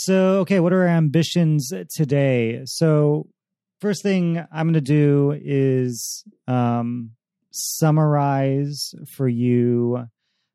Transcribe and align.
So, 0.00 0.38
okay, 0.42 0.60
what 0.60 0.72
are 0.72 0.82
our 0.82 0.86
ambitions 0.86 1.72
today? 1.92 2.60
So, 2.66 3.26
first 3.80 4.04
thing 4.04 4.38
I'm 4.52 4.66
going 4.66 4.74
to 4.74 4.80
do 4.80 5.36
is 5.36 6.22
um, 6.46 7.14
summarize 7.50 8.94
for 9.16 9.26
you 9.26 10.06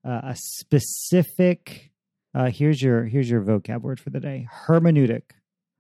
uh, 0.08 0.22
a 0.24 0.36
specific. 0.38 1.92
Uh, 2.34 2.52
here's 2.52 2.82
your 2.82 3.04
here's 3.04 3.30
your 3.30 3.42
vocab 3.42 3.82
word 3.82 4.00
for 4.00 4.12
the 4.12 4.22
day: 4.22 4.48
hermeneutic 4.66 5.24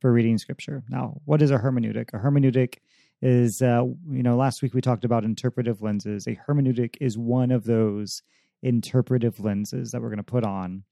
for 0.02 0.12
reading 0.12 0.38
scripture. 0.38 0.84
Now, 0.90 1.22
what 1.24 1.42
is 1.42 1.50
a 1.50 1.58
hermeneutic? 1.58 2.10
A 2.14 2.18
hermeneutic 2.18 2.80
is 3.22 3.62
uh, 3.62 3.86
you 4.12 4.24
know 4.24 4.36
last 4.36 4.62
week 4.62 4.74
we 4.74 4.82
talked 4.82 5.06
about 5.06 5.24
interpretive 5.24 5.82
lenses. 5.82 6.28
A 6.28 6.38
hermeneutic 6.50 6.98
is 7.00 7.18
one 7.18 7.50
of 7.50 7.64
those 7.64 8.24
interpretive 8.62 9.40
lenses 9.40 9.92
that 9.92 10.02
we're 10.02 10.10
going 10.10 10.18
to 10.18 10.24
put 10.24 10.44
on 10.44 10.84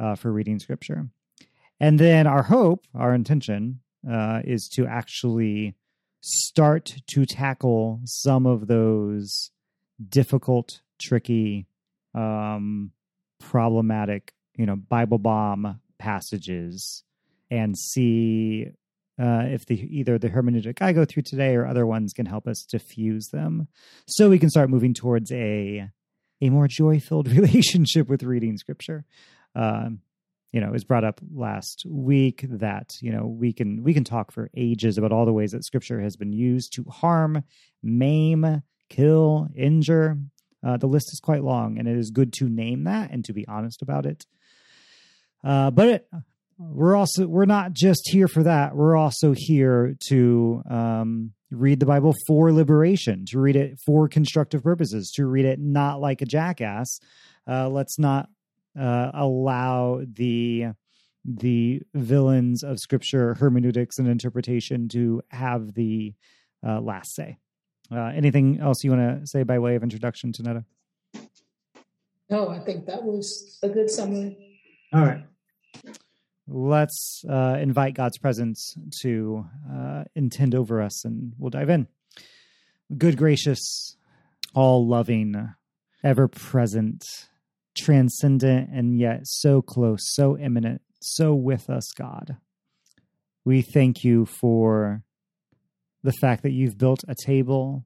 uh, 0.00 0.16
for 0.16 0.32
reading 0.32 0.58
scripture. 0.58 1.06
And 1.80 1.98
then 1.98 2.26
our 2.26 2.42
hope, 2.42 2.86
our 2.94 3.14
intention, 3.14 3.80
uh, 4.08 4.40
is 4.44 4.68
to 4.74 4.86
actually 4.86 5.74
start 6.20 6.94
to 7.08 7.24
tackle 7.24 8.00
some 8.04 8.46
of 8.46 8.66
those 8.66 9.50
difficult, 10.08 10.82
tricky, 10.98 11.66
um, 12.14 12.92
problematic, 13.40 14.34
you 14.56 14.66
know, 14.66 14.76
Bible 14.76 15.18
bomb 15.18 15.80
passages 15.98 17.04
and 17.50 17.76
see 17.76 18.66
uh, 19.20 19.44
if 19.46 19.66
the 19.66 19.74
either 19.74 20.18
the 20.18 20.30
hermeneutic 20.30 20.80
I 20.80 20.92
go 20.92 21.04
through 21.04 21.24
today 21.24 21.54
or 21.54 21.66
other 21.66 21.86
ones 21.86 22.12
can 22.14 22.24
help 22.26 22.46
us 22.46 22.62
diffuse 22.62 23.28
them, 23.28 23.68
so 24.06 24.30
we 24.30 24.38
can 24.38 24.48
start 24.48 24.70
moving 24.70 24.94
towards 24.94 25.30
a 25.30 25.90
a 26.40 26.48
more 26.48 26.68
joy 26.68 27.00
filled 27.00 27.28
relationship 27.36 28.08
with 28.08 28.22
reading 28.22 28.56
Scripture. 28.56 29.04
Um, 29.54 30.00
you 30.52 30.60
know, 30.60 30.68
it 30.68 30.72
was 30.72 30.84
brought 30.84 31.04
up 31.04 31.20
last 31.32 31.84
week 31.86 32.44
that 32.48 32.96
you 33.00 33.12
know 33.12 33.26
we 33.26 33.52
can 33.52 33.82
we 33.82 33.94
can 33.94 34.04
talk 34.04 34.32
for 34.32 34.50
ages 34.56 34.98
about 34.98 35.12
all 35.12 35.24
the 35.24 35.32
ways 35.32 35.52
that 35.52 35.64
Scripture 35.64 36.00
has 36.00 36.16
been 36.16 36.32
used 36.32 36.72
to 36.74 36.84
harm, 36.84 37.44
maim, 37.82 38.62
kill, 38.88 39.48
injure. 39.54 40.18
Uh, 40.66 40.76
the 40.76 40.88
list 40.88 41.10
is 41.12 41.20
quite 41.20 41.44
long, 41.44 41.78
and 41.78 41.88
it 41.88 41.96
is 41.96 42.10
good 42.10 42.32
to 42.34 42.48
name 42.48 42.84
that 42.84 43.10
and 43.10 43.24
to 43.24 43.32
be 43.32 43.46
honest 43.46 43.80
about 43.80 44.06
it. 44.06 44.26
Uh, 45.42 45.70
but 45.70 45.88
it, 45.88 46.08
we're 46.58 46.94
also 46.94 47.26
we're 47.26 47.46
not 47.46 47.72
just 47.72 48.02
here 48.10 48.28
for 48.28 48.42
that. 48.42 48.74
We're 48.74 48.96
also 48.96 49.32
here 49.34 49.96
to 50.08 50.62
um, 50.68 51.32
read 51.50 51.80
the 51.80 51.86
Bible 51.86 52.14
for 52.26 52.52
liberation, 52.52 53.24
to 53.26 53.38
read 53.38 53.56
it 53.56 53.78
for 53.86 54.08
constructive 54.08 54.62
purposes, 54.62 55.12
to 55.16 55.26
read 55.26 55.46
it 55.46 55.58
not 55.58 56.00
like 56.00 56.20
a 56.22 56.26
jackass. 56.26 57.00
Uh, 57.48 57.68
let's 57.68 57.98
not 57.98 58.28
uh, 58.78 59.10
allow 59.14 60.02
the 60.04 60.68
the 61.24 61.82
villains 61.94 62.62
of 62.62 62.78
Scripture, 62.78 63.34
hermeneutics, 63.34 63.98
and 63.98 64.08
interpretation 64.08 64.88
to 64.88 65.22
have 65.28 65.74
the 65.74 66.14
uh, 66.66 66.80
last 66.80 67.14
say. 67.14 67.36
Uh, 67.92 68.06
anything 68.14 68.58
else 68.60 68.82
you 68.82 68.90
want 68.90 69.20
to 69.20 69.26
say 69.26 69.42
by 69.42 69.58
way 69.58 69.74
of 69.74 69.82
introduction 69.82 70.32
to 70.32 70.42
Netta? 70.42 70.64
No, 72.30 72.48
I 72.48 72.60
think 72.60 72.86
that 72.86 73.02
was 73.02 73.58
a 73.62 73.68
good 73.68 73.90
summary. 73.90 74.60
All 74.92 75.04
right 75.04 75.24
let's 76.50 77.24
uh, 77.28 77.56
invite 77.60 77.94
God's 77.94 78.18
presence 78.18 78.76
to 79.02 79.46
uh, 79.72 80.04
intend 80.14 80.54
over 80.54 80.82
us, 80.82 81.04
and 81.04 81.32
we'll 81.38 81.50
dive 81.50 81.70
in. 81.70 81.86
Good, 82.96 83.16
gracious, 83.16 83.96
all 84.54 84.86
loving, 84.86 85.54
ever 86.02 86.28
present, 86.28 87.04
transcendent, 87.80 88.70
and 88.72 88.98
yet 88.98 89.20
so 89.24 89.62
close, 89.62 90.00
so 90.14 90.36
immanent, 90.36 90.82
so 91.00 91.34
with 91.34 91.68
us, 91.70 91.90
God. 91.92 92.36
We 93.44 93.62
thank 93.62 94.04
you 94.04 94.26
for 94.26 95.02
the 96.02 96.12
fact 96.12 96.42
that 96.42 96.52
you've 96.52 96.78
built 96.78 97.04
a 97.08 97.14
table 97.14 97.84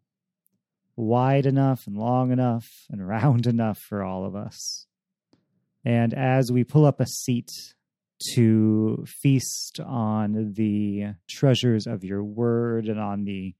wide 0.96 1.46
enough 1.46 1.86
and 1.86 1.96
long 1.96 2.30
enough 2.30 2.66
and 2.90 3.06
round 3.08 3.46
enough 3.46 3.78
for 3.78 4.02
all 4.02 4.24
of 4.24 4.34
us. 4.36 4.86
And 5.84 6.14
as 6.14 6.50
we 6.50 6.64
pull 6.64 6.86
up 6.86 7.00
a 7.00 7.06
seat 7.06 7.50
to 8.32 9.04
feast 9.06 9.80
on 9.80 10.52
the 10.54 11.14
treasures 11.28 11.86
of 11.86 12.04
your 12.04 12.22
word 12.22 12.86
and 12.86 12.98
on 12.98 13.24
the 13.24 13.54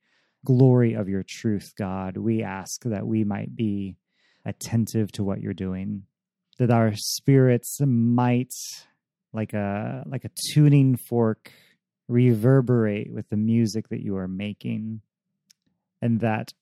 glory 0.45 0.95
of 0.95 1.09
your 1.09 1.25
truth, 1.27 1.72
God. 1.77 2.16
We 2.16 2.43
ask 2.43 2.84
that 2.84 3.06
we 3.06 3.25
might 3.25 3.55
be 3.56 3.97
attentive 4.45 5.11
to 5.12 5.25
what 5.25 5.41
you're 5.41 5.55
doing, 5.55 6.03
that 6.59 6.70
our 6.70 6.92
spirits 6.94 7.81
might, 7.81 8.54
like 9.32 9.53
a 9.53 10.04
like 10.06 10.25
a 10.25 10.31
tuning 10.53 10.97
fork, 10.97 11.53
reverberate 12.09 13.12
with 13.12 13.28
the 13.28 13.37
music 13.37 13.88
that 13.88 14.03
you 14.03 14.16
are 14.16 14.28
making, 14.28 15.00
and 16.00 16.20
that 16.20 16.53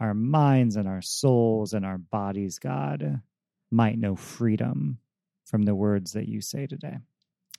our 0.00 0.14
minds 0.14 0.76
and 0.76 0.88
our 0.88 1.02
souls 1.02 1.72
and 1.72 1.84
our 1.84 1.98
bodies, 1.98 2.58
God, 2.58 3.20
might 3.70 3.98
know 3.98 4.16
freedom 4.16 4.98
from 5.44 5.62
the 5.62 5.74
words 5.74 6.12
that 6.12 6.28
you 6.28 6.40
say 6.40 6.66
today. 6.66 6.98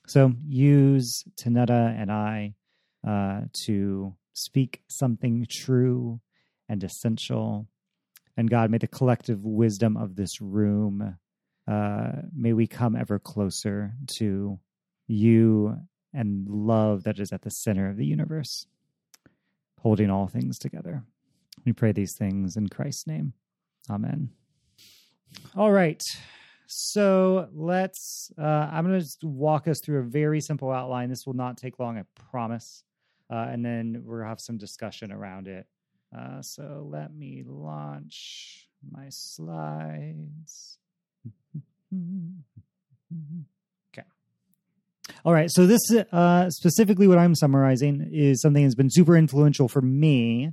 So 0.06 0.32
use 0.46 1.24
Tanetta 1.36 2.00
and 2.00 2.12
I 2.12 2.54
uh, 3.06 3.42
to 3.64 4.14
speak 4.34 4.82
something 4.88 5.46
true 5.48 6.20
and 6.68 6.82
essential. 6.84 7.66
And 8.36 8.50
God, 8.50 8.70
may 8.70 8.78
the 8.78 8.86
collective 8.86 9.44
wisdom 9.44 9.96
of 9.96 10.16
this 10.16 10.40
room, 10.40 11.16
uh, 11.66 12.12
may 12.36 12.52
we 12.52 12.66
come 12.66 12.96
ever 12.96 13.18
closer 13.18 13.94
to 14.18 14.58
you 15.06 15.76
and 16.12 16.48
love 16.48 17.04
that 17.04 17.18
is 17.18 17.32
at 17.32 17.42
the 17.42 17.50
center 17.50 17.88
of 17.88 17.96
the 17.96 18.06
universe, 18.06 18.66
holding 19.80 20.10
all 20.10 20.28
things 20.28 20.58
together. 20.58 21.02
We 21.64 21.72
pray 21.72 21.92
these 21.92 22.16
things 22.16 22.56
in 22.56 22.68
Christ's 22.68 23.06
name. 23.06 23.32
Amen. 23.90 24.30
All 25.56 25.72
right. 25.72 26.02
So 26.66 27.48
let's, 27.52 28.30
uh, 28.38 28.42
I'm 28.42 28.86
going 28.86 28.98
to 28.98 29.04
just 29.04 29.22
walk 29.22 29.68
us 29.68 29.80
through 29.80 30.00
a 30.00 30.04
very 30.04 30.40
simple 30.40 30.70
outline. 30.70 31.10
This 31.10 31.26
will 31.26 31.34
not 31.34 31.56
take 31.56 31.78
long, 31.78 31.98
I 31.98 32.04
promise. 32.30 32.84
Uh, 33.30 33.46
and 33.50 33.64
then 33.64 34.02
we'll 34.04 34.24
have 34.24 34.40
some 34.40 34.58
discussion 34.58 35.12
around 35.12 35.48
it. 35.48 35.66
Uh, 36.16 36.40
so 36.42 36.86
let 36.90 37.14
me 37.14 37.42
launch 37.46 38.68
my 38.90 39.06
slides. 39.08 40.78
Okay. 43.92 44.06
All 45.24 45.32
right. 45.32 45.50
So 45.50 45.66
this 45.66 45.80
uh, 46.12 46.50
specifically 46.50 47.06
what 47.06 47.18
I'm 47.18 47.34
summarizing 47.34 48.08
is 48.12 48.40
something 48.40 48.62
that's 48.62 48.74
been 48.74 48.90
super 48.90 49.16
influential 49.16 49.68
for 49.68 49.80
me. 49.80 50.52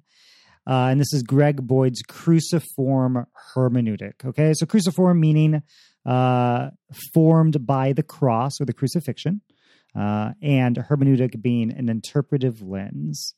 Uh, 0.68 0.90
and 0.92 1.02
this 1.02 1.12
is 1.14 1.24
Greg 1.24 1.66
Boyd's 1.66 2.02
cruciform 2.04 3.26
hermeneutic. 3.56 4.24
Okay. 4.26 4.54
So 4.54 4.66
cruciform 4.66 5.20
meaning 5.20 5.64
uh, 6.06 6.70
formed 7.14 7.66
by 7.66 7.94
the 7.94 8.04
cross 8.04 8.60
or 8.60 8.66
the 8.66 8.74
crucifixion, 8.74 9.42
uh, 9.96 10.32
and 10.42 10.78
hermeneutic 10.78 11.42
being 11.42 11.72
an 11.72 11.90
interpretive 11.90 12.62
lens. 12.62 13.36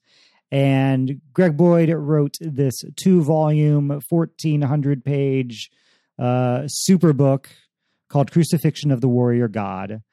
And 0.52 1.20
Greg 1.34 1.58
Boyd 1.58 1.90
wrote 1.90 2.36
this 2.40 2.84
two 2.96 3.24
volume, 3.24 4.02
1400 4.10 5.04
page 5.04 5.72
uh, 6.20 6.64
super 6.68 7.12
book 7.12 7.50
called 8.14 8.32
Crucifixion 8.32 8.92
of 8.92 9.02
the 9.02 9.08
Warrior 9.08 9.48
God, 9.48 10.04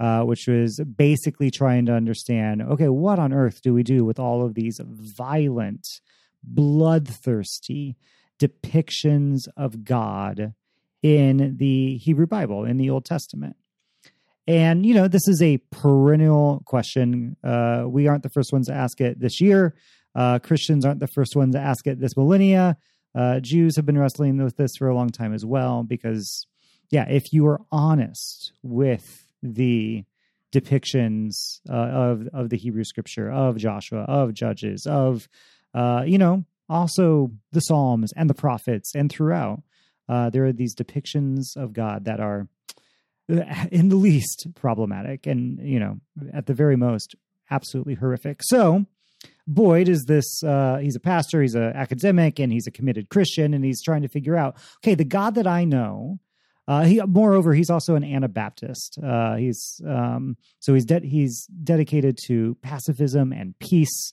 uh, 0.00 0.22
which 0.22 0.46
was 0.48 0.80
basically 0.96 1.50
trying 1.50 1.84
to 1.86 1.92
understand 1.92 2.62
okay, 2.62 2.88
what 2.88 3.18
on 3.18 3.34
earth 3.34 3.60
do 3.62 3.74
we 3.74 3.82
do 3.82 4.02
with 4.02 4.18
all 4.18 4.44
of 4.44 4.54
these 4.54 4.80
violent, 4.82 5.86
bloodthirsty 6.42 7.96
depictions 8.40 9.46
of 9.58 9.84
God 9.84 10.54
in 11.02 11.58
the 11.58 11.98
Hebrew 11.98 12.26
Bible, 12.26 12.64
in 12.64 12.78
the 12.78 12.88
Old 12.88 13.04
Testament. 13.04 13.56
And, 14.46 14.86
you 14.86 14.94
know, 14.94 15.06
this 15.06 15.28
is 15.28 15.42
a 15.42 15.58
perennial 15.70 16.62
question. 16.64 17.36
Uh, 17.44 17.84
we 17.86 18.08
aren't 18.08 18.22
the 18.22 18.30
first 18.30 18.54
ones 18.54 18.68
to 18.68 18.74
ask 18.74 19.00
it 19.02 19.20
this 19.20 19.40
year. 19.40 19.74
Uh, 20.14 20.38
Christians 20.38 20.86
aren't 20.86 21.00
the 21.00 21.08
first 21.14 21.36
ones 21.36 21.54
to 21.54 21.60
ask 21.60 21.86
it 21.86 22.00
this 22.00 22.16
millennia. 22.16 22.78
Uh, 23.14 23.40
Jews 23.40 23.76
have 23.76 23.84
been 23.84 23.98
wrestling 23.98 24.42
with 24.42 24.56
this 24.56 24.72
for 24.78 24.88
a 24.88 24.94
long 24.94 25.10
time 25.10 25.34
as 25.34 25.44
well, 25.44 25.82
because, 25.82 26.46
yeah, 26.90 27.08
if 27.08 27.32
you 27.32 27.46
are 27.46 27.60
honest 27.70 28.52
with 28.62 29.26
the 29.42 30.04
depictions 30.52 31.60
uh, 31.68 31.74
of 31.74 32.28
of 32.32 32.50
the 32.50 32.56
Hebrew 32.56 32.84
Scripture, 32.84 33.30
of 33.30 33.56
Joshua, 33.56 34.02
of 34.02 34.34
Judges, 34.34 34.86
of 34.86 35.28
uh, 35.74 36.02
you 36.06 36.18
know, 36.18 36.44
also 36.68 37.30
the 37.52 37.60
Psalms 37.60 38.12
and 38.16 38.28
the 38.28 38.34
prophets, 38.34 38.94
and 38.94 39.10
throughout, 39.10 39.62
uh, 40.08 40.30
there 40.30 40.44
are 40.44 40.52
these 40.52 40.74
depictions 40.74 41.56
of 41.56 41.72
God 41.72 42.04
that 42.06 42.20
are, 42.20 42.48
uh, 43.32 43.66
in 43.70 43.88
the 43.88 43.96
least, 43.96 44.48
problematic, 44.54 45.26
and 45.26 45.58
you 45.60 45.78
know, 45.78 46.00
at 46.32 46.46
the 46.46 46.54
very 46.54 46.76
most, 46.76 47.14
absolutely 47.50 47.94
horrific. 47.94 48.42
So, 48.42 48.86
Boyd 49.46 49.88
is 49.88 50.04
this. 50.06 50.42
Uh, 50.42 50.78
he's 50.78 50.96
a 50.96 51.00
pastor. 51.00 51.42
He's 51.42 51.54
an 51.54 51.62
academic, 51.62 52.40
and 52.40 52.52
he's 52.52 52.66
a 52.66 52.72
committed 52.72 53.08
Christian, 53.08 53.54
and 53.54 53.64
he's 53.64 53.82
trying 53.82 54.02
to 54.02 54.08
figure 54.08 54.36
out, 54.36 54.56
okay, 54.78 54.96
the 54.96 55.04
God 55.04 55.36
that 55.36 55.46
I 55.46 55.64
know. 55.64 56.18
Uh, 56.70 56.84
he, 56.84 57.02
moreover, 57.04 57.52
he's 57.52 57.68
also 57.68 57.96
an 57.96 58.04
Anabaptist. 58.04 58.96
Uh, 59.02 59.34
he's 59.34 59.80
um, 59.84 60.36
so 60.60 60.72
he's 60.72 60.84
de- 60.84 61.04
he's 61.04 61.46
dedicated 61.64 62.16
to 62.26 62.56
pacifism 62.62 63.32
and 63.32 63.58
peace 63.58 64.12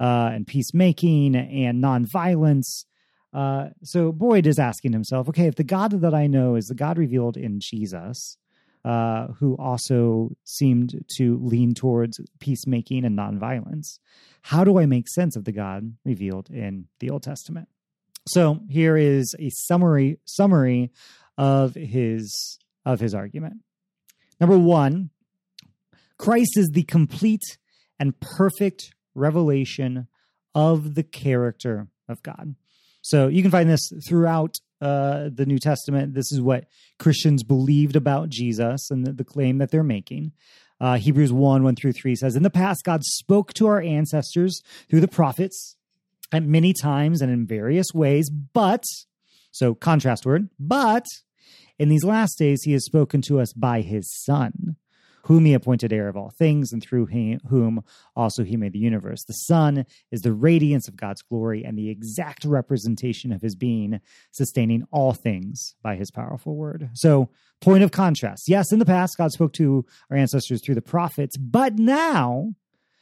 uh, 0.00 0.30
and 0.32 0.46
peacemaking 0.46 1.36
and 1.36 1.84
nonviolence. 1.84 2.86
Uh, 3.34 3.66
so 3.82 4.10
Boyd 4.10 4.46
is 4.46 4.58
asking 4.58 4.94
himself, 4.94 5.28
okay, 5.28 5.48
if 5.48 5.56
the 5.56 5.64
God 5.64 6.00
that 6.00 6.14
I 6.14 6.28
know 6.28 6.54
is 6.54 6.64
the 6.64 6.74
God 6.74 6.96
revealed 6.96 7.36
in 7.36 7.60
Jesus, 7.60 8.38
uh, 8.86 9.26
who 9.38 9.54
also 9.58 10.30
seemed 10.44 11.04
to 11.18 11.38
lean 11.42 11.74
towards 11.74 12.18
peacemaking 12.40 13.04
and 13.04 13.18
nonviolence, 13.18 13.98
how 14.40 14.64
do 14.64 14.78
I 14.78 14.86
make 14.86 15.08
sense 15.10 15.36
of 15.36 15.44
the 15.44 15.52
God 15.52 15.92
revealed 16.06 16.48
in 16.48 16.86
the 17.00 17.10
Old 17.10 17.22
Testament? 17.22 17.68
So 18.28 18.60
here 18.70 18.96
is 18.96 19.34
a 19.38 19.50
summary 19.50 20.20
summary 20.24 20.90
of 21.38 21.74
his 21.74 22.58
of 22.84 23.00
his 23.00 23.14
argument. 23.14 23.58
Number 24.40 24.58
one, 24.58 25.10
Christ 26.18 26.58
is 26.58 26.70
the 26.72 26.82
complete 26.82 27.58
and 27.98 28.18
perfect 28.20 28.94
revelation 29.14 30.08
of 30.54 30.94
the 30.94 31.02
character 31.02 31.88
of 32.08 32.22
God. 32.22 32.56
So 33.00 33.28
you 33.28 33.42
can 33.42 33.50
find 33.50 33.70
this 33.70 33.90
throughout 34.06 34.56
uh, 34.80 35.30
the 35.32 35.46
New 35.46 35.58
Testament. 35.58 36.14
This 36.14 36.30
is 36.32 36.40
what 36.40 36.66
Christians 36.98 37.42
believed 37.42 37.96
about 37.96 38.28
Jesus 38.28 38.90
and 38.90 39.06
the, 39.06 39.12
the 39.12 39.24
claim 39.24 39.58
that 39.58 39.70
they're 39.70 39.82
making. 39.82 40.32
Uh, 40.80 40.96
Hebrews 40.96 41.32
1 41.32 41.62
1 41.62 41.76
through 41.76 41.92
3 41.92 42.14
says, 42.14 42.36
In 42.36 42.42
the 42.42 42.50
past, 42.50 42.84
God 42.84 43.02
spoke 43.04 43.52
to 43.54 43.66
our 43.66 43.80
ancestors 43.80 44.62
through 44.88 45.00
the 45.00 45.08
prophets 45.08 45.76
at 46.32 46.42
many 46.42 46.72
times 46.72 47.20
and 47.20 47.32
in 47.32 47.46
various 47.46 47.88
ways, 47.94 48.30
but, 48.30 48.84
so 49.50 49.74
contrast 49.74 50.26
word, 50.26 50.48
but 50.58 51.04
in 51.78 51.88
these 51.88 52.04
last 52.04 52.38
days, 52.38 52.62
he 52.62 52.72
has 52.72 52.84
spoken 52.84 53.22
to 53.22 53.40
us 53.40 53.52
by 53.52 53.80
his 53.82 54.10
Son, 54.24 54.76
whom 55.24 55.44
he 55.44 55.54
appointed 55.54 55.92
heir 55.92 56.08
of 56.08 56.16
all 56.16 56.30
things, 56.30 56.72
and 56.72 56.82
through 56.82 57.06
whom 57.48 57.84
also 58.16 58.42
he 58.42 58.56
made 58.56 58.72
the 58.72 58.78
universe. 58.78 59.24
The 59.24 59.34
Son 59.34 59.86
is 60.10 60.22
the 60.22 60.32
radiance 60.32 60.88
of 60.88 60.96
God's 60.96 61.22
glory 61.22 61.64
and 61.64 61.78
the 61.78 61.90
exact 61.90 62.44
representation 62.44 63.32
of 63.32 63.42
his 63.42 63.54
being, 63.54 64.00
sustaining 64.32 64.84
all 64.90 65.12
things 65.12 65.74
by 65.82 65.96
his 65.96 66.10
powerful 66.10 66.56
word. 66.56 66.90
So, 66.94 67.28
point 67.60 67.82
of 67.82 67.90
contrast. 67.90 68.44
Yes, 68.48 68.72
in 68.72 68.78
the 68.78 68.84
past, 68.84 69.18
God 69.18 69.32
spoke 69.32 69.52
to 69.54 69.84
our 70.10 70.16
ancestors 70.16 70.62
through 70.64 70.76
the 70.76 70.82
prophets, 70.82 71.36
but 71.36 71.74
now, 71.74 72.54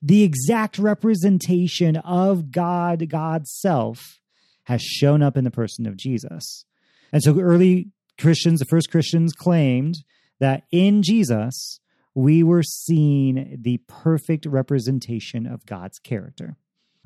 the 0.03 0.23
exact 0.23 0.79
representation 0.79 1.97
of 1.97 2.51
God, 2.51 3.09
God's 3.09 3.51
self, 3.59 4.21
has 4.65 4.83
shown 4.83 5.23
up 5.23 5.37
in 5.37 5.45
the 5.45 5.51
person 5.51 5.87
of 5.87 5.97
Jesus. 5.97 6.65
And 7.13 7.23
so 7.23 7.39
early 7.39 7.91
Christians, 8.19 8.61
the 8.61 8.67
first 8.67 8.91
Christians 8.91 9.33
claimed 9.33 9.97
that 10.41 10.65
in 10.71 11.03
Jesus, 11.03 11.81
we 12.15 12.43
were 12.43 12.63
seeing 12.63 13.59
the 13.61 13.79
perfect 13.87 14.47
representation 14.47 15.47
of 15.47 15.67
God's 15.67 15.99
character. 15.99 16.57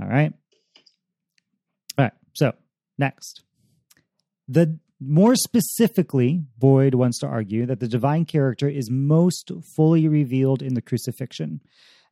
All 0.00 0.08
right. 0.08 0.32
All 1.98 2.04
right. 2.04 2.12
So, 2.34 2.52
next. 2.98 3.42
The 4.48 4.78
more 5.00 5.34
specifically, 5.34 6.44
Boyd 6.58 6.94
wants 6.94 7.18
to 7.20 7.26
argue 7.26 7.66
that 7.66 7.80
the 7.80 7.88
divine 7.88 8.24
character 8.24 8.68
is 8.68 8.90
most 8.90 9.50
fully 9.74 10.06
revealed 10.06 10.62
in 10.62 10.74
the 10.74 10.82
crucifixion. 10.82 11.60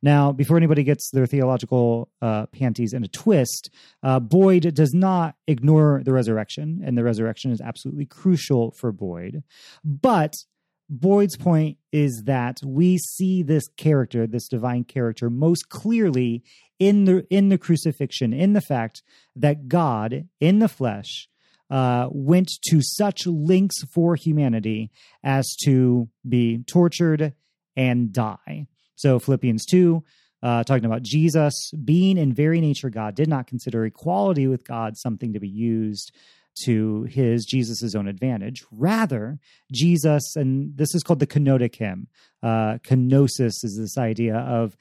Now, 0.01 0.31
before 0.31 0.57
anybody 0.57 0.83
gets 0.83 1.09
their 1.11 1.25
theological 1.25 2.09
uh, 2.21 2.45
panties 2.47 2.93
in 2.93 3.03
a 3.03 3.07
twist, 3.07 3.69
uh, 4.01 4.19
Boyd 4.19 4.73
does 4.73 4.93
not 4.93 5.35
ignore 5.47 6.01
the 6.03 6.13
resurrection, 6.13 6.81
and 6.85 6.97
the 6.97 7.03
resurrection 7.03 7.51
is 7.51 7.59
absolutely 7.59 8.05
crucial 8.05 8.71
for 8.71 8.91
Boyd. 8.91 9.43
But 9.83 10.35
Boyd's 10.89 11.37
point 11.37 11.77
is 11.91 12.23
that 12.25 12.59
we 12.65 12.97
see 12.97 13.43
this 13.43 13.67
character, 13.77 14.25
this 14.25 14.47
divine 14.47 14.85
character, 14.85 15.29
most 15.29 15.69
clearly 15.69 16.43
in 16.79 17.05
the 17.05 17.27
in 17.29 17.49
the 17.49 17.57
crucifixion, 17.57 18.33
in 18.33 18.53
the 18.53 18.61
fact 18.61 19.03
that 19.35 19.67
God 19.67 20.29
in 20.39 20.59
the 20.59 20.69
flesh 20.69 21.27
uh, 21.69 22.07
went 22.09 22.49
to 22.69 22.81
such 22.81 23.27
lengths 23.27 23.83
for 23.93 24.15
humanity 24.15 24.89
as 25.23 25.55
to 25.65 26.09
be 26.27 26.63
tortured 26.67 27.33
and 27.75 28.11
die. 28.11 28.67
So 28.99 29.17
Philippians 29.17 29.65
2, 29.65 30.03
uh, 30.43 30.63
talking 30.65 30.83
about 30.83 31.03
Jesus 31.03 31.71
being 31.85 32.17
in 32.17 32.33
very 32.33 32.59
nature 32.59 32.89
God, 32.89 33.15
did 33.15 33.29
not 33.29 33.47
consider 33.47 33.85
equality 33.85 34.45
with 34.45 34.67
God 34.67 34.97
something 34.97 35.31
to 35.31 35.39
be 35.39 35.47
used 35.47 36.13
to 36.65 37.03
his 37.03 37.45
Jesus's 37.45 37.95
own 37.95 38.09
advantage. 38.09 38.65
Rather, 38.71 39.39
Jesus, 39.71 40.35
and 40.35 40.75
this 40.75 40.93
is 40.93 41.01
called 41.01 41.19
the 41.19 41.27
kenotic 41.27 41.75
hymn. 41.75 42.09
Uh, 42.43 42.77
kenosis 42.83 43.63
is 43.63 43.77
this 43.79 43.97
idea 43.97 44.35
of 44.35 44.75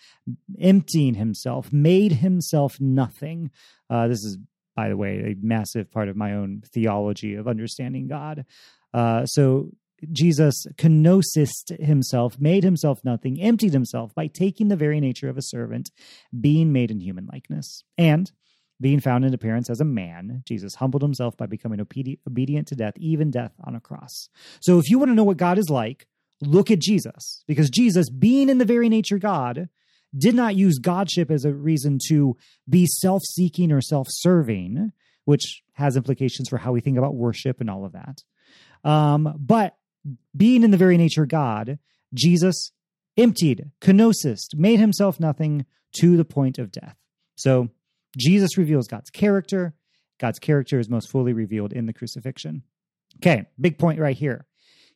emptying 0.61 1.15
himself, 1.15 1.73
made 1.73 2.15
himself 2.15 2.81
nothing. 2.81 3.53
Uh, 3.89 4.09
this 4.09 4.25
is, 4.25 4.37
by 4.75 4.89
the 4.89 4.97
way, 4.97 5.21
a 5.21 5.47
massive 5.47 5.93
part 5.93 6.09
of 6.09 6.17
my 6.17 6.33
own 6.33 6.65
theology 6.75 7.37
of 7.37 7.47
understanding 7.47 8.09
God. 8.09 8.45
Uh, 8.93 9.27
so 9.27 9.71
Jesus 10.13 10.67
kenosised 10.77 11.71
himself, 11.81 12.39
made 12.39 12.65
himself 12.65 13.01
nothing, 13.05 13.41
emptied 13.41 13.73
himself 13.73 14.15
by 14.15 14.27
taking 14.29 14.69
the 14.69 14.77
very 14.77 15.01
nature 15.01 15.29
of 15.29 15.37
a 15.37 15.43
servant, 15.43 15.91
being 16.39 16.73
made 16.73 16.91
in 16.91 17.01
human 17.01 17.29
likeness. 17.31 17.83
And 17.97 18.31
being 18.81 19.01
found 19.01 19.25
in 19.25 19.35
appearance 19.35 19.69
as 19.71 19.81
a 19.81 19.85
man, 19.85 20.43
Jesus 20.47 20.77
humbled 20.77 21.03
himself 21.03 21.37
by 21.37 21.47
becoming 21.47 21.81
obedient 21.81 22.69
to 22.69 22.77
death, 22.77 22.95
even 22.97 23.31
death 23.31 23.53
on 23.65 23.75
a 23.75 23.81
cross. 23.81 24.29
So 24.61 24.79
if 24.79 24.89
you 24.89 24.99
want 24.99 25.11
to 25.11 25.15
know 25.15 25.25
what 25.25 25.37
God 25.37 25.59
is 25.59 25.69
like, 25.69 26.07
look 26.41 26.71
at 26.71 26.79
Jesus. 26.79 27.43
Because 27.49 27.71
Jesus, 27.71 28.09
being 28.09 28.49
in 28.49 28.59
the 28.59 28.65
very 28.65 28.89
nature 28.89 29.19
God, 29.19 29.69
did 30.17 30.35
not 30.35 30.57
use 30.57 30.79
Godship 30.79 31.31
as 31.31 31.45
a 31.45 31.53
reason 31.53 31.99
to 32.09 32.37
be 32.69 32.87
self 32.87 33.23
seeking 33.35 33.73
or 33.73 33.81
self 33.81 34.07
serving, 34.11 34.93
which 35.25 35.63
has 35.73 35.97
implications 35.97 36.49
for 36.49 36.57
how 36.57 36.73
we 36.73 36.81
think 36.81 36.99
about 36.99 37.15
worship 37.15 37.61
and 37.61 37.69
all 37.69 37.85
of 37.85 37.93
that. 37.93 38.23
Um, 38.89 39.35
but 39.39 39.77
being 40.37 40.63
in 40.63 40.71
the 40.71 40.77
very 40.77 40.97
nature 40.97 41.27
God, 41.27 41.79
Jesus 42.15 42.73
emptied, 43.17 43.71
kenosis, 43.81 44.39
made 44.55 44.79
himself 44.79 45.19
nothing 45.19 45.67
to 46.01 46.17
the 46.17 46.25
point 46.25 46.59
of 46.59 46.71
death. 46.71 46.97
So 47.37 47.69
Jesus 48.17 48.57
reveals 48.57 48.89
God's 48.89 49.11
character. 49.11 49.75
God's 50.19 50.39
character 50.39 50.79
is 50.79 50.89
most 50.89 51.11
fully 51.11 51.33
revealed 51.33 51.73
in 51.73 51.87
the 51.87 51.93
crucifixion. 51.93 52.63
Okay, 53.17 53.47
big 53.61 53.79
point 53.79 54.01
right 54.01 54.17
here. 54.17 54.47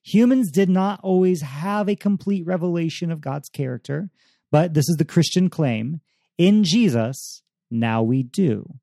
Humans 0.04 0.50
did 0.50 0.68
not 0.68 1.00
always 1.02 1.42
have 1.42 1.88
a 1.88 1.96
complete 1.96 2.44
revelation 2.44 3.12
of 3.12 3.20
God's 3.20 3.48
character, 3.48 4.10
but 4.50 4.74
this 4.74 4.88
is 4.88 4.96
the 4.96 5.04
Christian 5.04 5.48
claim. 5.48 6.00
In 6.38 6.64
Jesus, 6.64 7.42
now 7.70 8.02
we 8.02 8.22
do. 8.22 8.78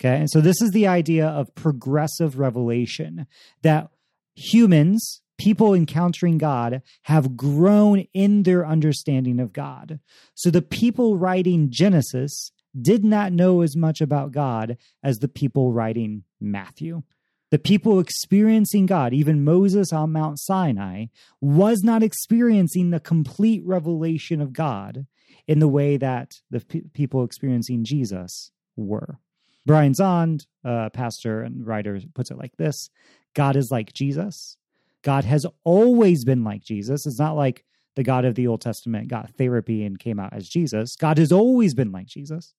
Okay, 0.00 0.16
and 0.16 0.30
so 0.30 0.40
this 0.40 0.60
is 0.62 0.70
the 0.70 0.86
idea 0.86 1.26
of 1.26 1.54
progressive 1.54 2.38
revelation 2.38 3.26
that 3.62 3.88
humans 4.36 5.22
people 5.38 5.72
encountering 5.72 6.36
God 6.36 6.82
have 7.02 7.36
grown 7.36 8.00
in 8.12 8.42
their 8.42 8.66
understanding 8.66 9.40
of 9.40 9.52
God. 9.52 10.00
So 10.34 10.50
the 10.50 10.62
people 10.62 11.16
writing 11.16 11.70
Genesis 11.70 12.52
did 12.78 13.04
not 13.04 13.32
know 13.32 13.62
as 13.62 13.76
much 13.76 14.00
about 14.00 14.32
God 14.32 14.76
as 15.02 15.18
the 15.18 15.28
people 15.28 15.72
writing 15.72 16.24
Matthew. 16.40 17.02
The 17.50 17.58
people 17.58 17.98
experiencing 17.98 18.84
God, 18.84 19.14
even 19.14 19.42
Moses 19.42 19.90
on 19.90 20.12
Mount 20.12 20.38
Sinai, 20.38 21.06
was 21.40 21.82
not 21.82 22.02
experiencing 22.02 22.90
the 22.90 23.00
complete 23.00 23.62
revelation 23.64 24.42
of 24.42 24.52
God 24.52 25.06
in 25.46 25.58
the 25.58 25.68
way 25.68 25.96
that 25.96 26.32
the 26.50 26.60
pe- 26.60 26.82
people 26.92 27.24
experiencing 27.24 27.84
Jesus 27.84 28.50
were. 28.76 29.18
Brian 29.64 29.94
Zahnd, 29.94 30.46
a 30.62 30.90
pastor 30.90 31.42
and 31.42 31.66
writer, 31.66 31.98
puts 32.14 32.30
it 32.30 32.36
like 32.36 32.56
this 32.58 32.90
God 33.34 33.56
is 33.56 33.70
like 33.70 33.94
Jesus, 33.94 34.58
God 35.02 35.24
has 35.24 35.46
always 35.64 36.24
been 36.24 36.44
like 36.44 36.62
Jesus. 36.62 37.06
It's 37.06 37.18
not 37.18 37.36
like 37.36 37.64
the 37.96 38.02
God 38.02 38.24
of 38.24 38.34
the 38.34 38.46
Old 38.46 38.60
Testament 38.60 39.08
got 39.08 39.34
therapy 39.36 39.84
and 39.84 39.98
came 39.98 40.20
out 40.20 40.32
as 40.32 40.48
Jesus. 40.48 40.96
God 40.96 41.18
has 41.18 41.32
always 41.32 41.74
been 41.74 41.92
like 41.92 42.06
Jesus. 42.06 42.54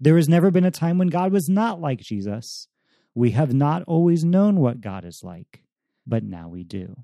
There 0.00 0.16
has 0.16 0.28
never 0.28 0.50
been 0.50 0.64
a 0.64 0.70
time 0.70 0.98
when 0.98 1.08
God 1.08 1.32
was 1.32 1.48
not 1.48 1.80
like 1.80 2.00
Jesus. 2.00 2.68
We 3.14 3.30
have 3.30 3.54
not 3.54 3.82
always 3.84 4.24
known 4.24 4.60
what 4.60 4.80
God 4.80 5.04
is 5.04 5.22
like, 5.22 5.62
but 6.06 6.22
now 6.22 6.48
we 6.48 6.64
do. 6.64 6.96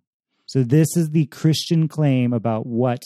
So, 0.44 0.62
this 0.62 0.96
is 0.96 1.10
the 1.10 1.26
Christian 1.26 1.88
claim 1.88 2.34
about 2.34 2.66
what 2.66 3.02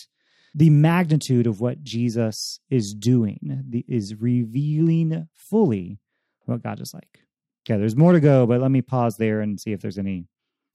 the 0.52 0.70
magnitude 0.70 1.46
of 1.46 1.60
what 1.60 1.84
Jesus 1.84 2.58
is 2.70 2.94
doing, 2.98 3.62
the, 3.68 3.84
is 3.86 4.16
revealing 4.18 5.28
fully 5.32 6.00
what 6.46 6.62
God 6.62 6.80
is 6.80 6.92
like. 6.94 7.20
Okay, 7.64 7.78
there's 7.78 7.96
more 7.96 8.12
to 8.12 8.20
go, 8.20 8.46
but 8.46 8.60
let 8.60 8.70
me 8.70 8.82
pause 8.82 9.16
there 9.18 9.40
and 9.40 9.60
see 9.60 9.72
if 9.72 9.80
there's 9.80 9.98
any 9.98 10.24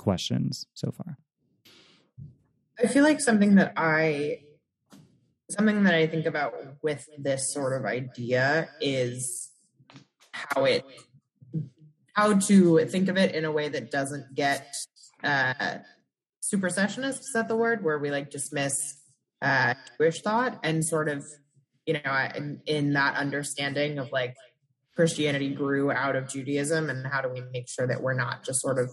questions 0.01 0.65
so 0.73 0.91
far? 0.91 1.17
I 2.81 2.87
feel 2.87 3.03
like 3.03 3.21
something 3.21 3.55
that 3.55 3.73
I 3.77 4.41
something 5.49 5.83
that 5.83 5.93
I 5.93 6.07
think 6.07 6.25
about 6.25 6.53
with 6.81 7.07
this 7.17 7.53
sort 7.53 7.79
of 7.79 7.85
idea 7.85 8.69
is 8.79 9.51
how 10.31 10.65
it 10.65 10.83
how 12.13 12.37
to 12.37 12.85
think 12.85 13.07
of 13.07 13.17
it 13.17 13.35
in 13.35 13.45
a 13.45 13.51
way 13.51 13.69
that 13.69 13.91
doesn't 13.91 14.33
get 14.35 14.67
uh, 15.23 15.77
supersessionist. 16.43 17.19
Is 17.19 17.31
that 17.33 17.47
the 17.47 17.55
word 17.55 17.83
where 17.83 17.99
we 17.99 18.11
like 18.11 18.31
dismiss 18.31 18.97
uh, 19.41 19.75
Jewish 19.97 20.21
thought 20.21 20.59
and 20.63 20.83
sort 20.83 21.07
of, 21.09 21.25
you 21.85 21.93
know, 21.93 22.29
in, 22.35 22.61
in 22.65 22.93
that 22.93 23.15
understanding 23.15 23.97
of 23.99 24.11
like 24.11 24.35
Christianity 24.95 25.49
grew 25.49 25.91
out 25.91 26.15
of 26.15 26.27
Judaism 26.27 26.89
and 26.89 27.07
how 27.07 27.21
do 27.21 27.29
we 27.29 27.41
make 27.53 27.69
sure 27.69 27.87
that 27.87 28.01
we're 28.01 28.13
not 28.13 28.43
just 28.43 28.61
sort 28.61 28.77
of 28.77 28.89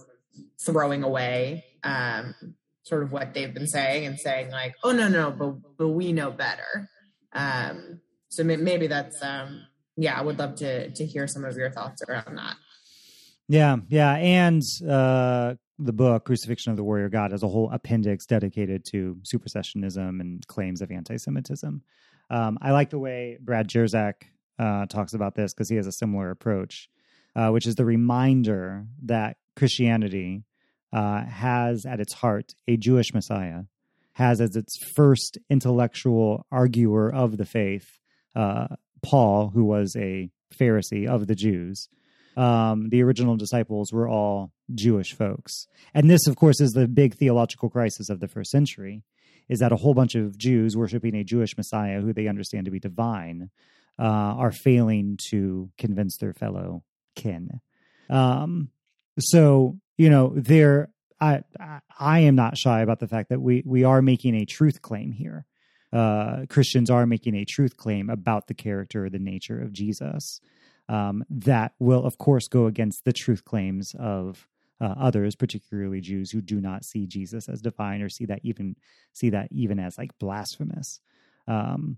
throwing 0.59 1.03
away 1.03 1.65
um, 1.83 2.35
sort 2.83 3.03
of 3.03 3.11
what 3.11 3.33
they've 3.33 3.53
been 3.53 3.67
saying 3.67 4.05
and 4.05 4.19
saying 4.19 4.51
like, 4.51 4.75
oh 4.83 4.91
no 4.91 5.07
no, 5.07 5.31
but 5.31 5.77
but 5.77 5.89
we 5.89 6.11
know 6.13 6.31
better. 6.31 6.89
Um, 7.33 8.01
so 8.29 8.43
maybe 8.43 8.87
that's 8.87 9.21
um, 9.23 9.65
yeah. 9.95 10.17
I 10.17 10.21
would 10.21 10.39
love 10.39 10.55
to 10.55 10.89
to 10.91 11.05
hear 11.05 11.27
some 11.27 11.45
of 11.45 11.55
your 11.55 11.71
thoughts 11.71 12.01
around 12.07 12.35
that. 12.35 12.55
Yeah, 13.47 13.77
yeah, 13.87 14.13
and 14.15 14.61
uh, 14.87 15.55
the 15.79 15.93
book 15.93 16.25
"Crucifixion 16.25 16.71
of 16.71 16.77
the 16.77 16.83
Warrior 16.83 17.09
God" 17.09 17.31
has 17.31 17.43
a 17.43 17.47
whole 17.47 17.69
appendix 17.71 18.25
dedicated 18.25 18.85
to 18.91 19.17
supersessionism 19.23 20.21
and 20.21 20.45
claims 20.47 20.81
of 20.81 20.91
anti-Semitism. 20.91 21.81
Um, 22.29 22.57
I 22.61 22.71
like 22.71 22.91
the 22.91 22.99
way 22.99 23.37
Brad 23.41 23.67
Jersak 23.67 24.13
uh, 24.59 24.85
talks 24.85 25.13
about 25.13 25.33
this 25.33 25.53
because 25.53 25.69
he 25.69 25.77
has 25.77 25.87
a 25.87 25.91
similar 25.91 26.29
approach, 26.29 26.89
uh, 27.35 27.49
which 27.49 27.65
is 27.65 27.75
the 27.75 27.85
reminder 27.85 28.85
that 29.05 29.37
Christianity 29.59 30.43
uh, 30.91 31.25
has 31.25 31.85
at 31.85 31.99
its 31.99 32.13
heart 32.13 32.53
a 32.67 32.77
Jewish 32.77 33.13
Messiah, 33.13 33.63
has 34.13 34.41
as 34.41 34.55
its 34.55 34.75
first 34.95 35.37
intellectual 35.49 36.45
arguer 36.51 37.13
of 37.13 37.37
the 37.37 37.45
faith 37.45 37.99
uh, 38.35 38.67
Paul, 39.03 39.49
who 39.49 39.65
was 39.65 39.95
a 39.97 40.29
Pharisee 40.59 41.07
of 41.07 41.27
the 41.27 41.35
Jews. 41.35 41.89
Um, 42.37 42.89
the 42.89 43.03
original 43.03 43.35
disciples 43.35 43.91
were 43.91 44.07
all 44.07 44.51
Jewish 44.73 45.13
folks. 45.13 45.67
And 45.93 46.09
this, 46.09 46.25
of 46.25 46.35
course, 46.37 46.61
is 46.61 46.71
the 46.71 46.87
big 46.87 47.15
theological 47.15 47.69
crisis 47.69 48.09
of 48.09 48.19
the 48.19 48.27
first 48.27 48.51
century 48.51 49.03
is 49.49 49.59
that 49.59 49.71
a 49.71 49.77
whole 49.77 49.95
bunch 49.95 50.15
of 50.15 50.37
Jews 50.37 50.77
worshiping 50.77 51.15
a 51.15 51.23
Jewish 51.23 51.57
Messiah 51.57 52.01
who 52.01 52.13
they 52.13 52.27
understand 52.27 52.65
to 52.65 52.71
be 52.71 52.79
divine 52.79 53.49
uh, 53.97 54.03
are 54.03 54.51
failing 54.51 55.17
to 55.31 55.69
convince 55.77 56.17
their 56.17 56.33
fellow 56.33 56.83
kin. 57.15 57.59
Um, 58.09 58.69
so 59.19 59.79
you 59.97 60.09
know, 60.09 60.31
there, 60.33 60.89
I, 61.19 61.41
I 61.99 62.19
am 62.19 62.35
not 62.35 62.57
shy 62.57 62.79
about 62.79 62.99
the 62.99 63.07
fact 63.07 63.29
that 63.29 63.41
we 63.41 63.61
we 63.65 63.83
are 63.83 64.01
making 64.01 64.33
a 64.35 64.45
truth 64.45 64.81
claim 64.81 65.11
here. 65.11 65.45
Uh, 65.91 66.45
Christians 66.49 66.89
are 66.89 67.05
making 67.05 67.35
a 67.35 67.43
truth 67.43 67.75
claim 67.75 68.09
about 68.09 68.47
the 68.47 68.53
character, 68.53 69.09
the 69.09 69.19
nature 69.19 69.59
of 69.61 69.73
Jesus. 69.73 70.39
Um, 70.87 71.23
that 71.29 71.73
will, 71.79 72.05
of 72.05 72.17
course, 72.17 72.47
go 72.47 72.65
against 72.65 73.03
the 73.03 73.13
truth 73.13 73.43
claims 73.43 73.93
of 73.99 74.47
uh, 74.81 74.95
others, 74.97 75.35
particularly 75.35 75.99
Jews 75.99 76.31
who 76.31 76.41
do 76.41 76.61
not 76.61 76.85
see 76.85 77.05
Jesus 77.05 77.49
as 77.49 77.61
divine 77.61 78.01
or 78.01 78.09
see 78.09 78.25
that 78.25 78.39
even 78.43 78.75
see 79.11 79.29
that 79.31 79.49
even 79.51 79.79
as 79.79 79.97
like 79.97 80.17
blasphemous. 80.17 81.01
Um, 81.47 81.97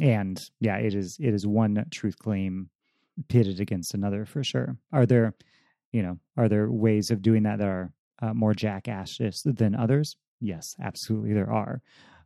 and 0.00 0.40
yeah, 0.60 0.76
it 0.76 0.94
is 0.94 1.16
it 1.20 1.34
is 1.34 1.46
one 1.46 1.84
truth 1.90 2.18
claim 2.18 2.70
pitted 3.28 3.60
against 3.60 3.92
another 3.94 4.24
for 4.24 4.44
sure. 4.44 4.76
Are 4.92 5.06
there, 5.06 5.34
you 5.92 6.02
know, 6.02 6.18
are 6.36 6.48
there 6.48 6.70
ways 6.70 7.10
of 7.10 7.22
doing 7.22 7.44
that 7.44 7.58
that 7.58 7.68
are 7.68 7.92
uh, 8.22 8.34
more 8.34 8.54
jackassish 8.54 9.42
than 9.44 9.74
others? 9.74 10.16
Yes, 10.40 10.74
absolutely 10.82 11.32
there 11.32 11.50
are. 11.50 11.82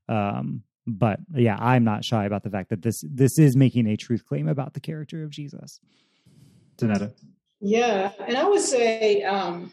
Um, 0.09 0.63
but 0.87 1.21
yeah, 1.35 1.57
I'm 1.59 1.85
not 1.85 2.05
shy 2.05 2.25
about 2.25 2.43
the 2.43 2.51
fact 2.51 2.71
that 2.71 2.83
this 2.83 3.03
this 3.09 3.39
is 3.39 3.57
making 3.57 3.87
a 3.87 3.97
truth 3.97 4.25
claim 4.27 4.49
about 4.49 4.75
the 4.75 4.81
character 4.81 5.23
of 5.23 5.31
Jesus. 5.31 5.81
Donetta. 6.77 7.13
Yeah, 7.61 8.13
and 8.27 8.37
I 8.37 8.47
would 8.47 8.61
say 8.61 9.23
um, 9.23 9.73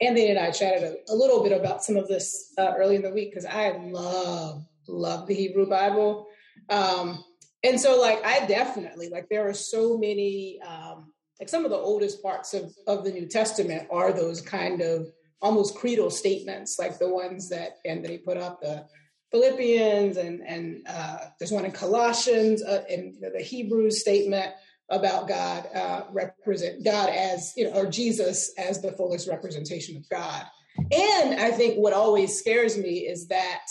Anthony 0.00 0.30
and 0.30 0.38
I 0.38 0.50
chatted 0.50 0.84
a, 0.84 1.12
a 1.12 1.14
little 1.14 1.42
bit 1.42 1.52
about 1.52 1.84
some 1.84 1.96
of 1.96 2.08
this 2.08 2.54
uh, 2.56 2.72
early 2.78 2.96
in 2.96 3.02
the 3.02 3.10
week 3.10 3.30
because 3.30 3.44
I 3.44 3.76
love 3.76 4.64
love 4.86 5.26
the 5.26 5.34
Hebrew 5.34 5.68
Bible. 5.68 6.28
Um, 6.70 7.22
and 7.62 7.78
so 7.78 8.00
like 8.00 8.24
I 8.24 8.46
definitely 8.46 9.10
like 9.10 9.28
there 9.28 9.48
are 9.48 9.54
so 9.54 9.98
many 9.98 10.60
um 10.66 11.12
like 11.40 11.48
some 11.48 11.64
of 11.64 11.70
the 11.70 11.76
oldest 11.76 12.22
parts 12.22 12.54
of 12.54 12.74
of 12.86 13.04
the 13.04 13.12
New 13.12 13.26
Testament 13.26 13.88
are 13.90 14.12
those 14.12 14.40
kind 14.40 14.80
of 14.80 15.08
almost 15.40 15.76
creedal 15.76 16.10
statements 16.10 16.78
like 16.78 16.98
the 16.98 17.08
ones 17.08 17.48
that 17.48 17.78
and 17.84 17.98
Anthony 17.98 18.18
put 18.18 18.36
up 18.36 18.60
the 18.60 18.86
Philippians 19.30 20.16
and 20.16 20.40
and 20.46 20.86
uh, 20.88 21.18
there's 21.38 21.52
one 21.52 21.64
in 21.64 21.72
Colossians 21.72 22.62
uh, 22.62 22.84
and 22.90 23.14
you 23.14 23.20
know, 23.20 23.30
the 23.36 23.42
Hebrew 23.42 23.90
statement 23.90 24.52
about 24.90 25.28
God 25.28 25.68
uh, 25.74 26.04
represent 26.10 26.84
God 26.84 27.10
as 27.10 27.52
you 27.56 27.64
know 27.64 27.78
or 27.78 27.86
Jesus 27.86 28.52
as 28.58 28.80
the 28.80 28.92
fullest 28.92 29.28
representation 29.28 29.96
of 29.96 30.08
God. 30.08 30.44
And 30.78 31.40
I 31.40 31.50
think 31.50 31.76
what 31.76 31.92
always 31.92 32.38
scares 32.38 32.78
me 32.78 33.00
is 33.00 33.28
that 33.28 33.66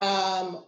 um, 0.00 0.64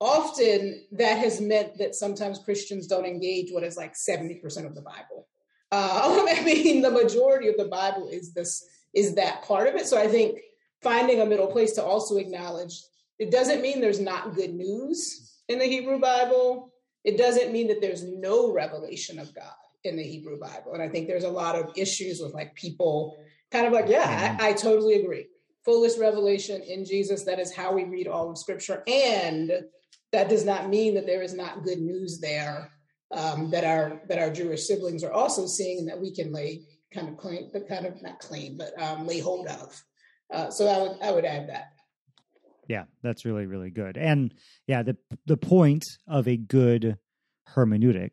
often 0.00 0.84
that 0.92 1.18
has 1.18 1.40
meant 1.40 1.78
that 1.78 1.94
sometimes 1.94 2.40
Christians 2.40 2.86
don't 2.86 3.06
engage 3.06 3.50
what 3.52 3.62
is 3.62 3.76
like 3.76 3.94
70% 3.94 4.42
of 4.66 4.74
the 4.74 4.82
Bible. 4.82 5.28
Uh, 5.72 6.26
I 6.28 6.44
mean, 6.44 6.82
the 6.82 6.90
majority 6.90 7.48
of 7.48 7.56
the 7.56 7.68
Bible 7.68 8.08
is 8.08 8.32
this 8.32 8.64
is 8.94 9.14
that 9.14 9.42
part 9.42 9.68
of 9.68 9.76
it. 9.76 9.86
So 9.86 9.98
I 9.98 10.08
think 10.08 10.40
finding 10.82 11.20
a 11.20 11.26
middle 11.26 11.46
place 11.46 11.72
to 11.72 11.84
also 11.84 12.16
acknowledge 12.16 12.82
it 13.18 13.30
doesn't 13.30 13.62
mean 13.62 13.80
there's 13.80 14.00
not 14.00 14.34
good 14.34 14.52
news 14.54 15.38
in 15.48 15.58
the 15.58 15.66
Hebrew 15.66 16.00
Bible. 16.00 16.72
It 17.04 17.18
doesn't 17.18 17.52
mean 17.52 17.68
that 17.68 17.80
there's 17.80 18.02
no 18.02 18.52
revelation 18.52 19.18
of 19.18 19.34
God 19.34 19.52
in 19.84 19.96
the 19.96 20.02
Hebrew 20.02 20.38
Bible. 20.38 20.74
And 20.74 20.82
I 20.82 20.88
think 20.88 21.06
there's 21.06 21.24
a 21.24 21.30
lot 21.30 21.56
of 21.56 21.70
issues 21.76 22.20
with 22.20 22.34
like 22.34 22.54
people 22.54 23.16
kind 23.50 23.66
of 23.66 23.72
like, 23.72 23.88
yeah, 23.88 24.36
I, 24.40 24.48
I 24.48 24.52
totally 24.52 24.94
agree. 24.94 25.26
Fullest 25.64 25.98
revelation 25.98 26.62
in 26.62 26.84
Jesus. 26.84 27.24
That 27.24 27.38
is 27.38 27.54
how 27.54 27.72
we 27.72 27.84
read 27.84 28.08
all 28.08 28.30
of 28.30 28.38
Scripture. 28.38 28.82
And 28.86 29.52
that 30.12 30.28
does 30.28 30.44
not 30.44 30.68
mean 30.68 30.94
that 30.94 31.06
there 31.06 31.22
is 31.22 31.34
not 31.34 31.62
good 31.62 31.80
news 31.80 32.20
there 32.20 32.70
um, 33.12 33.50
that 33.50 33.64
our 33.64 34.00
that 34.08 34.18
our 34.18 34.30
Jewish 34.30 34.66
siblings 34.66 35.02
are 35.04 35.12
also 35.12 35.46
seeing 35.46 35.78
and 35.78 35.88
that 35.88 36.00
we 36.00 36.14
can 36.14 36.32
lay 36.32 36.62
kind 36.92 37.08
of 37.08 37.16
claim, 37.16 37.50
but 37.52 37.68
kind 37.68 37.86
of 37.86 38.02
not 38.02 38.18
claim, 38.18 38.56
but 38.56 38.80
um, 38.80 39.06
lay 39.06 39.20
hold 39.20 39.46
of. 39.46 39.82
Uh, 40.32 40.50
so 40.50 40.66
I 40.66 40.82
would 40.82 41.02
I 41.02 41.12
would 41.12 41.24
add 41.24 41.48
that. 41.48 41.72
Yeah, 42.68 42.84
that's 43.02 43.24
really 43.24 43.46
really 43.46 43.70
good. 43.70 43.96
And 43.96 44.32
yeah, 44.66 44.82
the 44.82 44.96
the 45.26 45.36
point 45.36 45.84
of 46.06 46.28
a 46.28 46.36
good 46.36 46.98
hermeneutic 47.56 48.10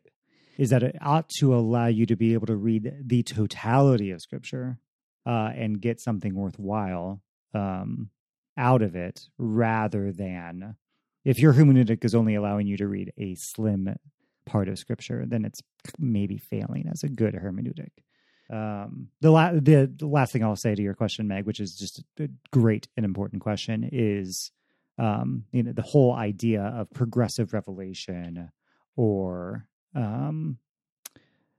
is 0.58 0.70
that 0.70 0.82
it 0.82 0.96
ought 1.00 1.28
to 1.28 1.54
allow 1.54 1.86
you 1.86 2.04
to 2.06 2.16
be 2.16 2.34
able 2.34 2.46
to 2.46 2.56
read 2.56 2.92
the 3.04 3.22
totality 3.22 4.10
of 4.10 4.20
Scripture 4.20 4.80
uh, 5.24 5.50
and 5.54 5.80
get 5.80 6.00
something 6.00 6.34
worthwhile 6.34 7.22
um, 7.54 8.10
out 8.56 8.82
of 8.82 8.96
it, 8.96 9.20
rather 9.38 10.10
than 10.10 10.74
if 11.24 11.38
your 11.38 11.52
hermeneutic 11.52 12.04
is 12.04 12.14
only 12.14 12.34
allowing 12.34 12.66
you 12.66 12.76
to 12.76 12.88
read 12.88 13.12
a 13.16 13.36
slim 13.36 13.94
part 14.48 14.68
of 14.68 14.78
scripture, 14.78 15.24
then 15.26 15.44
it's 15.44 15.62
maybe 15.98 16.38
failing 16.38 16.88
as 16.90 17.02
a 17.02 17.08
good 17.08 17.34
hermeneutic. 17.34 17.90
Um, 18.50 19.08
the, 19.20 19.30
la- 19.30 19.52
the, 19.52 19.92
the 19.94 20.06
last 20.06 20.32
thing 20.32 20.42
I'll 20.42 20.56
say 20.56 20.74
to 20.74 20.82
your 20.82 20.94
question, 20.94 21.28
Meg, 21.28 21.44
which 21.44 21.60
is 21.60 21.76
just 21.76 22.02
a 22.18 22.28
great 22.50 22.88
and 22.96 23.04
important 23.04 23.42
question, 23.42 23.88
is 23.92 24.50
um, 24.98 25.44
you 25.52 25.62
know 25.62 25.72
the 25.72 25.82
whole 25.82 26.12
idea 26.14 26.62
of 26.62 26.90
progressive 26.90 27.52
revelation 27.52 28.50
or 28.96 29.68
um, 29.94 30.58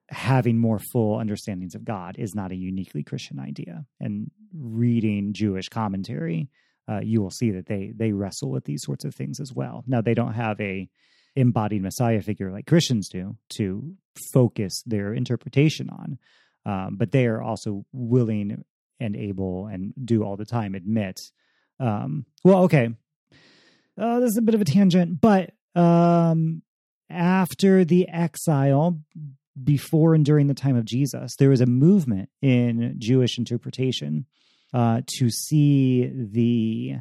having 0.09 0.57
more 0.57 0.79
full 0.79 1.17
understandings 1.19 1.75
of 1.75 1.85
God 1.85 2.15
is 2.17 2.35
not 2.35 2.51
a 2.51 2.55
uniquely 2.55 3.03
Christian 3.03 3.39
idea. 3.39 3.85
And 3.99 4.31
reading 4.53 5.33
Jewish 5.33 5.69
commentary 5.69 6.49
uh, 6.89 6.99
you 7.01 7.21
will 7.21 7.29
see 7.29 7.51
that 7.51 7.67
they 7.67 7.93
they 7.95 8.11
wrestle 8.11 8.49
with 8.49 8.65
these 8.65 8.81
sorts 8.81 9.05
of 9.05 9.13
things 9.13 9.39
as 9.39 9.53
well. 9.53 9.83
Now 9.85 10.01
they 10.01 10.13
don't 10.13 10.33
have 10.33 10.59
a 10.59 10.89
embodied 11.35 11.81
Messiah 11.81 12.21
figure 12.21 12.51
like 12.51 12.67
Christians 12.67 13.09
do 13.09 13.37
to 13.49 13.93
focus 14.33 14.83
their 14.85 15.13
interpretation 15.13 15.89
on, 15.89 16.19
um, 16.65 16.95
but 16.97 17.11
they 17.11 17.25
are 17.25 17.41
also 17.41 17.85
willing 17.91 18.63
and 18.99 19.15
able 19.15 19.67
and 19.67 19.93
do 20.03 20.23
all 20.23 20.35
the 20.35 20.45
time 20.45 20.75
admit. 20.75 21.19
Um, 21.79 22.25
well, 22.43 22.63
okay, 22.63 22.89
uh, 23.97 24.19
this 24.19 24.31
is 24.31 24.37
a 24.37 24.41
bit 24.41 24.55
of 24.55 24.61
a 24.61 24.65
tangent, 24.65 25.21
but 25.21 25.51
um, 25.75 26.61
after 27.09 27.85
the 27.85 28.07
exile, 28.09 28.99
before 29.61 30.13
and 30.13 30.25
during 30.25 30.47
the 30.47 30.53
time 30.53 30.75
of 30.75 30.85
Jesus, 30.85 31.35
there 31.37 31.49
was 31.49 31.61
a 31.61 31.65
movement 31.65 32.29
in 32.41 32.95
Jewish 32.97 33.37
interpretation 33.37 34.25
uh, 34.73 35.01
to 35.17 35.29
see 35.29 36.09
the 36.13 36.97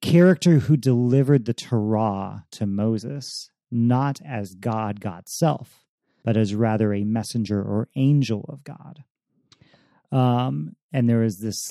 character 0.00 0.60
who 0.60 0.76
delivered 0.76 1.44
the 1.44 1.54
Torah 1.54 2.44
to 2.52 2.66
Moses 2.66 3.50
not 3.70 4.20
as 4.24 4.54
God, 4.54 5.00
God's 5.00 5.36
self, 5.36 5.84
but 6.24 6.36
as 6.36 6.54
rather 6.54 6.92
a 6.92 7.04
messenger 7.04 7.60
or 7.60 7.88
angel 7.96 8.44
of 8.48 8.64
God. 8.64 9.04
Um, 10.12 10.76
and 10.92 11.08
there 11.08 11.22
is 11.22 11.38
this 11.38 11.70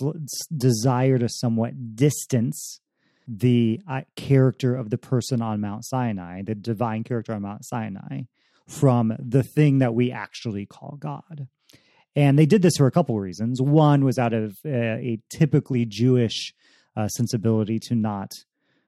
desire 0.56 1.18
to 1.18 1.27
somewhat 1.29 1.96
distance 1.96 2.79
the 3.27 3.79
uh, 3.88 4.01
character 4.15 4.75
of 4.75 4.89
the 4.89 4.98
person 4.98 5.41
on 5.41 5.62
Mount 5.62 5.86
Sinai, 5.86 6.41
the 6.41 6.56
divine 6.56 7.03
character 7.03 7.34
on 7.34 7.44
Mount 7.44 7.63
Sinai, 7.63 8.22
from 8.68 9.13
the 9.20 9.44
thing 9.44 9.79
that 9.79 9.94
we 9.94 10.12
actually 10.12 10.65
call 10.65 10.98
God. 11.00 11.48
And 12.15 12.39
they 12.39 12.48
did 12.48 12.63
this 12.63 12.77
for 12.77 12.88
a 12.88 12.91
couple 12.91 13.15
of 13.15 13.22
reasons. 13.22 13.62
One 13.62 14.03
was 14.03 14.18
out 14.18 14.34
of 14.34 14.58
uh, 14.65 14.70
a 14.70 15.20
typically 15.29 15.86
Jewish 15.86 16.53
uh, 16.96 17.08
sensibility 17.08 17.79
to 17.79 17.96
not 17.96 18.34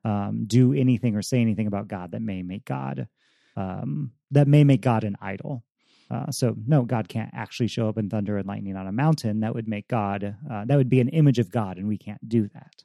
um, 0.04 0.46
do 0.48 0.74
anything 0.74 1.16
or 1.16 1.22
say 1.22 1.40
anything 1.40 1.68
about 1.68 1.88
God 1.88 2.12
that 2.12 2.22
may 2.22 2.42
make 2.42 2.66
God 2.66 3.08
um, 3.56 4.12
that 4.32 4.48
may 4.48 4.64
make 4.64 4.82
God 4.82 5.04
an 5.04 5.18
idol. 5.22 5.64
Uh, 6.10 6.30
so 6.32 6.56
no, 6.68 6.84
God 6.84 7.08
can't 7.08 7.32
actually 7.34 7.68
show 7.68 7.88
up 7.88 7.98
in 7.98 8.10
thunder 8.10 8.38
and 8.38 8.48
lightning 8.48 8.76
on 8.76 8.88
a 8.88 8.92
mountain. 8.92 9.42
That 9.42 9.56
would 9.56 9.68
make 9.68 9.88
God 9.88 10.36
uh, 10.50 10.66
that 10.66 10.78
would 10.78 10.90
be 10.90 11.00
an 11.00 11.10
image 11.10 11.40
of 11.40 11.52
God, 11.52 11.78
and 11.78 11.88
we 11.88 11.98
can't 11.98 12.28
do 12.28 12.50
that. 12.50 12.84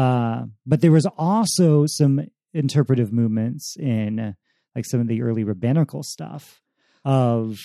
Uh, 0.00 0.46
but 0.66 0.80
there 0.80 0.92
was 0.92 1.06
also 1.06 1.86
some 1.86 2.26
interpretive 2.54 3.12
movements 3.12 3.76
in 3.78 4.36
like 4.74 4.84
some 4.84 5.00
of 5.00 5.08
the 5.08 5.22
early 5.22 5.44
rabbinical 5.44 6.02
stuff 6.02 6.60
of 7.04 7.58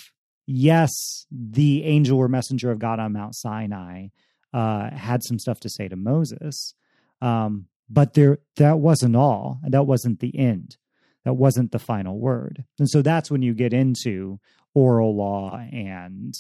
yes, 0.46 1.25
the 1.32 1.84
angel 1.84 2.18
or 2.18 2.27
messenger 2.27 2.72
of 2.72 2.80
God 2.80 3.00
on 3.00 3.13
Mount 3.13 3.36
Sinai 3.36 4.08
uh, 4.53 4.89
had 4.92 5.24
some 5.24 5.39
stuff 5.39 5.60
to 5.62 5.70
say 5.70 5.88
to 5.88 5.96
Moses, 5.96 6.74
um, 7.22 7.68
but 7.90 8.13
there 8.13 8.40
that 8.58 8.80
wasn't 8.80 9.16
all, 9.16 9.60
and 9.63 9.74
that 9.74 9.88
wasn't 9.88 10.20
the 10.20 10.38
end. 10.38 10.78
That 11.25 11.34
wasn't 11.34 11.72
the 11.72 11.80
final 11.80 12.20
word. 12.20 12.66
And 12.80 12.90
so 12.90 13.02
that's 13.02 13.32
when 13.32 13.42
you 13.42 13.54
get 13.54 13.74
into 13.74 14.40
oral 14.74 15.16
law 15.16 15.58
and 15.58 16.34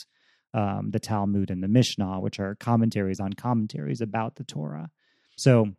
um, 0.53 0.91
the 0.91 0.99
Talmud 0.99 1.49
and 1.49 1.63
the 1.63 1.67
Mishnah, 1.67 2.19
which 2.19 2.39
are 2.39 2.55
commentaries 2.55 3.19
on 3.19 3.33
commentaries 3.33 4.01
about 4.01 4.35
the 4.35 4.43
Torah. 4.43 4.91
So, 5.37 5.69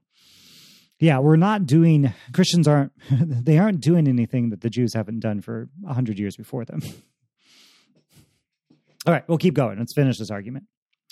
yeah, 0.99 1.19
we're 1.19 1.37
not 1.37 1.67
doing 1.67 2.13
Christians 2.33 2.67
aren't 2.67 2.93
they 3.11 3.59
aren't 3.59 3.81
doing 3.81 4.09
anything 4.09 4.51
that 4.51 4.63
the 4.63 4.71
Jews 4.71 4.95
haven't 4.95 5.21
done 5.21 5.41
for 5.41 5.69
hundred 5.87 6.19
years 6.19 6.37
before 6.37 6.65
them. 6.65 6.81
All 9.07 9.13
right, 9.13 9.29
we'll 9.29 9.39
keep 9.39 9.55
going. 9.55 9.79
Let's 9.79 9.95
finish 9.95 10.19
this 10.19 10.31
argument. 10.31 10.65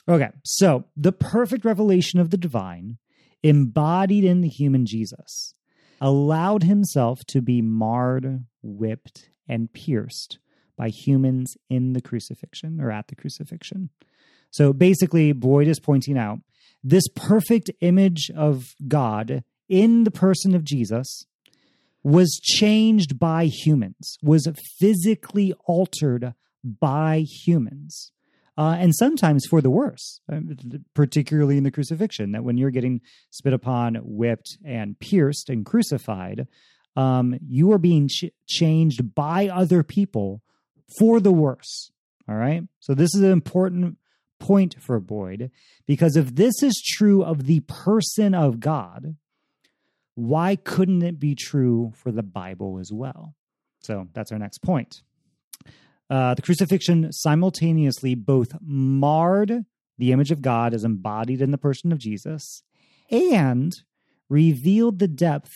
Okay, 0.09 0.31
so 0.45 0.87
the 0.97 1.13
perfect 1.13 1.65
revelation 1.65 2.19
of 2.19 2.31
the 2.31 2.37
divine, 2.39 2.99
embodied 3.43 4.25
in 4.25 4.41
the 4.41 4.49
human 4.49 4.87
Jesus, 4.87 5.55
allowed 6.01 6.63
himself 6.65 7.21
to 7.29 7.41
be 7.41 7.63
marred, 7.63 8.45
whipped, 8.63 9.31
and 9.49 9.73
pierced 9.73 10.39
by 10.77 10.89
humans 10.89 11.57
in 11.69 11.93
the 11.93 12.01
crucifixion 12.01 12.81
or 12.81 12.91
at 12.91 13.09
the 13.09 13.17
crucifixion. 13.17 13.91
So 14.51 14.73
basically, 14.73 15.33
Boyd 15.33 15.69
is 15.69 15.81
pointing 15.81 16.19
out 16.19 16.39
this 16.83 17.05
perfect 17.15 17.71
image 17.81 18.31
of 18.35 18.75
God 18.89 19.45
in 19.69 20.05
the 20.05 20.11
person 20.11 20.55
of 20.55 20.65
Jesus 20.65 21.25
was 22.03 22.41
changed 22.43 23.19
by 23.19 23.47
humans, 23.47 24.19
was 24.23 24.49
physically 24.79 25.55
altered 25.67 26.35
by 26.65 27.25
humans. 27.45 28.13
Uh, 28.57 28.77
and 28.79 28.95
sometimes 28.95 29.47
for 29.47 29.61
the 29.61 29.71
worse, 29.71 30.21
uh, 30.31 30.39
particularly 30.95 31.57
in 31.57 31.65
the 31.65 31.71
crucifixion, 31.71 32.33
that 32.33 32.45
when 32.45 32.59
you're 32.59 32.71
getting 32.71 33.01
spit 33.31 33.53
upon, 33.53 33.95
whipped, 34.03 34.59
and 34.65 34.99
pierced 34.99 35.49
and 35.49 35.65
crucified, 35.65 36.47
um, 36.95 37.39
you 37.47 37.73
are 37.73 37.79
being 37.79 38.09
ch- 38.09 38.31
changed 38.47 39.15
by 39.15 39.49
other 39.49 39.83
people 39.83 40.43
for 40.99 41.19
the 41.19 41.33
worse. 41.33 41.91
All 42.29 42.35
right. 42.35 42.63
So 42.81 42.95
this 42.95 43.15
is 43.15 43.23
an 43.23 43.33
important 43.33 43.97
point 44.39 44.77
for 44.79 45.01
Boyd 45.01 45.51
because 45.87 46.17
if 46.17 46.35
this 46.35 46.63
is 46.63 46.83
true 46.85 47.23
of 47.23 47.47
the 47.47 47.61
person 47.61 48.35
of 48.35 48.61
God, 48.61 49.17
why 50.15 50.57
couldn't 50.57 51.03
it 51.03 51.19
be 51.19 51.35
true 51.35 51.93
for 51.97 52.13
the 52.13 52.23
Bible 52.23 52.79
as 52.79 52.93
well? 52.93 53.35
So 53.81 54.09
that's 54.13 54.31
our 54.31 54.39
next 54.39 54.59
point. 54.59 55.03
Uh, 56.13 56.35
the 56.35 56.43
crucifixion 56.43 57.11
simultaneously 57.11 58.15
both 58.15 58.55
marred 58.61 59.65
the 59.97 60.13
image 60.13 60.31
of 60.31 60.43
God 60.43 60.75
as 60.75 60.85
embodied 60.85 61.41
in 61.41 61.53
the 61.53 61.57
person 61.59 61.91
of 61.91 61.97
Jesus 61.97 62.63
and 63.11 63.73
revealed 64.29 64.99
the 64.99 65.09
depth 65.09 65.53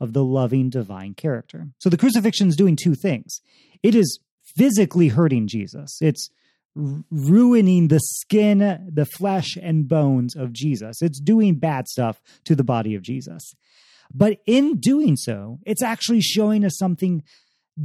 of 0.00 0.14
the 0.14 0.24
loving 0.24 0.70
divine 0.70 1.12
character. 1.12 1.68
So 1.76 1.90
the 1.90 1.98
crucifixion 1.98 2.48
is 2.48 2.56
doing 2.56 2.74
two 2.74 2.94
things. 2.94 3.42
It 3.82 3.94
is 3.94 4.18
physically 4.56 5.08
hurting 5.08 5.46
Jesus. 5.46 5.98
It's 6.00 6.30
ruining 6.74 7.88
the 7.88 8.00
skin, 8.00 8.60
the 8.90 9.04
flesh 9.04 9.58
and 9.60 9.86
bones 9.86 10.34
of 10.34 10.54
Jesus. 10.54 11.02
It's 11.02 11.20
doing 11.20 11.56
bad 11.56 11.86
stuff 11.86 12.22
to 12.44 12.54
the 12.54 12.64
body 12.64 12.94
of 12.94 13.02
Jesus. 13.02 13.54
But 14.14 14.38
in 14.46 14.80
doing 14.80 15.16
so, 15.16 15.58
it's 15.66 15.82
actually 15.82 16.22
showing 16.22 16.64
us 16.64 16.78
something 16.78 17.22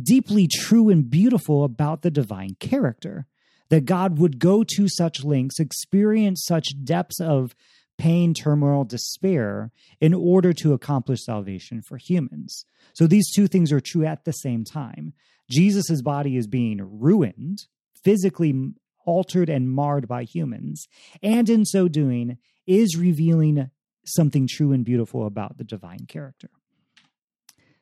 deeply 0.02 0.48
true 0.48 0.90
and 0.90 1.10
beautiful 1.10 1.64
about 1.64 2.02
the 2.02 2.12
divine 2.12 2.56
character. 2.60 3.28
That 3.70 3.86
God 3.86 4.20
would 4.20 4.40
go 4.40 4.64
to 4.76 4.88
such 4.88 5.24
lengths, 5.24 5.60
experience 5.60 6.44
such 6.46 6.84
depths 6.84 7.20
of 7.20 7.56
pain, 7.98 8.34
turmoil, 8.34 8.84
despair 8.84 9.72
in 10.02 10.14
order 10.14 10.54
to 10.54 10.74
accomplish 10.74 11.24
salvation 11.24 11.82
for 11.82 11.98
humans. 11.98 12.66
So 12.94 13.08
these 13.08 13.32
two 13.34 13.48
things 13.48 13.72
are 13.72 13.80
true 13.80 14.06
at 14.06 14.26
the 14.26 14.32
same 14.32 14.64
time. 14.64 15.14
Jesus' 15.50 16.02
body 16.02 16.38
is 16.38 16.48
being 16.48 16.80
ruined, 16.82 17.66
physically 18.04 18.74
altered 19.06 19.50
and 19.50 19.70
marred 19.70 20.08
by 20.08 20.24
humans, 20.24 20.88
and 21.22 21.50
in 21.50 21.66
so 21.66 21.88
doing 21.88 22.38
is 22.66 22.98
revealing 22.98 23.70
something 24.06 24.48
true 24.50 24.72
and 24.72 24.86
beautiful 24.86 25.26
about 25.26 25.58
the 25.58 25.64
divine 25.64 26.06
character. 26.08 26.50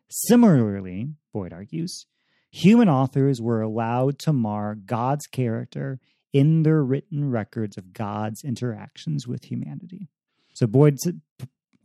Similarly, 0.09 1.09
Boyd 1.33 1.53
argues, 1.53 2.05
human 2.49 2.89
authors 2.89 3.41
were 3.41 3.61
allowed 3.61 4.19
to 4.19 4.33
mar 4.33 4.75
God's 4.75 5.25
character 5.27 5.99
in 6.33 6.63
their 6.63 6.83
written 6.83 7.29
records 7.29 7.77
of 7.77 7.93
God's 7.93 8.43
interactions 8.43 9.27
with 9.27 9.45
humanity. 9.45 10.09
So 10.53 10.67
Boyd 10.67 10.97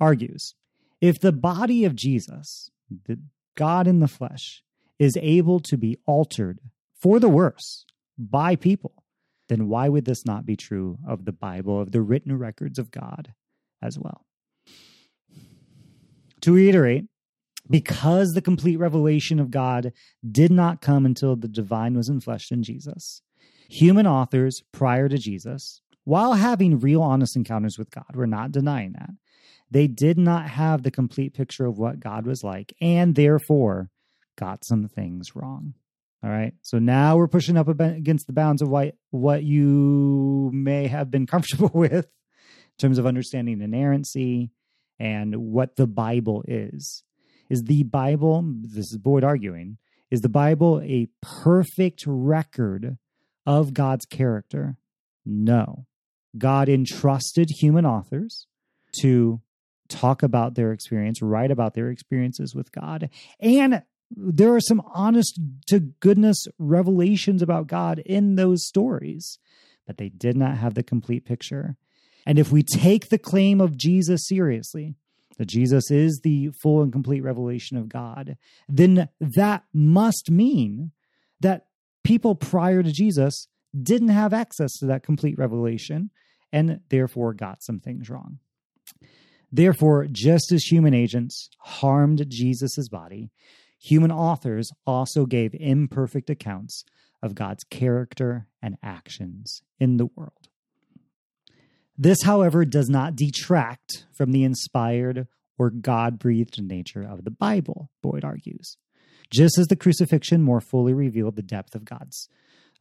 argues 0.01 0.55
if 1.01 1.21
the 1.21 1.33
body 1.33 1.85
of 1.85 1.95
Jesus, 1.95 2.71
the 3.07 3.19
God 3.55 3.87
in 3.87 4.01
the 4.01 4.09
flesh, 4.09 4.63
is 4.99 5.19
able 5.21 5.61
to 5.61 5.77
be 5.77 5.99
altered 6.07 6.61
for 6.99 7.19
the 7.21 7.29
worse 7.29 7.85
by 8.19 8.57
people, 8.57 9.05
then 9.49 9.69
why 9.69 9.89
would 9.89 10.05
this 10.05 10.25
not 10.25 10.47
be 10.47 10.57
true 10.57 10.99
of 11.07 11.25
the 11.25 11.33
Bible, 11.33 11.81
of 11.81 11.93
the 11.93 12.03
written 12.03 12.39
records 12.39 12.79
of 12.79 12.91
God 12.91 13.35
as 13.83 13.99
well? 13.99 14.27
To 16.43 16.53
reiterate, 16.53 17.07
because 17.69 18.33
the 18.33 18.43
complete 18.43 18.77
revelation 18.77 19.41
of 19.41 19.51
God 19.51 19.93
did 20.29 20.51
not 20.51 20.81
come 20.81 21.07
until 21.07 21.37
the 21.37 21.49
divine 21.49 21.97
was 21.97 22.09
enfleshed 22.09 22.51
in 22.51 22.63
Jesus, 22.63 23.23
human 23.69 24.07
authors 24.07 24.63
prior 24.73 25.09
to 25.09 25.19
Jesus, 25.19 25.83
while 26.05 26.35
having 26.35 26.79
real 26.79 27.03
honest 27.03 27.37
encounters 27.37 27.79
with 27.79 27.91
God, 27.91 28.07
we're 28.15 28.27
not 28.27 28.53
denying 28.53 28.93
that, 28.93 29.11
they 29.71 29.89
did 29.89 30.19
not 30.19 30.49
have 30.49 30.83
the 30.83 30.91
complete 30.91 31.35
picture 31.35 31.67
of 31.67 31.79
what 31.79 32.01
God 32.01 32.27
was 32.27 32.45
like, 32.45 32.73
and 32.81 33.15
therefore 33.15 33.91
got 34.37 34.65
some 34.65 34.87
things 34.87 35.35
wrong. 35.35 35.75
All 36.23 36.31
right. 36.31 36.55
So 36.63 36.79
now 36.79 37.17
we're 37.17 37.29
pushing 37.29 37.57
up 37.57 37.69
against 37.69 38.27
the 38.27 38.33
bounds 38.33 38.63
of 38.63 38.69
what, 38.69 38.95
what 39.11 39.43
you 39.43 40.51
may 40.53 40.87
have 40.87 41.11
been 41.11 41.27
comfortable 41.27 41.71
with 41.75 42.05
in 42.05 42.79
terms 42.79 42.99
of 42.99 43.07
understanding 43.07 43.61
inerrancy 43.61 44.51
and 44.99 45.37
what 45.37 45.77
the 45.77 45.87
Bible 45.87 46.45
is. 46.49 47.05
Is 47.49 47.65
the 47.65 47.85
Bible, 47.85 48.43
this 48.45 48.93
is 48.93 48.99
Boyd 48.99 49.25
arguing, 49.25 49.79
is 50.11 50.21
the 50.21 50.29
Bible 50.29 50.81
a 50.83 51.09
perfect 51.21 52.05
record 52.07 52.99
of 53.45 53.75
God's 53.75 54.05
character? 54.05 54.77
No. 55.25 55.87
God 56.37 56.69
entrusted 56.69 57.49
human 57.59 57.87
authors 57.87 58.47
to 59.01 59.41
talk 59.89 60.23
about 60.23 60.55
their 60.55 60.73
experience, 60.73 61.23
write 61.23 61.51
about 61.51 61.75
their 61.75 61.91
experiences 61.91 62.55
with 62.55 62.73
God, 62.73 63.09
and 63.41 63.83
there 64.11 64.55
are 64.55 64.61
some 64.61 64.83
honest 64.95 65.41
to 65.67 65.81
goodness 65.81 66.47
revelations 66.59 67.43
about 67.43 67.67
God 67.67 67.99
in 68.01 68.37
those 68.37 68.67
stories, 68.67 69.39
but 69.87 69.97
they 69.97 70.09
did 70.09 70.37
not 70.37 70.59
have 70.59 70.75
the 70.75 70.83
complete 70.83 71.25
picture. 71.25 71.77
And 72.25 72.39
if 72.39 72.51
we 72.51 72.63
take 72.63 73.09
the 73.09 73.19
claim 73.19 73.61
of 73.61 73.77
Jesus 73.77 74.27
seriously, 74.27 74.95
that 75.37 75.49
Jesus 75.49 75.91
is 75.91 76.21
the 76.23 76.51
full 76.63 76.83
and 76.83 76.93
complete 76.93 77.21
revelation 77.23 77.77
of 77.77 77.89
God, 77.89 78.37
then 78.69 79.09
that 79.21 79.65
must 79.73 80.31
mean 80.31 80.93
that 81.41 81.67
people 82.05 82.35
prior 82.35 82.83
to 82.83 82.93
Jesus 82.93 83.49
didn't 83.83 84.09
have 84.09 84.33
access 84.33 84.73
to 84.79 84.87
that 84.87 85.03
complete 85.03 85.39
revelation 85.39 86.11
and 86.53 86.81
therefore 86.89 87.35
got 87.35 87.63
some 87.63 87.81
things 87.81 88.09
wrong. 88.09 88.39
Therefore, 89.53 90.07
just 90.11 90.53
as 90.53 90.65
human 90.65 90.95
agents 90.95 91.49
harmed 91.59 92.25
Jesus' 92.29 92.89
body, 92.89 93.31
human 93.79 94.11
authors 94.11 94.71
also 94.87 95.27
gave 95.27 95.55
imperfect 95.55 96.31
accounts 96.31 96.85
of 97.23 97.35
God's 97.35 97.65
character 97.65 98.49
and 98.63 98.77
actions 98.83 99.63
in 99.79 99.97
the 99.97 100.07
world. 100.07 100.46
This, 101.99 102.23
however, 102.23 102.65
does 102.65 102.89
not 102.89 103.17
detract 103.17 104.07
from 104.13 104.33
the 104.33 104.45
inspired 104.45 105.27
or 105.59 105.71
God 105.71 106.19
breathed 106.19 106.63
nature 106.63 107.03
of 107.03 107.25
the 107.25 107.31
Bible, 107.31 107.91
Boyd 108.03 108.25
argues. 108.25 108.77
Just 109.31 109.59
as 109.59 109.67
the 109.67 109.77
crucifixion 109.77 110.43
more 110.43 110.61
fully 110.61 110.93
revealed 110.93 111.37
the 111.37 111.43
depth 111.43 111.75
of 111.75 111.85
God's, 111.85 112.29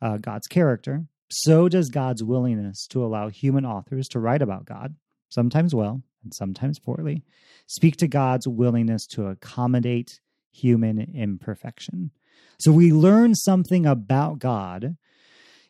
uh, 0.01 0.17
God's 0.17 0.47
character, 0.47 1.06
so 1.30 1.69
does 1.69 1.89
God's 1.89 2.23
willingness 2.23 2.86
to 2.88 3.04
allow 3.04 3.30
human 3.30 3.65
authors 3.65 4.08
to 4.10 4.19
write 4.19 4.41
about 4.41 4.65
God, 4.65 4.95
sometimes 5.30 5.73
well 5.73 6.04
and 6.23 6.34
sometimes 6.34 6.80
poorly, 6.80 7.23
speak 7.67 7.97
to 7.97 8.08
God's 8.08 8.47
willingness 8.47 9.08
to 9.08 9.28
accommodate 9.28 10.19
human 10.51 10.99
imperfection. 10.99 12.12
So 12.60 12.71
we 12.71 12.91
learn 12.91 13.36
something 13.36 13.86
about 13.86 14.39
God 14.39 14.97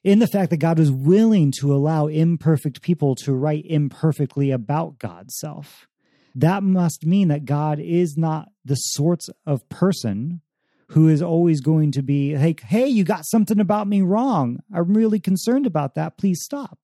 in 0.06 0.20
the 0.20 0.28
fact 0.28 0.52
that 0.52 0.58
God 0.58 0.78
was 0.78 0.92
willing 0.92 1.52
to 1.60 1.74
allow 1.74 2.06
imperfect 2.06 2.84
people 2.84 3.16
to 3.16 3.34
write 3.34 3.66
imperfectly 3.66 4.52
about 4.52 5.00
God's 5.00 5.36
self. 5.36 5.88
That 6.36 6.62
must 6.62 7.08
mean 7.08 7.30
that 7.30 7.46
God 7.46 7.80
is 7.80 8.16
not 8.16 8.50
the 8.64 8.76
sorts 8.76 9.32
of 9.48 9.68
person 9.68 10.42
who 10.90 11.08
is 11.08 11.24
always 11.24 11.60
going 11.60 11.92
to 11.94 12.04
be 12.04 12.38
like, 12.38 12.62
hey, 12.62 12.86
you 12.86 13.04
got 13.04 13.26
something 13.26 13.60
about 13.60 13.88
me 13.88 14.02
wrong. 14.04 14.60
I'm 14.72 14.94
really 14.94 15.20
concerned 15.20 15.66
about 15.66 15.96
that. 15.96 16.20
Please 16.20 16.44
stop. 16.44 16.78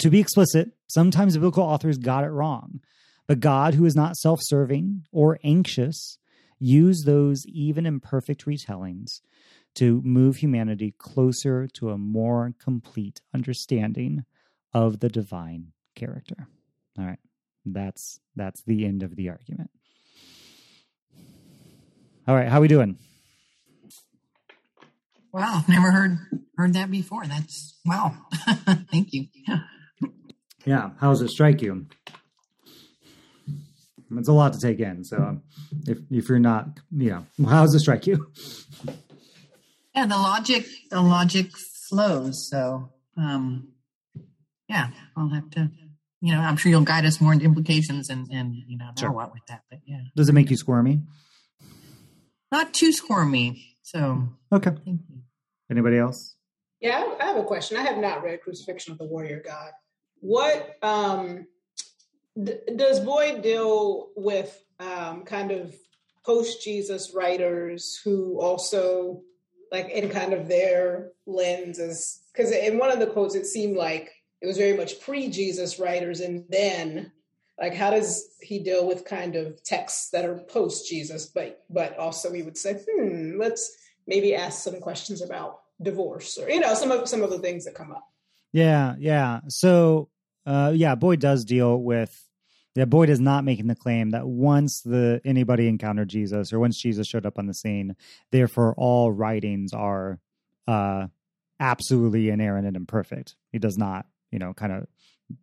To 0.00 0.10
be 0.10 0.20
explicit, 0.20 0.72
sometimes 0.88 1.34
biblical 1.34 1.64
authors 1.64 1.96
got 1.96 2.24
it 2.24 2.28
wrong. 2.28 2.80
But 3.26 3.40
God, 3.40 3.72
who 3.72 3.86
is 3.86 3.96
not 3.96 4.16
self 4.16 4.40
serving 4.42 5.06
or 5.10 5.38
anxious, 5.42 6.18
used 6.58 7.06
those 7.06 7.46
even 7.46 7.86
imperfect 7.86 8.44
retellings 8.44 9.22
to 9.74 10.00
move 10.02 10.36
humanity 10.36 10.94
closer 10.98 11.66
to 11.66 11.90
a 11.90 11.98
more 11.98 12.54
complete 12.62 13.20
understanding 13.34 14.24
of 14.72 15.00
the 15.00 15.08
divine 15.08 15.72
character. 15.94 16.48
All 16.98 17.06
right. 17.06 17.18
That's 17.64 18.20
that's 18.34 18.62
the 18.62 18.84
end 18.84 19.02
of 19.02 19.16
the 19.16 19.28
argument. 19.28 19.70
All 22.26 22.34
right, 22.34 22.48
how 22.48 22.58
are 22.58 22.60
we 22.60 22.68
doing? 22.68 22.98
Wow, 25.32 25.64
never 25.68 25.90
heard 25.90 26.18
heard 26.56 26.74
that 26.74 26.90
before. 26.90 27.26
That's 27.26 27.78
wow. 27.84 28.14
Thank 28.90 29.12
you. 29.12 29.26
Yeah. 29.46 29.60
Yeah, 30.64 30.90
how 31.00 31.10
does 31.10 31.22
it 31.22 31.30
strike 31.30 31.62
you? 31.62 31.86
It's 34.16 34.28
a 34.28 34.32
lot 34.32 34.52
to 34.52 34.60
take 34.60 34.78
in. 34.78 35.04
So, 35.04 35.40
if 35.86 35.98
if 36.10 36.28
you're 36.28 36.38
not, 36.38 36.80
you 36.90 37.10
know, 37.10 37.48
how 37.48 37.62
does 37.62 37.74
it 37.74 37.80
strike 37.80 38.06
you? 38.06 38.30
Yeah, 39.94 40.06
the 40.06 40.16
logic 40.16 40.66
the 40.90 41.02
logic 41.02 41.50
flows. 41.88 42.48
So, 42.48 42.90
um, 43.16 43.68
yeah, 44.68 44.88
I'll 45.16 45.28
have 45.28 45.50
to. 45.50 45.70
You 46.20 46.34
know, 46.34 46.40
I'm 46.40 46.56
sure 46.56 46.70
you'll 46.70 46.82
guide 46.82 47.04
us 47.04 47.20
more 47.20 47.32
into 47.32 47.44
implications 47.44 48.08
and 48.08 48.28
and 48.30 48.54
you 48.54 48.78
know 48.78 48.90
sure. 48.98 49.10
what 49.10 49.32
with 49.32 49.44
that. 49.48 49.62
But 49.68 49.80
yeah, 49.84 50.02
does 50.16 50.28
it 50.28 50.32
make 50.32 50.50
you 50.50 50.56
squirmy? 50.56 51.00
Not 52.50 52.72
too 52.72 52.92
squirmy. 52.92 53.76
So 53.82 54.28
okay. 54.52 54.72
Anybody 55.70 55.98
else? 55.98 56.34
Yeah, 56.80 57.04
I 57.20 57.24
have 57.26 57.36
a 57.36 57.44
question. 57.44 57.76
I 57.76 57.82
have 57.82 57.98
not 57.98 58.22
read 58.22 58.42
Crucifixion 58.42 58.92
of 58.92 58.98
the 58.98 59.04
Warrior 59.04 59.42
God. 59.44 59.70
What 60.20 60.76
um, 60.82 61.46
d- 62.42 62.58
does 62.76 63.00
Boyd 63.00 63.42
deal 63.42 64.10
with? 64.16 64.58
Um, 64.80 65.24
kind 65.24 65.52
of 65.52 65.74
post 66.24 66.62
Jesus 66.62 67.12
writers 67.14 68.00
who 68.04 68.40
also 68.40 69.22
like 69.72 69.88
in 69.88 70.10
kind 70.10 70.32
of 70.32 70.46
their 70.46 71.10
lenses 71.26 72.20
because 72.32 72.52
in 72.52 72.78
one 72.78 72.92
of 72.92 73.00
the 73.00 73.06
quotes 73.06 73.34
it 73.34 73.46
seemed 73.46 73.76
like 73.76 74.10
it 74.40 74.46
was 74.46 74.58
very 74.58 74.76
much 74.76 75.00
pre-Jesus 75.00 75.78
writers 75.78 76.20
and 76.20 76.44
then 76.50 77.10
like 77.58 77.74
how 77.74 77.90
does 77.90 78.34
he 78.40 78.58
deal 78.58 78.86
with 78.86 79.04
kind 79.04 79.34
of 79.34 79.62
texts 79.64 80.10
that 80.10 80.24
are 80.24 80.38
post 80.38 80.88
Jesus 80.88 81.26
but 81.26 81.64
but 81.70 81.96
also 81.98 82.32
he 82.32 82.42
would 82.42 82.58
say 82.58 82.80
hmm 82.88 83.38
let's 83.38 83.76
maybe 84.06 84.34
ask 84.34 84.62
some 84.62 84.80
questions 84.80 85.22
about 85.22 85.60
divorce 85.80 86.38
or 86.38 86.48
you 86.48 86.60
know 86.60 86.74
some 86.74 86.92
of 86.92 87.08
some 87.08 87.22
of 87.22 87.30
the 87.30 87.38
things 87.38 87.64
that 87.64 87.74
come 87.74 87.90
up. 87.90 88.06
Yeah 88.52 88.94
yeah. 88.98 89.40
So 89.48 90.10
uh 90.44 90.72
yeah 90.74 90.94
boyd 90.94 91.20
does 91.20 91.44
deal 91.44 91.80
with 91.80 92.28
yeah 92.74 92.84
boyd 92.84 93.08
is 93.08 93.20
not 93.20 93.44
making 93.44 93.66
the 93.66 93.74
claim 93.74 94.10
that 94.10 94.26
once 94.26 94.82
the 94.84 95.20
anybody 95.24 95.68
encountered 95.68 96.08
jesus 96.08 96.52
or 96.52 96.60
once 96.60 96.80
jesus 96.80 97.06
showed 97.06 97.26
up 97.26 97.38
on 97.38 97.46
the 97.46 97.54
scene 97.54 97.94
therefore 98.30 98.74
all 98.76 99.10
writings 99.12 99.72
are 99.72 100.18
uh 100.66 101.06
absolutely 101.60 102.28
inerrant 102.28 102.66
and 102.66 102.76
imperfect 102.76 103.36
he 103.50 103.58
does 103.58 103.76
not 103.76 104.06
you 104.30 104.38
know 104.38 104.52
kind 104.52 104.72
of 104.72 104.86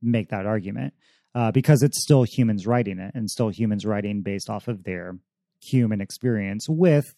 make 0.02 0.30
that 0.30 0.46
argument 0.46 0.94
uh, 1.36 1.52
because 1.52 1.84
it's 1.84 2.02
still 2.02 2.24
humans 2.24 2.66
writing 2.66 3.00
it 3.00 3.14
and 3.14 3.30
still 3.30 3.50
humans 3.50 3.86
writing 3.86 4.22
based 4.22 4.50
off 4.50 4.68
of 4.68 4.84
their 4.84 5.18
human 5.62 6.02
experience 6.02 6.68
with 6.68 7.14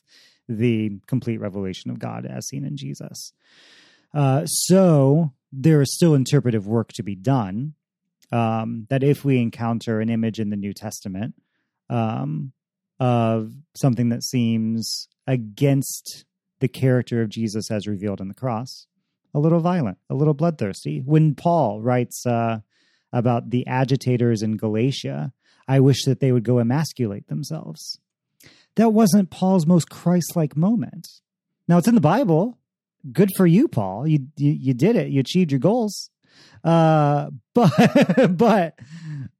the 0.48 1.00
complete 1.08 1.40
revelation 1.40 1.92
of 1.92 2.00
God 2.00 2.26
as 2.26 2.48
seen 2.48 2.66
in 2.66 2.76
Jesus. 2.76 3.34
Uh, 4.14 4.46
so 4.46 5.32
there 5.52 5.82
is 5.82 5.94
still 5.94 6.14
interpretive 6.14 6.68
work 6.68 6.92
to 6.94 7.04
be 7.04 7.16
done. 7.16 7.74
Um, 8.32 8.88
that 8.90 9.04
if 9.04 9.26
we 9.26 9.40
encounter 9.40 10.00
an 10.00 10.10
image 10.10 10.40
in 10.40 10.50
the 10.50 10.56
New 10.56 10.74
Testament 10.74 11.36
um, 11.90 12.54
of 13.00 13.52
something 13.76 14.10
that 14.10 14.24
seems 14.24 15.10
against 15.28 16.26
the 16.62 16.70
character 16.70 17.22
of 17.22 17.30
Jesus 17.30 17.70
as 17.70 17.88
revealed 17.88 18.22
in 18.22 18.30
the 18.30 18.34
cross, 18.34 18.88
a 19.34 19.40
little 19.40 19.60
violent, 19.60 19.98
a 20.10 20.16
little 20.16 20.34
bloodthirsty. 20.34 21.02
When 21.06 21.36
Paul 21.36 21.82
writes 21.82 22.26
uh, 22.26 22.60
about 23.12 23.50
the 23.50 23.68
agitators 23.68 24.42
in 24.42 24.56
Galatia, 24.56 25.34
I 25.68 25.80
wish 25.82 26.06
that 26.06 26.22
they 26.22 26.32
would 26.32 26.44
go 26.44 26.60
emasculate 26.60 27.28
themselves 27.28 28.00
that 28.76 28.90
wasn't 28.90 29.30
Paul's 29.30 29.66
most 29.66 29.90
Christ-like 29.90 30.56
moment. 30.56 31.08
Now 31.68 31.78
it's 31.78 31.88
in 31.88 31.96
the 31.96 32.02
Bible. 32.02 32.58
Good 33.12 33.30
for 33.36 33.46
you, 33.46 33.68
Paul. 33.68 34.08
You 34.08 34.28
you, 34.38 34.52
you 34.52 34.74
did 34.74 34.96
it. 34.96 35.10
You 35.10 35.20
achieved 35.20 35.52
your 35.52 35.60
goals. 35.60 36.10
Uh, 36.64 37.30
but 37.54 38.38
but 38.38 38.80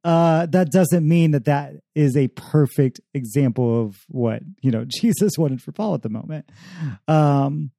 uh, 0.04 0.46
that 0.48 0.72
doesn't 0.72 1.08
mean 1.08 1.32
that 1.32 1.46
that 1.46 1.76
is 1.96 2.18
a 2.18 2.28
perfect 2.30 3.00
example 3.14 3.82
of 3.82 3.98
what 4.08 4.42
you 4.62 4.72
know 4.72 4.86
Jesus 5.02 5.38
wanted 5.38 5.62
for 5.62 5.72
Paul 5.72 5.96
at 5.96 6.02
the 6.02 6.10
moment. 6.10 6.50
Um, 7.08 7.72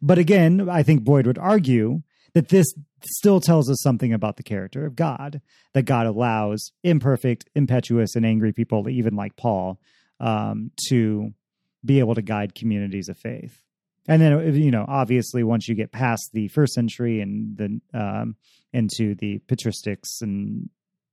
but 0.00 0.18
again, 0.18 0.68
I 0.68 0.82
think 0.82 1.04
Boyd 1.04 1.26
would 1.26 1.38
argue 1.38 2.02
that 2.34 2.48
this 2.48 2.66
still 3.06 3.40
tells 3.40 3.70
us 3.70 3.80
something 3.82 4.12
about 4.12 4.36
the 4.36 4.42
character 4.42 4.84
of 4.84 4.96
God. 4.96 5.40
That 5.72 5.84
God 5.84 6.06
allows 6.06 6.72
imperfect, 6.82 7.48
impetuous, 7.54 8.14
and 8.14 8.26
angry 8.26 8.52
people, 8.52 8.88
even 8.88 9.16
like 9.16 9.36
Paul, 9.36 9.80
um, 10.20 10.70
to 10.88 11.32
be 11.84 11.98
able 11.98 12.14
to 12.14 12.22
guide 12.22 12.54
communities 12.54 13.08
of 13.08 13.18
faith. 13.18 13.62
And 14.06 14.20
then, 14.20 14.54
you 14.54 14.70
know, 14.70 14.84
obviously, 14.86 15.42
once 15.42 15.68
you 15.68 15.74
get 15.74 15.92
past 15.92 16.30
the 16.32 16.48
first 16.48 16.74
century 16.74 17.20
and 17.20 17.56
then 17.56 17.80
um, 17.94 18.36
into 18.74 19.14
the 19.14 19.40
patristics 19.48 20.20
and 20.20 20.68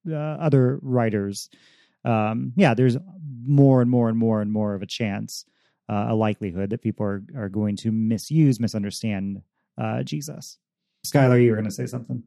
uh, 0.09 0.15
other 0.15 0.79
writers, 0.81 1.49
um, 2.03 2.53
yeah, 2.55 2.73
there's 2.73 2.97
more 3.43 3.81
and 3.81 3.89
more 3.89 4.09
and 4.09 4.17
more 4.17 4.41
and 4.41 4.51
more 4.51 4.73
of 4.73 4.81
a 4.81 4.87
chance, 4.87 5.45
uh, 5.87 6.07
a 6.09 6.15
likelihood 6.15 6.71
that 6.71 6.81
people 6.81 7.05
are, 7.05 7.23
are 7.35 7.49
going 7.49 7.75
to 7.77 7.91
misuse, 7.91 8.59
misunderstand 8.59 9.41
uh, 9.77 10.03
Jesus. 10.03 10.57
Skylar, 11.05 11.41
you 11.41 11.51
were 11.51 11.55
going 11.55 11.65
to 11.65 11.71
say 11.71 11.85
something. 11.85 12.23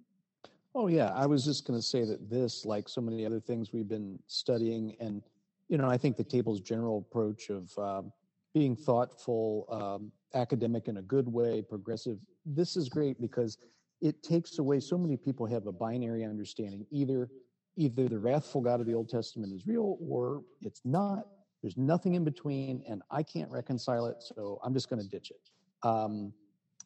Oh 0.74 0.88
yeah, 0.88 1.12
I 1.14 1.26
was 1.26 1.44
just 1.44 1.66
going 1.66 1.78
to 1.78 1.84
say 1.84 2.04
that 2.04 2.28
this, 2.28 2.64
like 2.64 2.88
so 2.88 3.00
many 3.00 3.24
other 3.24 3.38
things 3.38 3.72
we've 3.72 3.88
been 3.88 4.18
studying 4.26 4.96
and 4.98 5.22
you 5.68 5.78
know, 5.78 5.88
I 5.88 5.96
think 5.96 6.16
the 6.16 6.24
table's 6.24 6.60
general 6.60 6.98
approach 6.98 7.50
of 7.50 7.76
um, 7.78 8.12
being 8.52 8.76
thoughtful, 8.76 9.66
um, 9.70 10.12
academic 10.38 10.88
in 10.88 10.98
a 10.98 11.02
good 11.02 11.26
way, 11.26 11.62
progressive, 11.62 12.18
this 12.44 12.76
is 12.76 12.88
great 12.88 13.20
because 13.20 13.58
it 14.04 14.22
takes 14.22 14.58
away 14.58 14.80
so 14.80 14.98
many 14.98 15.16
people 15.16 15.46
have 15.46 15.66
a 15.66 15.72
binary 15.72 16.24
understanding. 16.24 16.86
Either 16.90 17.30
either 17.76 18.06
the 18.06 18.18
wrathful 18.18 18.60
God 18.60 18.80
of 18.80 18.86
the 18.86 18.94
Old 18.94 19.08
Testament 19.08 19.52
is 19.52 19.66
real 19.66 19.96
or 20.00 20.42
it's 20.60 20.82
not. 20.84 21.26
There's 21.62 21.78
nothing 21.78 22.14
in 22.14 22.22
between, 22.22 22.84
and 22.86 23.02
I 23.10 23.22
can't 23.22 23.50
reconcile 23.50 24.06
it, 24.06 24.16
so 24.20 24.60
I'm 24.62 24.74
just 24.74 24.90
going 24.90 25.00
to 25.00 25.08
ditch 25.08 25.30
it. 25.30 25.40
Um, 25.82 26.32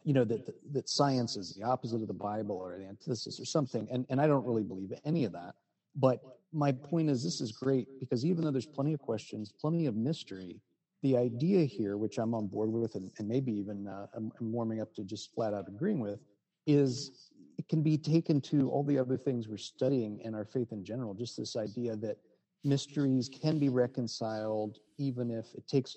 you 0.04 0.14
know 0.14 0.24
that 0.24 0.48
that 0.72 0.88
science 0.88 1.36
is 1.36 1.54
the 1.56 1.64
opposite 1.64 2.00
of 2.00 2.06
the 2.06 2.14
Bible 2.14 2.56
or 2.56 2.78
the 2.78 2.86
antithesis 2.86 3.40
or 3.40 3.44
something, 3.44 3.88
and 3.90 4.06
and 4.08 4.20
I 4.20 4.28
don't 4.28 4.46
really 4.46 4.62
believe 4.62 4.92
any 5.04 5.24
of 5.24 5.32
that. 5.32 5.54
But 5.96 6.20
my 6.52 6.70
point 6.70 7.10
is 7.10 7.24
this 7.24 7.40
is 7.40 7.50
great 7.50 7.88
because 7.98 8.24
even 8.24 8.44
though 8.44 8.52
there's 8.52 8.64
plenty 8.78 8.94
of 8.94 9.00
questions, 9.00 9.52
plenty 9.60 9.86
of 9.86 9.96
mystery, 9.96 10.60
the 11.02 11.16
idea 11.16 11.64
here, 11.64 11.96
which 11.96 12.18
I'm 12.18 12.32
on 12.32 12.46
board 12.46 12.70
with, 12.70 12.94
and, 12.94 13.10
and 13.18 13.26
maybe 13.26 13.52
even 13.52 13.88
uh, 13.88 14.06
I'm, 14.14 14.30
I'm, 14.40 14.52
warming 14.52 14.80
up 14.80 14.94
to 14.94 15.02
just 15.02 15.34
flat 15.34 15.52
out 15.52 15.66
agreeing 15.68 16.00
with, 16.00 16.20
is 16.68 17.30
it 17.56 17.68
can 17.68 17.82
be 17.82 17.98
taken 17.98 18.40
to 18.42 18.70
all 18.70 18.84
the 18.84 18.98
other 18.98 19.16
things 19.16 19.48
we're 19.48 19.56
studying 19.56 20.20
in 20.20 20.34
our 20.34 20.44
faith 20.44 20.70
in 20.70 20.84
general. 20.84 21.14
Just 21.14 21.36
this 21.36 21.56
idea 21.56 21.96
that 21.96 22.18
mysteries 22.62 23.28
can 23.28 23.58
be 23.58 23.68
reconciled, 23.68 24.78
even 24.98 25.30
if 25.30 25.46
it 25.54 25.66
takes 25.66 25.96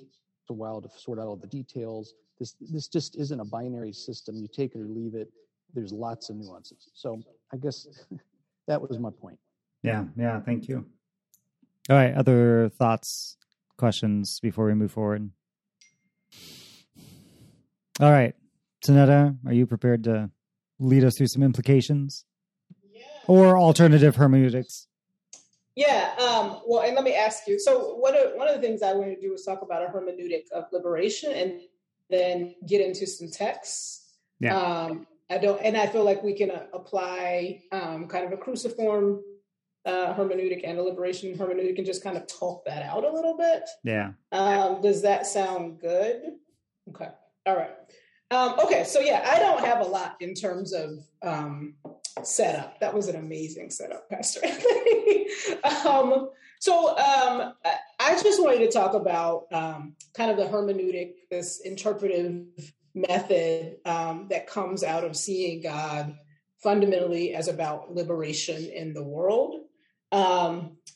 a 0.49 0.53
while 0.53 0.81
to 0.81 0.89
sort 0.97 1.19
out 1.19 1.27
all 1.27 1.35
the 1.35 1.47
details. 1.47 2.13
This 2.39 2.55
this 2.59 2.87
just 2.87 3.15
isn't 3.15 3.39
a 3.39 3.45
binary 3.45 3.93
system. 3.93 4.35
You 4.35 4.47
take 4.47 4.75
it 4.75 4.79
or 4.79 4.87
leave 4.87 5.15
it. 5.15 5.29
There's 5.73 5.93
lots 5.93 6.29
of 6.29 6.35
nuances. 6.37 6.89
So 6.93 7.21
I 7.53 7.57
guess 7.57 7.87
that 8.67 8.81
was 8.81 8.99
my 8.99 9.09
point. 9.09 9.37
Yeah, 9.83 10.05
yeah, 10.17 10.39
thank 10.41 10.67
you. 10.67 10.85
All 11.89 11.95
right, 11.95 12.13
other 12.13 12.69
thoughts, 12.69 13.37
questions 13.77 14.39
before 14.39 14.65
we 14.65 14.73
move 14.73 14.91
forward? 14.91 15.29
All 17.99 18.11
right, 18.11 18.35
Tanetta, 18.85 19.37
are 19.45 19.53
you 19.53 19.65
prepared 19.65 20.03
to 20.03 20.29
lead 20.81 21.03
us 21.03 21.17
through 21.17 21.27
some 21.27 21.43
implications 21.43 22.25
yeah. 22.91 23.03
or 23.27 23.57
alternative 23.57 24.15
hermeneutics? 24.15 24.87
Yeah. 25.75 26.13
Um, 26.19 26.61
well, 26.67 26.83
and 26.83 26.95
let 26.95 27.03
me 27.03 27.13
ask 27.13 27.47
you. 27.47 27.59
So, 27.59 27.95
one 27.95 28.15
of 28.15 28.33
one 28.35 28.47
of 28.47 28.55
the 28.55 28.61
things 28.61 28.81
I 28.81 28.93
wanted 28.93 29.15
to 29.15 29.21
do 29.21 29.31
was 29.31 29.45
talk 29.45 29.61
about 29.61 29.83
a 29.83 29.87
hermeneutic 29.87 30.51
of 30.51 30.65
liberation, 30.71 31.31
and 31.31 31.61
then 32.09 32.55
get 32.67 32.81
into 32.81 33.07
some 33.07 33.29
texts. 33.29 34.17
Yeah. 34.39 34.57
Um, 34.57 35.07
I 35.29 35.37
don't, 35.37 35.61
and 35.61 35.77
I 35.77 35.87
feel 35.87 36.03
like 36.03 36.23
we 36.23 36.33
can 36.33 36.51
uh, 36.51 36.65
apply 36.73 37.63
um, 37.71 38.07
kind 38.07 38.25
of 38.25 38.33
a 38.33 38.37
cruciform 38.37 39.21
uh, 39.85 40.13
hermeneutic 40.13 40.61
and 40.65 40.77
a 40.77 40.83
liberation 40.83 41.37
hermeneutic, 41.37 41.77
and 41.77 41.85
just 41.85 42.03
kind 42.03 42.17
of 42.17 42.27
talk 42.27 42.65
that 42.65 42.83
out 42.83 43.05
a 43.05 43.11
little 43.11 43.37
bit. 43.37 43.63
Yeah. 43.83 44.11
Um, 44.33 44.81
does 44.81 45.03
that 45.03 45.25
sound 45.25 45.79
good? 45.79 46.21
Okay. 46.89 47.09
All 47.45 47.55
right. 47.55 47.71
Um, 48.31 48.55
okay, 48.63 48.85
so 48.85 49.01
yeah, 49.01 49.27
I 49.29 49.39
don't 49.39 49.63
have 49.63 49.81
a 49.81 49.89
lot 49.89 50.15
in 50.21 50.33
terms 50.33 50.73
of 50.73 51.03
um, 51.21 51.75
setup. 52.23 52.79
That 52.79 52.93
was 52.93 53.09
an 53.09 53.17
amazing 53.17 53.69
setup, 53.69 54.09
Pastor 54.09 54.39
Anthony. 54.43 55.27
um, 55.85 56.29
so 56.59 56.89
um, 56.97 57.53
I 57.99 58.21
just 58.23 58.41
wanted 58.41 58.59
to 58.59 58.71
talk 58.71 58.93
about 58.93 59.47
um, 59.51 59.95
kind 60.15 60.31
of 60.31 60.37
the 60.37 60.45
hermeneutic, 60.45 61.13
this 61.29 61.59
interpretive 61.59 62.45
method 62.95 63.77
um, 63.85 64.27
that 64.29 64.47
comes 64.47 64.83
out 64.83 65.03
of 65.03 65.17
seeing 65.17 65.61
God 65.61 66.15
fundamentally 66.63 67.33
as 67.33 67.49
about 67.49 67.93
liberation 67.93 68.69
in 68.73 68.93
the 68.93 69.03
world. 69.03 69.61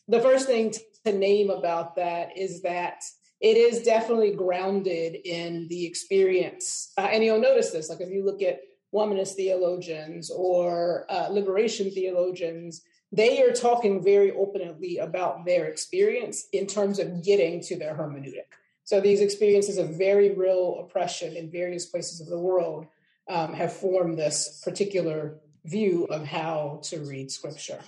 The 0.07 0.21
first 0.21 0.45
thing 0.45 0.73
to 1.05 1.11
name 1.11 1.49
about 1.49 1.95
that 1.95 2.37
is 2.37 2.61
that 2.61 3.03
it 3.41 3.57
is 3.57 3.83
definitely 3.83 4.33
grounded 4.33 5.15
in 5.25 5.67
the 5.67 5.85
experience. 5.85 6.91
Uh, 6.97 7.09
and 7.11 7.23
you'll 7.23 7.39
notice 7.39 7.71
this, 7.71 7.89
like 7.89 8.01
if 8.01 8.09
you 8.09 8.23
look 8.23 8.41
at 8.41 8.61
womanist 8.93 9.33
theologians 9.33 10.31
or 10.31 11.05
uh, 11.09 11.27
liberation 11.29 11.91
theologians, 11.91 12.81
they 13.11 13.41
are 13.43 13.51
talking 13.51 14.03
very 14.03 14.31
openly 14.31 14.97
about 14.97 15.45
their 15.45 15.65
experience 15.65 16.47
in 16.53 16.65
terms 16.65 16.99
of 16.99 17.23
getting 17.23 17.61
to 17.61 17.77
their 17.77 17.95
hermeneutic. 17.95 18.49
So 18.83 19.01
these 19.01 19.21
experiences 19.21 19.77
of 19.77 19.97
very 19.97 20.33
real 20.33 20.79
oppression 20.79 21.35
in 21.35 21.51
various 21.51 21.85
places 21.85 22.21
of 22.21 22.27
the 22.27 22.39
world 22.39 22.87
um, 23.27 23.53
have 23.53 23.73
formed 23.73 24.17
this 24.17 24.61
particular 24.63 25.39
view 25.65 26.05
of 26.05 26.25
how 26.25 26.79
to 26.83 26.99
read 26.99 27.31
scripture. 27.31 27.79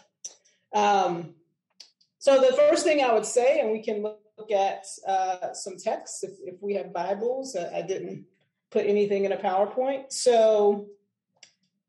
Um, 0.73 1.35
so 2.17 2.41
the 2.41 2.55
first 2.55 2.83
thing 2.83 3.03
I 3.03 3.13
would 3.13 3.25
say, 3.25 3.59
and 3.59 3.71
we 3.71 3.81
can 3.81 4.01
look 4.01 4.19
look 4.37 4.51
at 4.51 4.85
uh, 5.07 5.53
some 5.53 5.77
texts 5.77 6.23
if, 6.23 6.31
if, 6.43 6.61
we 6.61 6.75
have 6.75 6.93
Bibles. 6.93 7.55
Uh, 7.55 7.71
I 7.73 7.81
didn't 7.81 8.25
put 8.71 8.85
anything 8.85 9.25
in 9.25 9.31
a 9.31 9.37
PowerPoint. 9.37 10.11
So 10.11 10.87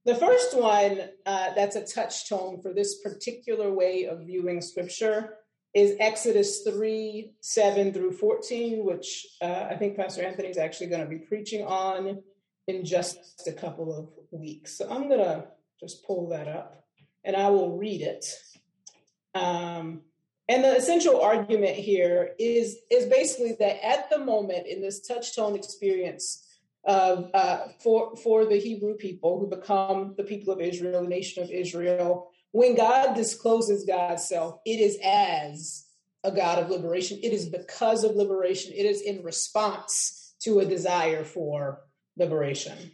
the 0.04 0.14
first 0.14 0.56
one 0.56 1.02
uh, 1.26 1.54
that's 1.54 1.76
a 1.76 1.84
touchstone 1.84 2.60
for 2.62 2.72
this 2.72 3.00
particular 3.00 3.72
way 3.72 4.04
of 4.06 4.20
viewing 4.20 4.60
Scripture 4.60 5.34
is 5.74 5.96
Exodus 6.00 6.62
3 6.62 7.32
7 7.40 7.92
through 7.92 8.12
14, 8.12 8.84
which 8.84 9.26
uh, 9.42 9.66
I 9.70 9.76
think 9.76 9.96
Pastor 9.96 10.22
Anthony 10.22 10.48
is 10.48 10.58
actually 10.58 10.86
going 10.86 11.02
to 11.02 11.08
be 11.08 11.18
preaching 11.18 11.64
on 11.66 12.22
in 12.66 12.84
just 12.84 13.46
a 13.46 13.52
couple 13.52 13.94
of 13.96 14.08
weeks. 14.30 14.76
So 14.78 14.88
I'm 14.90 15.08
going 15.08 15.20
to 15.20 15.46
just 15.80 16.06
pull 16.06 16.28
that 16.30 16.48
up 16.48 16.84
and 17.24 17.36
I 17.36 17.50
will 17.50 17.76
read 17.76 18.00
it. 18.00 18.24
Um, 19.34 20.02
and 20.48 20.64
the 20.64 20.76
essential 20.76 21.20
argument 21.20 21.76
here 21.76 22.34
is 22.38 22.78
is 22.90 23.06
basically 23.06 23.56
that 23.58 23.84
at 23.84 24.08
the 24.10 24.18
moment 24.18 24.66
in 24.66 24.80
this 24.80 25.06
touchstone 25.06 25.54
experience 25.54 26.44
of 26.84 27.30
uh, 27.34 27.68
for 27.80 28.16
for 28.16 28.46
the 28.46 28.58
Hebrew 28.58 28.94
people 28.94 29.38
who 29.38 29.46
become 29.46 30.14
the 30.16 30.24
people 30.24 30.52
of 30.52 30.60
Israel, 30.60 31.02
the 31.02 31.08
nation 31.08 31.42
of 31.42 31.50
Israel, 31.50 32.30
when 32.52 32.76
God 32.76 33.14
discloses 33.14 33.84
God's 33.84 34.26
self, 34.26 34.60
it 34.64 34.80
is 34.80 34.98
as 35.04 35.84
a 36.24 36.32
God 36.32 36.58
of 36.58 36.70
liberation. 36.70 37.18
It 37.22 37.32
is 37.32 37.46
because 37.46 38.02
of 38.04 38.16
liberation. 38.16 38.72
It 38.74 38.86
is 38.86 39.02
in 39.02 39.22
response 39.22 40.34
to 40.40 40.60
a 40.60 40.64
desire 40.64 41.24
for 41.24 41.80
liberation. 42.16 42.92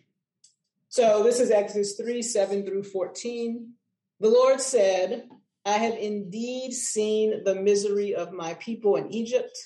So 0.88 1.22
this 1.22 1.40
is 1.40 1.50
Exodus 1.50 1.96
3 1.96 2.20
7 2.22 2.66
through 2.66 2.84
14. 2.84 3.72
The 4.20 4.28
Lord 4.28 4.60
said, 4.60 5.28
I 5.64 5.78
have 5.78 5.94
indeed 5.94 6.72
seen 6.72 7.42
the 7.44 7.54
misery 7.54 8.14
of 8.14 8.32
my 8.32 8.54
people 8.54 8.96
in 8.96 9.12
Egypt. 9.12 9.56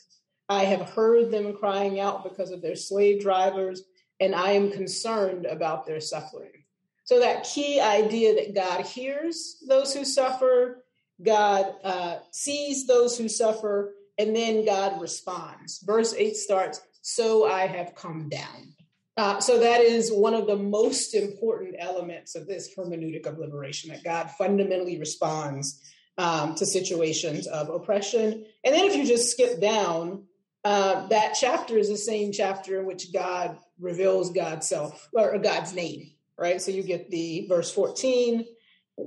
I 0.48 0.64
have 0.64 0.90
heard 0.90 1.30
them 1.30 1.56
crying 1.56 2.00
out 2.00 2.24
because 2.24 2.50
of 2.50 2.62
their 2.62 2.76
slave 2.76 3.20
drivers, 3.20 3.82
and 4.20 4.34
I 4.34 4.52
am 4.52 4.70
concerned 4.70 5.46
about 5.46 5.86
their 5.86 6.00
suffering. 6.00 6.64
So, 7.04 7.20
that 7.20 7.44
key 7.44 7.80
idea 7.80 8.34
that 8.34 8.54
God 8.54 8.84
hears 8.84 9.62
those 9.66 9.94
who 9.94 10.04
suffer, 10.04 10.84
God 11.22 11.74
uh, 11.82 12.18
sees 12.30 12.86
those 12.86 13.18
who 13.18 13.28
suffer, 13.28 13.94
and 14.18 14.36
then 14.36 14.64
God 14.64 15.00
responds. 15.00 15.80
Verse 15.80 16.14
8 16.14 16.36
starts, 16.36 16.80
So 17.02 17.46
I 17.46 17.66
have 17.66 17.94
come 17.94 18.28
down. 18.28 18.74
Uh, 19.18 19.40
so 19.40 19.58
that 19.58 19.80
is 19.80 20.12
one 20.12 20.32
of 20.32 20.46
the 20.46 20.56
most 20.56 21.12
important 21.12 21.74
elements 21.80 22.36
of 22.36 22.46
this 22.46 22.72
hermeneutic 22.76 23.26
of 23.26 23.36
liberation 23.36 23.90
that 23.90 24.04
God 24.04 24.30
fundamentally 24.30 24.96
responds 24.96 25.82
um, 26.18 26.54
to 26.54 26.64
situations 26.64 27.48
of 27.48 27.68
oppression. 27.68 28.46
And 28.64 28.72
then 28.72 28.84
if 28.84 28.94
you 28.94 29.04
just 29.04 29.32
skip 29.32 29.60
down, 29.60 30.26
uh, 30.64 31.08
that 31.08 31.34
chapter 31.38 31.76
is 31.76 31.88
the 31.88 31.96
same 31.96 32.30
chapter 32.30 32.78
in 32.78 32.86
which 32.86 33.12
God 33.12 33.58
reveals 33.80 34.30
God's 34.30 34.68
self 34.68 35.08
or 35.12 35.36
God's 35.38 35.74
name, 35.74 36.12
right? 36.38 36.62
So 36.62 36.70
you 36.70 36.84
get 36.84 37.10
the 37.10 37.46
verse 37.48 37.72
14. 37.72 38.46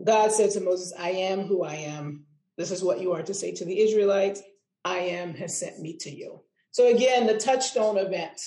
God 0.03 0.33
said 0.33 0.51
to 0.51 0.59
Moses, 0.59 0.91
I 0.99 1.11
am 1.11 1.43
who 1.43 1.63
I 1.63 1.75
am. 1.75 2.25
This 2.57 2.71
is 2.71 2.83
what 2.83 2.99
you 2.99 3.13
are 3.13 3.23
to 3.23 3.33
say 3.33 3.53
to 3.53 3.63
the 3.63 3.79
Israelites. 3.79 4.41
I 4.83 4.97
am 4.97 5.35
has 5.35 5.57
sent 5.57 5.79
me 5.79 5.95
to 6.01 6.09
you. 6.09 6.41
So 6.71 6.93
again, 6.93 7.27
the 7.27 7.37
touchstone 7.37 7.97
event 7.97 8.41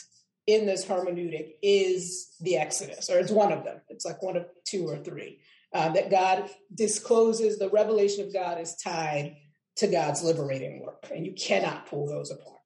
in 0.47 0.67
this 0.67 0.85
hermeneutic 0.85 1.55
is 1.63 2.35
the 2.41 2.57
Exodus, 2.57 3.09
or 3.09 3.19
it's 3.19 3.31
one 3.31 3.53
of 3.53 3.65
them. 3.65 3.81
It's 3.89 4.05
like 4.05 4.23
one 4.23 4.37
of 4.37 4.47
two 4.67 4.87
or 4.89 4.99
three. 4.99 5.41
Uh, 5.73 5.89
that 5.89 6.11
God 6.11 6.49
discloses 6.73 7.59
the 7.59 7.69
revelation 7.71 8.25
of 8.25 8.33
God 8.33 8.61
is 8.61 8.77
tied 8.77 9.37
to 9.77 9.89
God's 9.89 10.23
liberating 10.23 10.81
work, 10.85 11.11
and 11.13 11.27
you 11.27 11.33
cannot 11.33 11.87
pull 11.87 12.07
those 12.07 12.31
apart. 12.31 12.61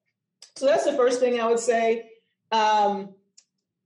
So 0.56 0.66
that's 0.66 0.84
the 0.84 0.92
first 0.92 1.20
thing 1.20 1.40
I 1.40 1.48
would 1.48 1.58
say. 1.58 2.10
Um, 2.52 3.14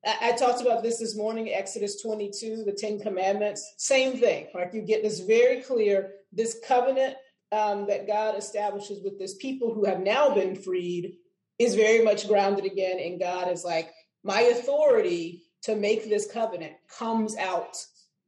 I, 0.05 0.17
I, 0.23 0.33
talked 0.33 0.61
about 0.61 0.83
this 0.83 0.99
this 0.99 1.17
morning, 1.17 1.53
Exodus 1.53 2.03
22, 2.03 2.65
the 2.65 2.73
Ten 2.73 2.99
Commandments. 2.99 3.75
Same 3.79 4.19
thing, 4.19 4.49
like 4.55 4.73
you 4.75 4.83
get 4.83 5.03
this 5.03 5.21
very 5.21 5.61
clear 5.61 6.15
this 6.33 6.59
covenant 6.67 7.17
um, 7.53 7.87
that 7.87 8.07
God 8.07 8.37
establishes 8.37 9.03
with 9.05 9.19
this 9.19 9.35
people 9.37 9.73
who 9.75 9.85
have 9.85 10.01
now 10.01 10.35
been 10.35 10.57
freed 10.57 11.19
is 11.59 11.75
very 11.75 12.05
much 12.05 12.29
grounded 12.29 12.65
again 12.65 12.99
in 12.99 13.19
God 13.19 13.51
is 13.51 13.65
like, 13.65 13.93
my 14.25 14.41
authority 14.41 15.43
to 15.63 15.77
make 15.77 16.09
this 16.09 16.31
covenant 16.31 16.75
comes 16.99 17.37
out 17.37 17.77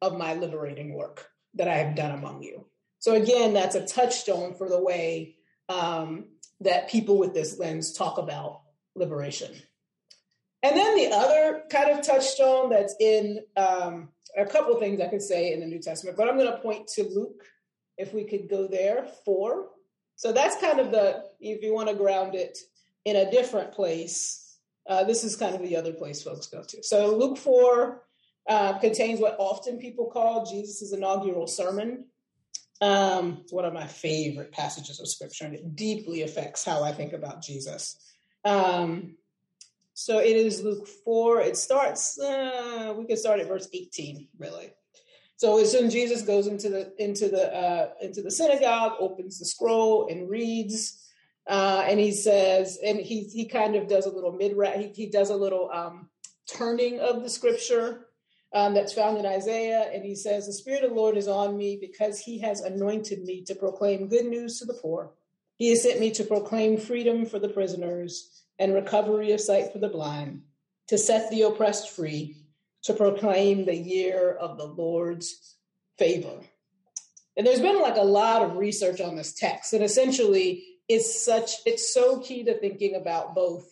of 0.03 0.19
my 0.19 0.35
liberating 0.35 0.95
work 0.95 1.27
that 1.55 1.69
I 1.69 1.77
have 1.77 1.97
done 1.97 2.13
among 2.13 2.43
you. 2.43 2.67
So 2.99 3.15
again, 3.15 3.53
that's 3.53 3.75
a 3.75 3.87
touchstone 3.87 4.55
for 4.55 4.69
the 4.69 4.83
way 4.83 5.37
um, 5.69 6.27
that 6.61 6.89
people 6.89 7.19
with 7.19 7.35
this 7.35 7.59
lens 7.59 7.93
talk 7.93 8.19
about 8.19 8.63
liberation. 8.95 9.53
And 10.63 10.77
then 10.77 10.97
the 10.97 11.15
other 11.15 11.63
kind 11.71 11.91
of 11.91 12.05
touchstone 12.05 12.71
that's 12.71 12.95
in 12.99 13.41
um, 13.57 14.09
a 14.37 14.47
couple 14.47 14.79
things 14.79 15.01
I 15.01 15.09
could 15.09 15.23
say 15.23 15.53
in 15.53 15.61
the 15.61 15.67
New 15.67 15.81
Testament, 15.81 16.17
but 16.17 16.29
I'm 16.29 16.39
going 16.39 16.51
to 16.51 16.59
point 16.59 16.89
to 16.95 17.05
Luke, 17.05 17.45
if 17.99 18.15
we 18.15 18.25
could 18.25 18.49
go 18.49 18.67
there, 18.67 19.07
four. 19.25 19.67
So 20.17 20.33
that's 20.33 20.57
kind 20.61 20.81
of 20.81 20.91
the, 20.91 21.25
if 21.41 21.63
you 21.63 21.75
want 21.75 21.89
to 21.89 21.95
ground 21.95 22.35
it 22.35 22.57
in 23.05 23.17
a 23.17 23.31
different 23.31 23.73
place, 23.73 24.59
uh, 24.89 25.05
this 25.05 25.25
is 25.25 25.37
kind 25.37 25.55
of 25.55 25.63
the 25.63 25.77
other 25.77 25.93
place 25.93 26.23
folks 26.23 26.47
go 26.47 26.63
to. 26.63 26.83
So 26.83 27.17
Luke 27.17 27.39
4 27.39 28.03
uh, 28.49 28.79
contains 28.79 29.21
what 29.21 29.37
often 29.39 29.79
people 29.79 30.11
call 30.11 30.47
Jesus' 30.47 30.93
inaugural 30.93 31.47
sermon. 31.47 32.07
Um, 32.81 33.39
it's 33.43 33.53
one 33.53 33.65
of 33.65 33.73
my 33.73 33.87
favorite 33.87 34.53
passages 34.53 35.01
of 35.01 35.09
scripture, 35.09 35.47
and 35.47 35.55
it 35.55 35.77
deeply 35.77 36.23
affects 36.23 36.65
how 36.65 36.83
I 36.83 36.93
think 36.93 37.13
about 37.13 37.43
Jesus. 37.43 37.97
Um, 38.45 39.17
so 39.95 40.19
it 40.19 40.37
is 40.37 40.63
Luke 40.63 40.87
4. 40.87 41.41
It 41.43 41.57
starts, 41.57 42.19
uh, 42.19 42.95
we 42.97 43.07
could 43.07 43.19
start 43.19 43.41
at 43.41 43.49
verse 43.49 43.69
18, 43.73 44.29
really. 44.39 44.73
So 45.37 45.61
as 45.61 45.71
soon 45.71 45.91
Jesus 45.91 46.23
goes 46.23 46.47
into 46.47 46.69
the 46.69 46.93
into 47.03 47.29
the 47.29 47.53
uh, 47.53 47.91
into 48.01 48.23
the 48.23 48.31
synagogue, 48.31 48.95
opens 49.01 49.39
the 49.39 49.45
scroll 49.45 50.09
and 50.09 50.31
reads, 50.31 51.11
uh, 51.47 51.85
and 51.87 52.01
he 52.01 52.13
says, 52.13 52.79
and 52.85 52.99
he 52.99 53.25
he 53.25 53.47
kind 53.47 53.75
of 53.77 53.89
does 53.89 54.07
a 54.07 54.11
little 54.11 54.33
mid 54.33 54.57
he, 54.77 54.89
he 54.95 55.11
does 55.11 55.31
a 55.31 55.37
little 55.37 55.71
um, 55.71 56.09
turning 56.47 57.01
of 57.01 57.23
the 57.23 57.29
scripture 57.29 58.07
um, 58.55 58.73
that's 58.73 58.93
found 58.93 59.19
in 59.19 59.27
Isaiah, 59.27 59.91
and 59.93 60.05
he 60.05 60.15
says, 60.15 60.47
"The 60.47 60.53
Spirit 60.53 60.85
of 60.85 60.91
the 60.91 60.97
Lord 60.97 61.17
is 61.17 61.29
on 61.29 61.57
me 61.57 61.77
because 61.81 62.21
He 62.21 62.39
has 62.39 62.61
anointed 62.61 63.25
me 63.25 63.43
to 63.43 63.55
proclaim 63.55 64.09
good 64.09 64.27
news 64.27 64.61
to 64.61 64.65
the 64.65 64.75
poor. 64.75 65.11
He 65.57 65.71
has 65.71 65.83
sent 65.83 66.01
me 66.01 66.11
to 66.13 66.25
proclaim 66.25 66.79
freedom 66.79 67.27
for 67.27 67.39
the 67.39 67.49
prisoners 67.49 68.45
and 68.59 68.73
recovery 68.73 69.33
of 69.33 69.41
sight 69.41 69.73
for 69.73 69.79
the 69.79 69.89
blind, 69.89 70.43
to 70.89 70.97
set 70.97 71.31
the 71.31 71.43
oppressed 71.43 71.91
free, 71.91 72.37
to 72.85 72.95
proclaim 72.95 73.65
the 73.65 73.77
year 73.77 74.33
of 74.33 74.57
the 74.57 74.67
Lord's 74.67 75.57
favor." 75.99 76.39
And 77.37 77.45
there's 77.45 77.61
been 77.61 77.81
like 77.81 77.97
a 77.97 78.03
lot 78.03 78.43
of 78.43 78.57
research 78.57 79.01
on 79.01 79.17
this 79.17 79.35
text. 79.35 79.73
And 79.73 79.83
essentially, 79.83 80.65
it's 80.89 81.25
such, 81.25 81.53
it's 81.67 81.93
so 81.93 82.21
key 82.21 82.45
to 82.45 82.59
thinking 82.59 82.95
about 82.95 83.35
both 83.35 83.67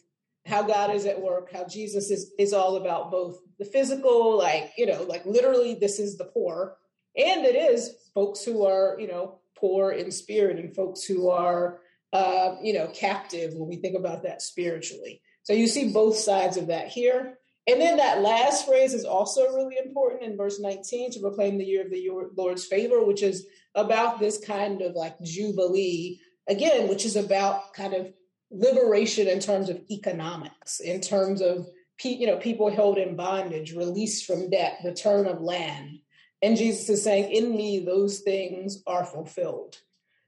how 0.47 0.63
God 0.63 0.95
is 0.95 1.07
at 1.07 1.21
work, 1.21 1.53
how 1.53 1.67
Jesus 1.67 2.11
is, 2.11 2.33
is 2.39 2.53
all 2.53 2.77
about 2.77 3.11
both 3.11 3.39
the 3.59 3.65
physical, 3.65 4.37
like, 4.37 4.73
you 4.77 4.87
know, 4.87 5.03
like 5.05 5.25
literally 5.25 5.75
this 5.75 5.99
is 5.99 6.19
the 6.19 6.25
poor. 6.25 6.77
And 7.17 7.45
it 7.45 7.55
is 7.55 7.95
folks 8.15 8.45
who 8.45 8.65
are, 8.67 8.97
you 8.99 9.07
know, 9.07 9.41
poor 9.57 9.93
in 9.93 10.11
spirit 10.11 10.59
and 10.59 10.75
folks 10.75 11.05
who 11.05 11.31
are, 11.31 11.79
uh, 12.13 12.57
you 12.63 12.73
know, 12.73 12.89
captive 12.89 13.55
when 13.55 13.69
we 13.69 13.77
think 13.77 13.97
about 13.97 14.25
that 14.25 14.43
spiritually. 14.43 15.23
So 15.45 15.53
you 15.53 15.67
see 15.67 15.93
both 15.93 16.17
sides 16.17 16.57
of 16.57 16.69
that 16.69 16.89
here. 16.89 17.39
And 17.69 17.81
then 17.81 17.99
that 17.99 18.23
last 18.23 18.67
phrase 18.67 18.93
is 18.93 19.05
also 19.05 19.55
really 19.55 19.77
important 19.85 20.23
in 20.23 20.37
verse 20.37 20.59
19 20.59 21.13
to 21.13 21.21
proclaim 21.21 21.59
the 21.59 21.65
year 21.65 21.85
of 21.85 21.91
the 21.91 22.11
Lord's 22.37 22.65
favor, 22.65 23.05
which 23.05 23.23
is 23.23 23.47
about 23.77 24.19
this 24.19 24.45
kind 24.45 24.83
of 24.83 24.95
like 24.95 25.21
jubilee, 25.23 26.21
again, 26.49 26.89
which 26.89 27.05
is 27.05 27.17
about 27.17 27.73
kind 27.75 27.95
of 27.95 28.13
liberation 28.51 29.29
in 29.29 29.41
terms 29.41 29.69
of 29.69 29.81
economics, 29.91 30.81
in 30.81 31.01
terms 31.01 31.41
of 31.41 31.67
you 32.05 32.27
know 32.27 32.37
people 32.37 32.71
held 32.71 32.99
in 32.99 33.15
bondage, 33.15 33.75
release 33.75 34.25
from 34.25 34.51
debt, 34.51 34.79
return 34.85 35.27
of 35.27 35.41
land. 35.41 35.99
And 36.43 36.57
Jesus 36.57 36.89
is 36.89 37.05
saying, 37.05 37.33
"In 37.33 37.57
me, 37.57 37.79
those 37.79 38.21
things 38.21 38.83
are 38.87 39.05
fulfilled." 39.05 39.79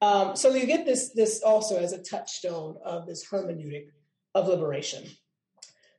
Um, 0.01 0.37
so 0.37 0.55
you 0.55 0.67
get 0.67 0.85
this 0.85 1.11
this 1.11 1.43
also 1.43 1.77
as 1.77 1.93
a 1.93 2.03
touchstone 2.03 2.77
of 2.85 3.07
this 3.07 3.27
hermeneutic 3.27 3.89
of 4.35 4.49
liberation. 4.49 5.05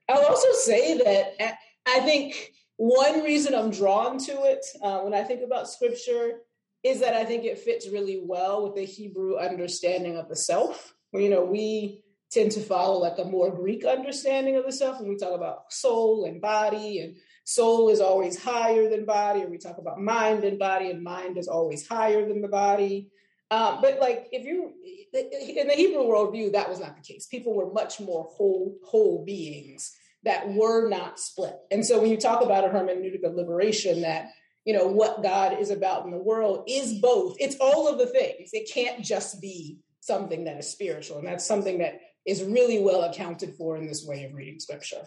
I'll 0.08 0.26
also 0.26 0.52
say 0.54 0.98
that 0.98 1.58
I 1.86 2.00
think 2.02 2.54
one 2.78 3.24
reason 3.24 3.56
I'm 3.56 3.72
drawn 3.72 4.18
to 4.20 4.44
it 4.44 4.66
uh, 4.82 5.00
when 5.00 5.14
I 5.14 5.24
think 5.24 5.42
about 5.44 5.70
scripture 5.70 6.42
is 6.86 7.00
that 7.00 7.16
I 7.16 7.26
think 7.26 7.46
it 7.46 7.58
fits 7.58 7.90
really 7.90 8.22
well 8.24 8.64
with 8.64 8.76
the 8.76 8.86
Hebrew 8.86 9.38
understanding 9.38 10.18
of 10.18 10.30
the 10.30 10.36
self. 10.36 10.94
You 11.12 11.32
know, 11.32 11.44
we 11.44 12.04
tend 12.30 12.52
to 12.52 12.62
follow 12.62 13.00
like 13.00 13.18
a 13.18 13.26
more 13.26 13.50
Greek 13.50 13.86
understanding 13.86 14.56
of 14.56 14.66
the 14.66 14.72
self 14.72 15.00
when 15.00 15.10
we 15.10 15.18
talk 15.18 15.34
about 15.34 15.74
soul 15.74 16.26
and 16.26 16.40
body, 16.40 17.00
and 17.00 17.16
soul 17.44 17.90
is 17.90 18.02
always 18.02 18.42
higher 18.42 18.88
than 18.88 19.04
body, 19.04 19.42
or 19.42 19.48
we 19.48 19.58
talk 19.58 19.80
about 19.80 20.00
mind 20.00 20.44
and 20.44 20.60
body, 20.60 20.92
and 20.92 21.04
mind 21.04 21.40
is 21.40 21.48
always 21.48 21.88
higher 21.88 22.28
than 22.28 22.44
the 22.44 22.48
body. 22.48 23.10
Um, 23.50 23.80
but 23.82 24.00
like 24.00 24.28
if 24.32 24.46
you 24.46 24.74
in 25.12 25.68
the 25.68 25.74
Hebrew 25.74 26.04
worldview, 26.04 26.52
that 26.52 26.70
was 26.70 26.80
not 26.80 26.96
the 26.96 27.14
case. 27.14 27.26
People 27.26 27.56
were 27.56 27.74
much 27.74 28.00
more 28.00 28.26
whole 28.26 28.76
whole 28.86 29.26
beings 29.26 29.92
that 30.24 30.54
were 30.54 30.88
not 30.88 31.20
split. 31.20 31.56
And 31.72 31.84
so 31.84 32.00
when 32.00 32.12
you 32.12 32.18
talk 32.18 32.44
about 32.44 32.64
a 32.64 32.68
hermeneutic 32.68 33.24
of 33.24 33.34
liberation, 33.34 34.02
that 34.02 34.30
you 34.66 34.74
know 34.74 34.88
what 34.88 35.24
God 35.24 35.60
is 35.60 35.70
about 35.70 36.06
in 36.06 36.12
the 36.12 36.18
world 36.18 36.66
is 36.68 37.00
both. 37.00 37.38
It's 37.40 37.56
all 37.62 37.88
of 37.88 38.00
the 38.00 38.08
things. 38.08 38.50
It 38.52 38.70
can't 38.72 39.04
just 39.04 39.40
be 39.40 39.80
something 40.02 40.44
that 40.46 40.58
is 40.58 40.70
spiritual, 40.70 41.20
and 41.20 41.28
that's 41.28 41.46
something 41.46 41.78
that 41.80 42.02
is 42.26 42.44
really 42.44 42.82
well 42.82 43.04
accounted 43.04 43.56
for 43.56 43.78
in 43.78 43.88
this 43.88 44.04
way 44.06 44.26
of 44.26 44.34
reading 44.34 44.60
scripture. 44.60 45.04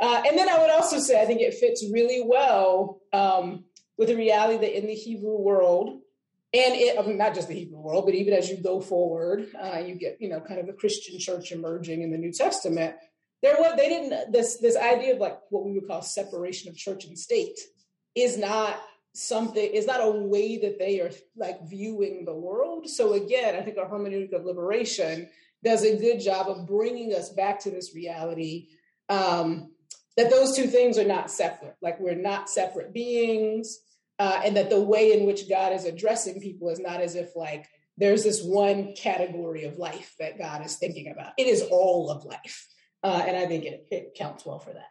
Uh, 0.00 0.22
and 0.26 0.36
then 0.36 0.48
I 0.48 0.58
would 0.58 0.70
also 0.70 0.98
say 0.98 1.20
I 1.20 1.24
think 1.24 1.40
it 1.40 1.54
fits 1.54 1.88
really 1.90 2.22
well 2.26 3.00
um, 3.12 3.64
with 3.96 4.08
the 4.08 4.16
reality 4.16 4.58
that 4.58 4.76
in 4.76 4.86
the 4.86 4.94
Hebrew 4.94 5.36
world, 5.36 6.00
and 6.52 6.74
it, 6.74 6.98
I 6.98 7.02
mean, 7.02 7.16
not 7.16 7.34
just 7.34 7.48
the 7.48 7.54
Hebrew 7.54 7.78
world, 7.78 8.06
but 8.06 8.14
even 8.14 8.34
as 8.34 8.50
you 8.50 8.56
go 8.56 8.80
forward, 8.80 9.48
uh, 9.60 9.78
you 9.78 9.94
get 9.94 10.16
you 10.20 10.28
know 10.28 10.40
kind 10.40 10.58
of 10.58 10.66
the 10.66 10.72
Christian 10.72 11.18
church 11.18 11.52
emerging 11.52 12.02
in 12.02 12.10
the 12.10 12.18
New 12.18 12.32
Testament. 12.32 12.96
There, 13.42 13.56
what 13.56 13.76
they 13.76 13.88
didn't 13.88 14.32
this 14.32 14.56
this 14.58 14.76
idea 14.76 15.14
of 15.14 15.20
like 15.20 15.38
what 15.50 15.64
we 15.64 15.72
would 15.72 15.86
call 15.86 16.02
separation 16.02 16.68
of 16.70 16.76
church 16.76 17.04
and 17.04 17.18
state 17.18 17.58
is 18.14 18.38
not 18.38 18.80
something 19.16 19.64
is 19.64 19.86
not 19.86 20.00
a 20.00 20.10
way 20.10 20.58
that 20.58 20.78
they 20.78 21.00
are 21.00 21.10
like 21.36 21.66
viewing 21.66 22.24
the 22.24 22.34
world. 22.34 22.88
So 22.88 23.14
again, 23.14 23.54
I 23.54 23.62
think 23.62 23.78
a 23.78 23.86
hermeneutic 23.86 24.32
of 24.32 24.44
liberation 24.44 25.28
does 25.64 25.84
a 25.84 25.96
good 25.96 26.20
job 26.20 26.48
of 26.48 26.66
bringing 26.66 27.14
us 27.14 27.30
back 27.30 27.60
to 27.60 27.70
this 27.70 27.94
reality 27.94 28.68
um, 29.08 29.72
that 30.16 30.30
those 30.30 30.54
two 30.54 30.66
things 30.66 30.98
are 30.98 31.04
not 31.04 31.30
separate. 31.30 31.76
Like 31.80 31.98
we're 31.98 32.14
not 32.14 32.50
separate 32.50 32.92
beings 32.92 33.78
uh, 34.18 34.40
and 34.44 34.56
that 34.56 34.70
the 34.70 34.80
way 34.80 35.18
in 35.18 35.26
which 35.26 35.48
God 35.48 35.72
is 35.72 35.84
addressing 35.84 36.40
people 36.40 36.68
is 36.68 36.78
not 36.78 37.00
as 37.00 37.14
if 37.14 37.34
like 37.34 37.66
there's 37.96 38.22
this 38.22 38.42
one 38.42 38.94
category 38.94 39.64
of 39.64 39.78
life 39.78 40.14
that 40.18 40.38
God 40.38 40.64
is 40.64 40.76
thinking 40.76 41.10
about. 41.10 41.32
It 41.38 41.46
is 41.46 41.62
all 41.70 42.10
of 42.10 42.24
life, 42.24 42.66
uh, 43.02 43.24
and 43.26 43.36
I 43.36 43.46
think 43.46 43.64
it, 43.64 43.86
it, 43.90 44.14
counts 44.14 44.44
well 44.44 44.58
for 44.58 44.74
that. 44.74 44.88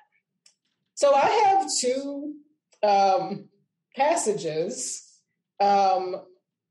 So 0.95 1.13
I 1.13 1.27
have 1.45 1.67
two 1.79 2.33
um, 2.81 3.49
passages. 3.95 5.01
Um, 5.59 6.15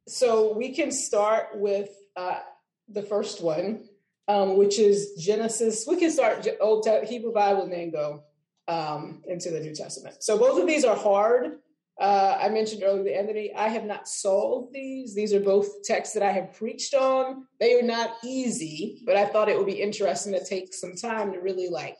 so 0.06 0.54
we 0.56 0.74
can 0.74 0.92
start 0.92 1.48
with 1.54 1.90
uh, 2.16 2.40
the 2.88 3.02
first 3.02 3.42
one, 3.42 3.84
um, 4.28 4.56
which 4.56 4.78
is 4.78 5.14
Genesis. 5.18 5.86
We 5.88 5.96
can 5.96 6.10
start 6.10 6.46
Old 6.60 6.86
Hebrew 7.04 7.32
Bible 7.32 7.62
and 7.62 7.72
then 7.72 7.90
go 7.90 8.22
um, 8.68 9.22
into 9.26 9.50
the 9.50 9.60
New 9.60 9.74
Testament. 9.74 10.22
So 10.22 10.38
both 10.38 10.60
of 10.60 10.66
these 10.66 10.84
are 10.84 10.96
hard. 10.96 11.58
Uh, 12.00 12.36
I 12.40 12.48
mentioned 12.48 12.82
earlier, 12.82 13.04
the 13.04 13.16
Anthony, 13.16 13.54
I 13.54 13.68
have 13.68 13.84
not 13.84 14.08
solved 14.08 14.72
these. 14.72 15.14
These 15.14 15.32
are 15.32 15.40
both 15.40 15.84
texts 15.84 16.14
that 16.14 16.24
I 16.24 16.32
have 16.32 16.54
preached 16.54 16.92
on. 16.92 17.46
They 17.60 17.78
are 17.78 17.82
not 17.82 18.16
easy, 18.24 19.02
but 19.06 19.16
I 19.16 19.26
thought 19.26 19.48
it 19.48 19.56
would 19.56 19.66
be 19.66 19.80
interesting 19.80 20.32
to 20.32 20.44
take 20.44 20.74
some 20.74 20.96
time 20.96 21.32
to 21.32 21.38
really 21.38 21.68
like 21.68 21.96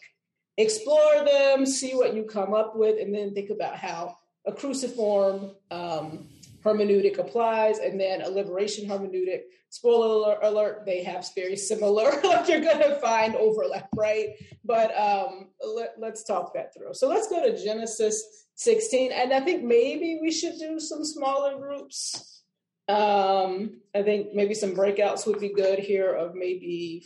explore 0.57 1.25
them, 1.25 1.65
see 1.65 1.93
what 1.93 2.15
you 2.15 2.25
come 2.25 2.55
up 2.55 2.75
with, 2.75 3.01
and 3.01 3.15
then 3.15 3.35
think 3.35 3.51
about 3.51 3.77
how 3.77 4.17
a 4.47 4.53
cruciform 4.53 5.53
um, 5.71 6.29
hermeneutic 6.65 7.19
applies, 7.19 7.79
and 7.79 8.01
then 8.01 8.23
a 8.23 8.29
liberation 8.29 8.89
hermeneutic. 8.89 9.43
Spoiler 9.71 10.39
alert, 10.43 10.85
they 10.87 11.03
have 11.03 11.27
very 11.35 11.57
similar, 11.57 12.21
like 12.25 12.49
you're 12.49 12.61
going 12.61 12.79
to 12.79 12.97
find 13.01 13.35
overlap, 13.35 13.89
right? 13.97 14.31
But 14.65 14.97
um, 14.97 15.49
let, 15.77 15.95
let's 15.99 16.25
talk 16.25 16.55
that 16.55 16.73
through. 16.75 16.95
So 16.95 17.09
let's 17.09 17.29
go 17.29 17.45
to 17.45 17.63
Genesis 17.63 18.45
16. 18.55 19.11
And 19.13 19.33
I 19.33 19.41
think 19.41 19.65
maybe 19.65 20.21
we 20.23 20.31
should 20.31 20.59
do 20.59 20.79
some 20.79 21.05
smaller 21.05 21.59
groups. 21.59 22.43
Um, 22.89 23.81
I 23.95 24.03
think 24.03 24.35
maybe 24.35 24.55
some 24.55 24.77
breakouts 24.77 25.27
would 25.27 25.41
be 25.41 25.53
good 25.53 25.79
here 25.81 26.13
of 26.13 26.35
maybe 26.35 27.05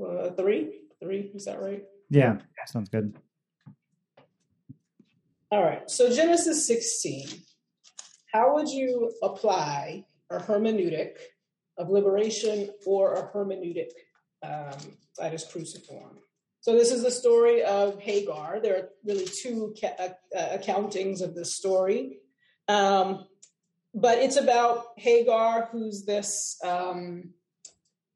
uh, 0.00 0.30
three. 0.30 0.80
Three, 1.02 1.30
is 1.34 1.44
that 1.44 1.60
right? 1.60 1.84
Yeah, 2.56 2.66
sounds 2.66 2.88
good. 2.88 3.14
All 5.52 5.62
right. 5.62 5.88
So 5.88 6.12
Genesis 6.12 6.66
16. 6.66 7.28
How 8.32 8.54
would 8.54 8.68
you 8.68 9.12
apply 9.22 10.04
a 10.28 10.38
hermeneutic 10.38 11.12
of 11.78 11.88
liberation 11.88 12.70
or 12.84 13.14
a 13.14 13.28
hermeneutic 13.32 13.90
um, 14.42 14.78
that 15.18 15.32
is 15.32 15.44
cruciform? 15.44 16.18
So 16.60 16.72
this 16.72 16.90
is 16.90 17.04
the 17.04 17.12
story 17.12 17.62
of 17.62 18.00
Hagar. 18.00 18.58
There 18.60 18.76
are 18.76 18.88
really 19.04 19.24
two 19.24 19.72
ca- 19.80 19.94
uh, 20.00 20.36
uh, 20.36 20.58
accountings 20.58 21.20
of 21.20 21.36
this 21.36 21.54
story. 21.54 22.18
Um, 22.66 23.26
but 23.94 24.18
it's 24.18 24.36
about 24.36 24.86
Hagar, 24.96 25.68
who's 25.70 26.04
this 26.04 26.58
um, 26.64 27.30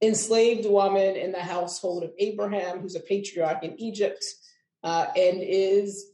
enslaved 0.02 0.68
woman 0.68 1.14
in 1.14 1.30
the 1.30 1.38
household 1.38 2.02
of 2.02 2.10
Abraham, 2.18 2.80
who's 2.80 2.96
a 2.96 3.00
patriarch 3.00 3.62
in 3.62 3.80
Egypt, 3.80 4.24
uh, 4.82 5.06
and 5.16 5.38
is 5.40 6.10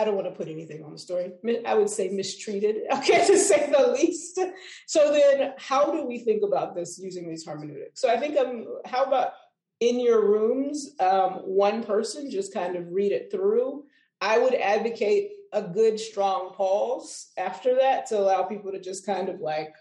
I 0.00 0.04
don't 0.04 0.14
want 0.14 0.28
to 0.28 0.34
put 0.34 0.48
anything 0.48 0.82
on 0.82 0.92
the 0.92 0.98
story. 0.98 1.30
I 1.66 1.74
would 1.74 1.90
say 1.90 2.08
mistreated, 2.08 2.76
okay, 2.96 3.26
to 3.26 3.36
say 3.36 3.70
the 3.70 3.92
least. 3.92 4.40
So 4.86 5.12
then, 5.12 5.52
how 5.58 5.92
do 5.92 6.06
we 6.06 6.20
think 6.20 6.42
about 6.42 6.74
this 6.74 6.98
using 6.98 7.28
these 7.28 7.44
hermeneutics? 7.44 8.00
So 8.00 8.08
I 8.08 8.16
think 8.16 8.38
um, 8.38 8.64
how 8.86 9.04
about 9.04 9.32
in 9.80 10.00
your 10.00 10.26
rooms, 10.26 10.92
um, 11.00 11.32
one 11.44 11.82
person 11.84 12.30
just 12.30 12.54
kind 12.54 12.76
of 12.76 12.90
read 12.90 13.12
it 13.12 13.30
through. 13.30 13.84
I 14.22 14.38
would 14.38 14.54
advocate 14.54 15.32
a 15.52 15.62
good 15.62 16.00
strong 16.00 16.54
pause 16.54 17.28
after 17.36 17.74
that 17.76 18.06
to 18.06 18.18
allow 18.18 18.44
people 18.44 18.72
to 18.72 18.80
just 18.80 19.04
kind 19.04 19.28
of 19.28 19.40
like 19.40 19.74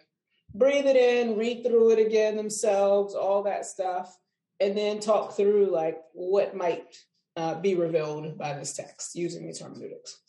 breathe 0.53 0.85
it 0.85 0.97
in, 0.97 1.37
read 1.37 1.63
through 1.63 1.91
it 1.91 2.05
again 2.05 2.35
themselves, 2.35 3.15
all 3.15 3.43
that 3.43 3.65
stuff, 3.65 4.17
and 4.59 4.77
then 4.77 4.99
talk 4.99 5.37
through 5.37 5.67
like 5.67 5.97
what 6.11 6.55
might 6.55 6.97
uh, 7.39 7.55
be 7.55 7.73
revealed 7.73 8.37
by 8.37 8.53
this 8.53 8.73
text 8.73 9.15
using 9.15 9.45
these 9.45 9.61
hermeneutics. 9.61 10.19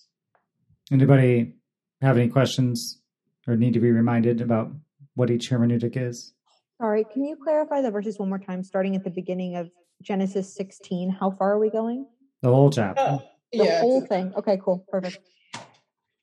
Anybody 0.93 1.55
have 2.01 2.17
any 2.17 2.29
questions 2.29 3.01
or 3.49 3.57
need 3.57 3.75
to 3.75 3.81
be 3.81 3.91
reminded 3.91 4.41
about 4.41 4.71
what 5.15 5.31
each 5.31 5.51
hermeneutic 5.51 5.97
is? 5.97 6.35
Sorry, 6.81 7.05
can 7.13 7.25
you 7.25 7.37
clarify 7.37 7.83
the 7.83 7.91
verses 7.91 8.19
one 8.19 8.29
more 8.29 8.39
time, 8.39 8.63
starting 8.63 8.95
at 8.95 9.03
the 9.03 9.11
beginning 9.11 9.57
of 9.57 9.71
Genesis 10.03 10.55
16? 10.55 11.11
How 11.11 11.33
far 11.33 11.55
are 11.55 11.59
we 11.59 11.69
going? 11.69 12.07
The 12.43 12.49
whole 12.49 12.71
chapter. 12.71 13.03
Oh, 13.03 13.23
the 13.53 13.65
yeah. 13.65 13.81
whole 13.81 14.07
thing. 14.07 14.33
Okay, 14.37 14.59
cool. 14.65 14.87
Perfect. 14.89 15.19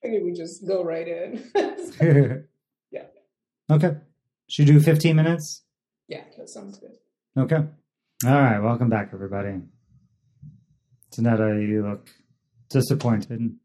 Maybe 0.04 0.24
we 0.24 0.32
just 0.32 0.66
go 0.66 0.84
right 0.84 1.08
in. 1.08 1.44
yeah. 2.92 3.04
Okay. 3.70 3.98
Should 4.48 4.70
you 4.70 4.76
do 4.76 4.80
15 4.80 5.16
minutes? 5.16 5.64
Yeah, 6.08 6.24
that 6.38 6.50
sounds 6.50 6.80
good. 6.80 6.96
Okay. 7.38 7.58
All 7.58 8.42
right. 8.42 8.60
Welcome 8.60 8.90
back, 8.90 9.10
everybody. 9.14 9.62
Tanetta, 11.12 11.68
you 11.68 11.84
look 11.84 12.10
disappointed. 12.70 13.56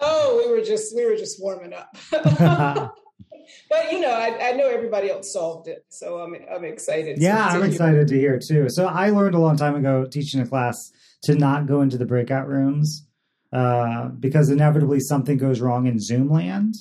Oh, 0.00 0.42
we 0.44 0.52
were 0.52 0.64
just 0.64 0.94
we 0.94 1.04
were 1.04 1.16
just 1.16 1.40
warming 1.40 1.72
up. 1.72 1.96
but 2.10 3.92
you 3.92 4.00
know, 4.00 4.10
I, 4.10 4.50
I, 4.50 4.52
know 4.52 4.68
everybody 4.68 5.10
else 5.10 5.32
solved 5.32 5.68
it, 5.68 5.84
so 5.88 6.18
I'm 6.18 6.34
I'm 6.52 6.64
excited. 6.64 7.18
Yeah, 7.20 7.46
I'm 7.46 7.62
excited 7.62 8.08
to 8.08 8.14
hear 8.14 8.38
too. 8.38 8.66
So 8.68 8.86
I 8.86 9.10
learned 9.10 9.34
a 9.34 9.38
long 9.38 9.56
time 9.56 9.76
ago 9.76 10.04
teaching 10.04 10.40
a 10.40 10.46
class 10.46 10.90
to 11.22 11.34
not 11.34 11.66
go 11.66 11.80
into 11.80 11.96
the 11.96 12.04
breakout 12.04 12.48
rooms 12.48 13.06
uh, 13.52 14.08
because 14.08 14.50
inevitably 14.50 15.00
something 15.00 15.38
goes 15.38 15.60
wrong 15.60 15.86
in 15.86 16.00
Zoom 16.00 16.28
land, 16.28 16.74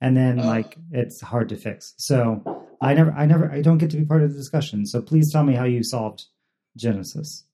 and 0.00 0.16
then 0.16 0.38
oh. 0.38 0.46
like 0.46 0.76
it's 0.92 1.20
hard 1.20 1.48
to 1.48 1.56
fix. 1.56 1.94
So 1.96 2.66
I 2.80 2.94
never, 2.94 3.12
I 3.12 3.26
never, 3.26 3.50
I 3.50 3.62
don't 3.62 3.78
get 3.78 3.90
to 3.90 3.96
be 3.96 4.04
part 4.04 4.22
of 4.22 4.30
the 4.30 4.36
discussion. 4.36 4.86
So 4.86 5.02
please 5.02 5.32
tell 5.32 5.42
me 5.42 5.54
how 5.54 5.64
you 5.64 5.82
solved 5.82 6.26
Genesis 6.76 7.44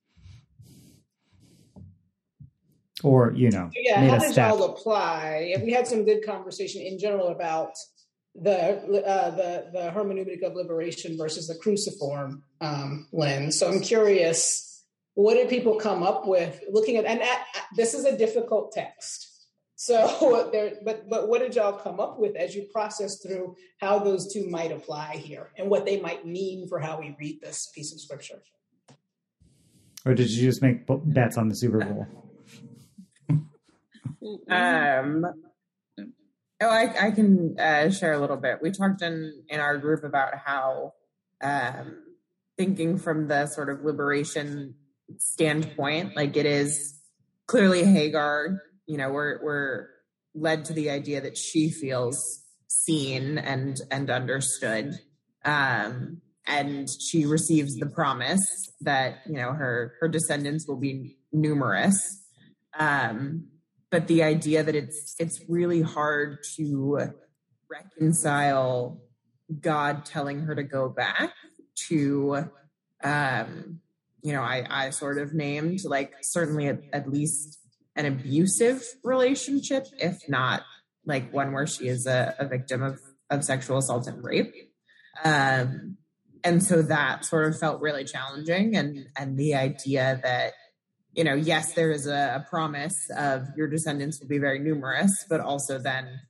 or 3.05 3.33
you 3.37 3.51
know 3.51 3.71
yeah 3.75 4.09
how 4.09 4.19
does 4.19 4.39
all 4.39 4.65
apply? 4.65 5.55
We 5.63 5.73
had 5.73 5.87
some 5.87 6.05
good 6.05 6.25
conversation 6.25 6.83
in 6.83 6.99
general 6.99 7.29
about 7.29 7.75
the 8.35 9.05
uh, 9.07 9.31
the 9.31 9.71
the 9.73 9.93
hermeneutic 9.95 10.43
of 10.43 10.55
liberation 10.55 11.17
versus 11.17 11.47
the 11.47 11.55
cruciform 11.55 12.43
um, 12.61 13.07
lens. 13.13 13.59
So 13.59 13.69
i'm 13.69 13.81
curious 13.81 14.83
what 15.15 15.35
did 15.35 15.49
people 15.49 15.77
come 15.77 16.03
up 16.03 16.27
with 16.27 16.61
looking 16.69 16.97
at 16.97 17.05
and 17.05 17.23
at, 17.23 17.47
this 17.77 17.95
is 17.95 18.05
a 18.05 18.17
difficult 18.17 18.73
text. 18.73 19.31
So 19.77 20.49
there 20.53 20.73
but 20.85 21.09
but 21.09 21.29
what 21.29 21.41
did 21.41 21.55
y'all 21.55 21.79
come 21.79 22.01
up 22.01 22.19
with 22.19 22.35
as 22.35 22.55
you 22.55 22.67
process 22.73 23.23
through 23.23 23.55
how 23.79 23.99
those 24.01 24.33
two 24.33 24.49
might 24.49 24.73
apply 24.73 25.17
here 25.17 25.51
and 25.57 25.71
what 25.71 25.85
they 25.85 26.01
might 26.01 26.27
mean 26.27 26.67
for 26.69 26.81
how 26.81 26.99
we 26.99 27.15
read 27.21 27.41
this 27.41 27.71
piece 27.75 27.93
of 27.93 28.01
scripture? 28.01 28.43
Or 30.07 30.15
did 30.15 30.31
you 30.31 30.49
just 30.49 30.61
make 30.61 30.87
bets 30.89 31.39
on 31.39 31.49
the 31.49 31.55
super 31.55 31.79
bowl 31.79 32.24
um, 34.49 35.25
oh, 36.61 36.69
I, 36.69 37.07
I 37.07 37.11
can 37.11 37.57
uh, 37.59 37.91
share 37.91 38.13
a 38.13 38.19
little 38.19 38.37
bit. 38.37 38.59
We 38.63 38.71
talked 38.71 39.03
in 39.03 39.45
in 39.49 39.61
our 39.61 39.79
group 39.79 40.05
about 40.05 40.35
how 40.45 40.93
um, 41.43 42.03
thinking 42.57 42.99
from 42.99 43.29
the 43.29 43.47
sort 43.47 43.71
of 43.71 43.85
liberation 43.85 44.75
standpoint, 45.19 46.17
like 46.17 46.37
it 46.37 46.47
is 46.47 46.99
clearly 47.47 47.85
Hagar. 47.85 48.61
You 48.87 48.99
know, 48.99 49.11
we're 49.11 49.43
we're 49.43 49.89
led 50.35 50.65
to 50.67 50.73
the 50.73 50.91
idea 50.91 51.21
that 51.21 51.37
she 51.37 51.71
feels 51.71 52.43
seen 52.69 53.39
and 53.39 53.81
and 53.91 54.11
understood. 54.11 54.95
Um, 55.45 56.21
and 56.47 56.89
she 56.91 57.25
receives 57.25 57.77
the 57.77 57.87
promise 57.87 58.71
that 58.81 59.21
you 59.27 59.35
know 59.35 59.53
her 59.53 59.95
her 60.01 60.09
descendants 60.09 60.67
will 60.69 60.77
be 60.77 61.17
numerous 61.33 62.23
um, 62.79 63.49
but 63.95 64.09
the 64.09 64.25
idea 64.25 64.65
that 64.65 64.75
it's 64.75 65.15
it's 65.21 65.41
really 65.49 65.81
hard 65.81 66.39
to 66.57 67.13
reconcile 67.71 69.01
God 69.61 70.05
telling 70.05 70.41
her 70.41 70.55
to 70.57 70.65
go 70.65 70.89
back 70.89 71.33
to 71.87 72.49
um 73.05 73.79
you 74.21 74.33
know 74.33 74.43
I 74.43 74.67
I 74.69 74.91
sort 74.91 75.19
of 75.19 75.33
named 75.33 75.85
like 75.85 76.13
certainly 76.23 76.67
at, 76.67 76.81
at 76.93 77.09
least 77.09 77.61
an 77.95 78.05
abusive 78.07 78.83
relationship 79.05 79.87
if 79.99 80.29
not 80.29 80.63
like 81.07 81.33
one 81.33 81.53
where 81.53 81.69
she 81.69 81.87
is 81.87 82.05
a, 82.09 82.35
a 82.41 82.49
victim 82.49 82.83
of 82.83 82.99
of 83.31 83.45
sexual 83.45 83.79
assault 83.79 84.09
and 84.09 84.25
rape. 84.25 84.53
Um 85.23 85.99
and 86.43 86.65
so 86.65 86.83
that 86.83 87.25
sort 87.25 87.47
of 87.47 87.57
felt 87.61 87.81
really 87.81 88.03
challenging 88.03 88.75
and 88.75 89.07
and 89.17 89.39
the 89.39 89.55
idea 89.55 90.19
that 90.25 90.55
you 91.15 91.25
know, 91.25 91.35
yes, 91.35 91.75
there 91.75 91.91
is 91.91 92.07
a, 92.07 92.45
a, 92.45 92.47
promise 92.51 93.09
of 93.17 93.47
your 93.57 93.69
descendants 93.69 94.21
will 94.21 94.29
be 94.29 94.39
very 94.39 94.59
numerous, 94.59 95.13
but 95.29 95.41
also 95.41 95.79
then, 95.79 96.21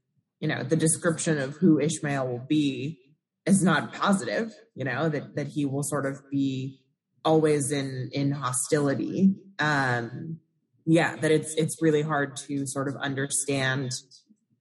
you 0.41 0.49
know, 0.49 0.63
the 0.63 0.77
description 0.77 1.39
of 1.39 1.57
who 1.57 1.81
Ishmael 1.81 2.27
will 2.27 2.45
be 2.47 2.99
is 3.47 3.63
not 3.63 3.95
positive, 3.95 4.53
you 4.75 4.85
know, 4.85 5.09
that, 5.09 5.37
that 5.37 5.49
he 5.49 5.65
will 5.65 5.83
sort 5.83 6.07
of 6.07 6.21
be 6.31 6.81
always 7.25 7.73
in, 7.73 8.11
in 8.13 8.31
hostility. 8.31 9.35
Um, 9.59 10.39
yeah, 10.87 11.17
that 11.17 11.31
it's, 11.31 11.55
it's 11.55 11.81
really 11.81 12.03
hard 12.03 12.37
to 12.49 12.67
sort 12.67 12.89
of 12.89 12.97
understand 12.97 13.93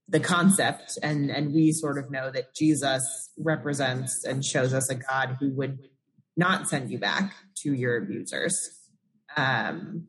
the 0.08 0.20
concept. 0.20 0.98
And, 1.02 1.30
and 1.30 1.52
we 1.52 1.72
sort 1.72 1.98
of 1.98 2.10
know 2.10 2.30
that 2.30 2.54
Jesus 2.54 3.30
represents 3.38 4.24
and 4.24 4.44
shows 4.44 4.72
us 4.72 4.90
a 4.90 4.94
God 4.94 5.36
who 5.38 5.50
would 5.54 5.78
not 6.36 6.68
send 6.68 6.90
you 6.90 6.98
back 6.98 7.34
to 7.58 7.74
your 7.74 7.98
abusers. 7.98 8.58
Um, 9.36 10.08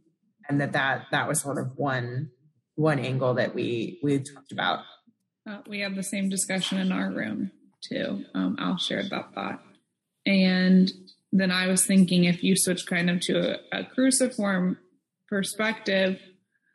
and 0.50 0.62
that 0.62 0.74
that 0.74 1.06
that 1.12 1.28
was 1.28 1.42
sort 1.42 1.58
of 1.58 1.78
one 1.78 2.30
one 2.76 3.00
angle 3.00 3.36
that 3.36 3.56
we 3.56 4.00
we 4.04 4.20
talked 4.20 4.52
about. 4.52 4.80
Uh, 5.50 5.60
we 5.68 5.80
had 5.80 5.96
the 5.96 6.04
same 6.04 6.30
discussion 6.30 6.78
in 6.78 6.92
our 6.92 7.12
room 7.12 7.52
too. 7.88 8.26
Um, 8.34 8.56
Al 8.60 8.78
shared 8.78 9.10
that 9.12 9.34
thought, 9.34 9.62
and 10.26 10.92
then 11.32 11.52
I 11.52 11.68
was 11.68 11.86
thinking 11.86 12.24
if 12.24 12.44
you 12.44 12.56
switch 12.56 12.86
kind 12.86 13.10
of 13.10 13.20
to 13.22 13.56
a, 13.56 13.80
a 13.80 13.84
cruciform 13.86 14.78
perspective, 15.28 16.20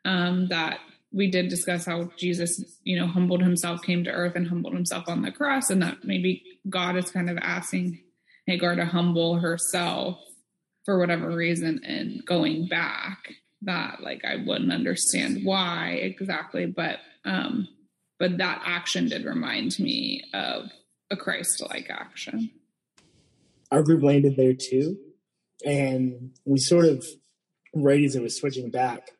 um, 0.04 0.48
that 0.48 0.78
we 1.12 1.30
did 1.30 1.48
discuss 1.48 1.86
how 1.86 2.10
Jesus, 2.16 2.78
you 2.84 2.98
know, 2.98 3.06
humbled 3.06 3.42
himself, 3.42 3.82
came 3.82 4.04
to 4.04 4.10
earth 4.10 4.36
and 4.36 4.48
humbled 4.48 4.74
himself 4.74 5.04
on 5.08 5.22
the 5.22 5.32
cross, 5.32 5.70
and 5.70 5.82
that 5.82 6.04
maybe 6.04 6.42
God 6.68 6.96
is 6.96 7.10
kind 7.10 7.28
of 7.28 7.38
asking 7.38 8.00
Hagar 8.46 8.76
to 8.76 8.84
humble 8.84 9.38
herself 9.38 10.18
for 10.84 10.98
whatever 10.98 11.34
reason 11.34 11.80
and 11.84 12.24
going 12.24 12.68
back 12.68 13.18
that 13.62 14.02
like 14.02 14.24
I 14.24 14.36
wouldn't 14.36 14.72
understand 14.72 15.44
why 15.44 15.98
exactly, 16.00 16.66
but 16.66 16.98
um 17.24 17.68
but 18.18 18.38
that 18.38 18.62
action 18.64 19.08
did 19.08 19.24
remind 19.24 19.78
me 19.78 20.22
of 20.34 20.70
a 21.10 21.16
Christ 21.16 21.62
like 21.68 21.88
action. 21.90 22.50
Our 23.70 23.82
group 23.82 24.02
landed 24.02 24.36
there 24.36 24.54
too. 24.54 24.98
And 25.64 26.32
we 26.44 26.58
sort 26.58 26.86
of 26.86 27.04
right 27.74 28.02
as 28.02 28.16
it 28.16 28.22
was 28.22 28.38
switching 28.38 28.70
back, 28.70 29.10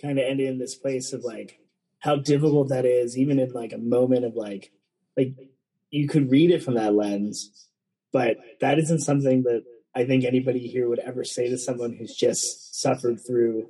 kind 0.00 0.18
of 0.18 0.24
ended 0.28 0.48
in 0.48 0.58
this 0.58 0.76
place 0.76 1.12
of 1.12 1.24
like 1.24 1.58
how 2.00 2.16
difficult 2.16 2.68
that 2.68 2.84
is, 2.84 3.18
even 3.18 3.38
in 3.38 3.52
like 3.52 3.72
a 3.72 3.78
moment 3.78 4.24
of 4.24 4.34
like 4.34 4.72
like 5.16 5.34
you 5.90 6.08
could 6.08 6.30
read 6.30 6.50
it 6.50 6.62
from 6.62 6.74
that 6.74 6.94
lens, 6.94 7.68
but 8.12 8.36
that 8.60 8.78
isn't 8.78 9.00
something 9.00 9.42
that 9.44 9.64
I 9.94 10.04
think 10.04 10.24
anybody 10.24 10.68
here 10.68 10.88
would 10.88 11.00
ever 11.00 11.24
say 11.24 11.48
to 11.48 11.58
someone 11.58 11.92
who's 11.92 12.14
just 12.14 12.80
suffered 12.80 13.18
through 13.26 13.68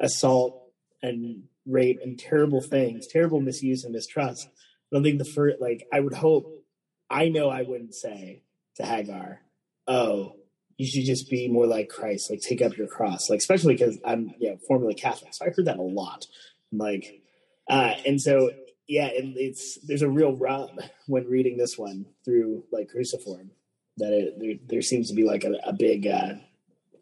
assault 0.00 0.70
and 1.02 1.44
rape 1.66 1.98
and 2.02 2.18
terrible 2.18 2.60
things, 2.60 3.06
terrible 3.06 3.40
misuse 3.40 3.84
and 3.84 3.92
mistrust. 3.92 4.48
I 4.48 4.96
don't 4.96 5.02
think 5.02 5.18
the 5.18 5.24
first, 5.24 5.60
like, 5.60 5.86
I 5.92 6.00
would 6.00 6.14
hope, 6.14 6.64
I 7.10 7.28
know 7.28 7.48
I 7.48 7.62
wouldn't 7.62 7.94
say 7.94 8.42
to 8.76 8.84
Hagar, 8.84 9.40
oh, 9.86 10.36
you 10.76 10.86
should 10.86 11.04
just 11.04 11.30
be 11.30 11.48
more 11.48 11.66
like 11.66 11.88
Christ, 11.88 12.30
like 12.30 12.40
take 12.40 12.62
up 12.62 12.76
your 12.76 12.86
cross, 12.86 13.30
like, 13.30 13.38
especially 13.38 13.74
because 13.74 13.98
I'm, 14.04 14.34
yeah, 14.38 14.54
formerly 14.68 14.94
Catholic. 14.94 15.32
So 15.34 15.46
I 15.46 15.50
heard 15.50 15.64
that 15.64 15.78
a 15.78 15.82
lot. 15.82 16.26
Like, 16.70 17.22
uh, 17.68 17.94
and 18.06 18.20
so, 18.20 18.50
yeah, 18.86 19.06
and 19.06 19.36
it's, 19.36 19.78
there's 19.86 20.02
a 20.02 20.08
real 20.08 20.36
rub 20.36 20.70
when 21.06 21.26
reading 21.28 21.56
this 21.56 21.78
one 21.78 22.06
through 22.24 22.64
like 22.70 22.90
cruciform 22.90 23.50
that 23.96 24.12
it, 24.12 24.38
there, 24.38 24.54
there 24.68 24.82
seems 24.82 25.08
to 25.08 25.14
be 25.14 25.24
like 25.24 25.44
a, 25.44 25.54
a 25.64 25.72
big, 25.72 26.06
uh, 26.06 26.34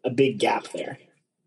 a 0.03 0.09
big 0.09 0.39
gap 0.39 0.67
there. 0.73 0.97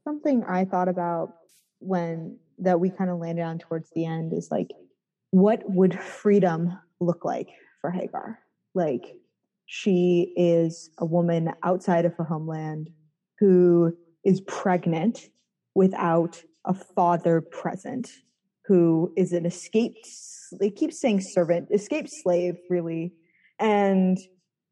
Something 0.05 0.45
I 0.45 0.65
thought 0.67 0.89
about 0.89 1.38
when 1.81 2.39
that 2.59 2.81
we 2.81 2.91
kind 2.91 3.11
of 3.11 3.19
landed 3.19 3.43
on 3.43 3.59
towards 3.59 3.91
the 3.95 4.05
end 4.05 4.33
is 4.33 4.49
like, 4.51 4.71
what 5.31 5.63
would 5.69 5.99
freedom 5.99 6.79
look 7.01 7.25
like 7.25 7.49
for 7.81 7.91
Hagar? 7.91 8.39
Like, 8.75 9.15
she 9.67 10.33
is 10.37 10.91
a 10.99 11.05
woman 11.05 11.53
outside 11.63 12.05
of 12.05 12.15
her 12.15 12.25
homeland 12.25 12.91
who 13.39 13.97
is 14.25 14.41
pregnant 14.43 15.29
without 15.75 16.43
a 16.65 16.75
father 16.75 17.41
present, 17.41 18.11
who 18.65 19.13
is 19.17 19.33
an 19.33 19.47
escaped, 19.47 20.09
they 20.59 20.71
keep 20.71 20.93
saying 20.93 21.21
servant, 21.21 21.69
escaped 21.71 22.11
slave, 22.11 22.57
really. 22.69 23.13
And 23.59 24.19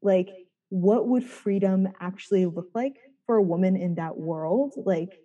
like, 0.01 0.29
what 0.69 1.07
would 1.07 1.23
freedom 1.23 1.87
actually 1.99 2.45
look 2.45 2.69
like 2.73 2.97
for 3.25 3.37
a 3.37 3.43
woman 3.43 3.75
in 3.75 3.95
that 3.95 4.17
world? 4.17 4.73
Like, 4.77 5.19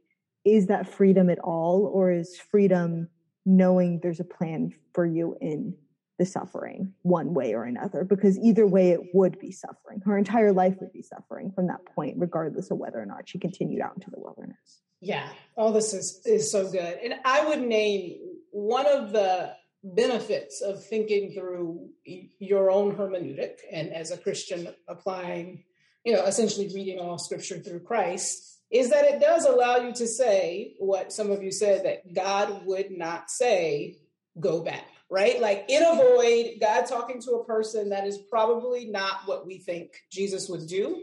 is 0.45 0.67
that 0.67 0.89
freedom 0.89 1.31
at 1.31 1.39
all 1.39 1.91
or 1.93 2.11
is 2.11 2.37
freedom 2.37 3.09
knowing 3.45 4.01
there's 4.03 4.21
a 4.21 4.25
plan 4.25 4.73
for 4.95 5.07
you 5.07 5.37
in 5.41 5.75
the 6.19 6.27
suffering 6.27 6.93
one 7.03 7.35
way 7.35 7.55
or 7.55 7.65
another? 7.65 8.05
Because 8.05 8.39
either 8.39 8.67
way 8.67 8.91
it 8.91 9.01
would 9.15 9.39
be 9.39 9.53
suffering. 9.53 10.01
Her 10.05 10.19
entire 10.19 10.53
life 10.53 10.77
would 10.81 10.93
be 10.93 11.03
suffering 11.03 11.53
from 11.53 11.69
that 11.69 11.85
point 11.95 12.17
regardless 12.19 12.71
of 12.71 12.79
whether 12.79 13.01
or 13.01 13.07
not 13.07 13.29
she 13.29 13.39
continued 13.39 13.81
out 13.81 13.95
into 13.95 14.11
the 14.11 14.21
wilderness. 14.21 14.83
Yeah. 15.01 15.29
All 15.57 15.73
this 15.73 15.93
is 15.93 16.21
is 16.25 16.51
so 16.51 16.71
good. 16.71 16.99
And 17.03 17.15
i 17.25 17.45
would 17.45 17.61
name 17.63 18.19
one 18.53 18.87
of 18.87 19.13
the 19.13 19.55
benefits 19.83 20.61
of 20.61 20.85
thinking 20.85 21.33
through 21.33 21.89
your 22.05 22.71
own 22.71 22.95
hermeneutic 22.95 23.59
and 23.73 23.93
as 23.93 24.13
a 24.13 24.17
christian 24.17 24.69
applying 24.87 25.65
you 26.05 26.13
know 26.13 26.25
essentially 26.25 26.71
reading 26.73 27.01
all 27.01 27.19
scripture 27.19 27.59
through 27.59 27.81
christ 27.81 28.52
is 28.73 28.89
that 28.91 29.05
it 29.05 29.21
does 29.21 29.45
allow 29.45 29.77
you 29.77 29.93
to 29.93 30.07
say 30.07 30.75
what 30.79 31.13
some 31.13 31.31
of 31.31 31.43
you 31.43 31.53
said 31.53 31.85
that 31.85 32.15
God 32.15 32.65
would 32.65 32.91
not 32.91 33.31
say 33.31 33.99
go 34.41 34.61
back, 34.61 34.87
right? 35.11 35.41
Like 35.41 35.67
in 35.69 35.83
a 35.83 35.95
void, 35.95 36.55
God 36.59 36.87
talking 36.87 37.21
to 37.23 37.33
a 37.33 37.45
person 37.45 37.91
that 37.91 38.07
is 38.07 38.17
probably 38.17 38.87
not 38.87 39.27
what 39.27 39.47
we 39.47 39.59
think 39.59 39.93
Jesus 40.11 40.49
would 40.49 40.67
do. 40.67 41.03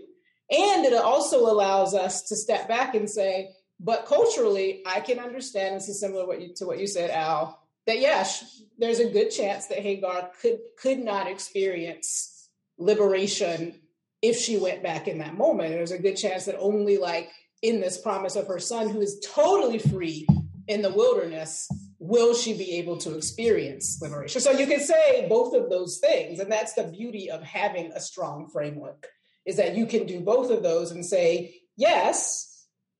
And 0.49 0.83
it 0.83 0.93
also 0.93 1.41
allows 1.41 1.93
us 1.93 2.23
to 2.29 2.35
step 2.35 2.67
back 2.67 2.95
and 2.95 3.07
say, 3.07 3.51
but 3.79 4.07
culturally, 4.07 4.81
I 4.85 4.99
can 4.99 5.19
understand, 5.19 5.75
this 5.75 5.89
is 5.89 5.99
similar 5.99 6.25
what 6.25 6.41
you, 6.41 6.53
to 6.55 6.65
what 6.65 6.79
you 6.79 6.87
said, 6.87 7.11
Al, 7.11 7.61
that 7.85 7.99
yes, 7.99 8.63
there's 8.79 8.99
a 8.99 9.09
good 9.09 9.29
chance 9.29 9.67
that 9.67 9.79
Hagar 9.79 10.31
could 10.41 10.59
could 10.77 10.99
not 10.99 11.27
experience 11.27 12.49
liberation 12.77 13.75
if 14.21 14.37
she 14.37 14.57
went 14.57 14.83
back 14.83 15.07
in 15.07 15.19
that 15.19 15.37
moment. 15.37 15.71
There's 15.71 15.91
a 15.91 16.01
good 16.01 16.15
chance 16.15 16.45
that 16.45 16.57
only 16.57 16.97
like 16.97 17.29
in 17.61 17.81
this 17.81 17.99
promise 17.99 18.35
of 18.35 18.47
her 18.47 18.59
son, 18.59 18.89
who 18.89 19.01
is 19.01 19.19
totally 19.25 19.79
free 19.79 20.27
in 20.67 20.81
the 20.81 20.93
wilderness, 20.93 21.69
will 21.99 22.33
she 22.33 22.57
be 22.57 22.77
able 22.77 22.97
to 22.97 23.15
experience 23.15 23.99
liberation? 24.01 24.39
So 24.41 24.51
you 24.51 24.65
can 24.65 24.79
say 24.79 25.27
both 25.27 25.53
of 25.53 25.69
those 25.69 25.97
things. 25.97 26.39
And 26.39 26.51
that's 26.51 26.73
the 26.73 26.83
beauty 26.83 27.29
of 27.29 27.43
having 27.43 27.91
a 27.91 27.99
strong 27.99 28.47
framework, 28.49 29.07
is 29.45 29.57
that 29.57 29.75
you 29.75 29.85
can 29.85 30.05
do 30.05 30.21
both 30.21 30.51
of 30.51 30.63
those 30.63 30.91
and 30.91 31.05
say, 31.05 31.55
yes, 31.75 32.45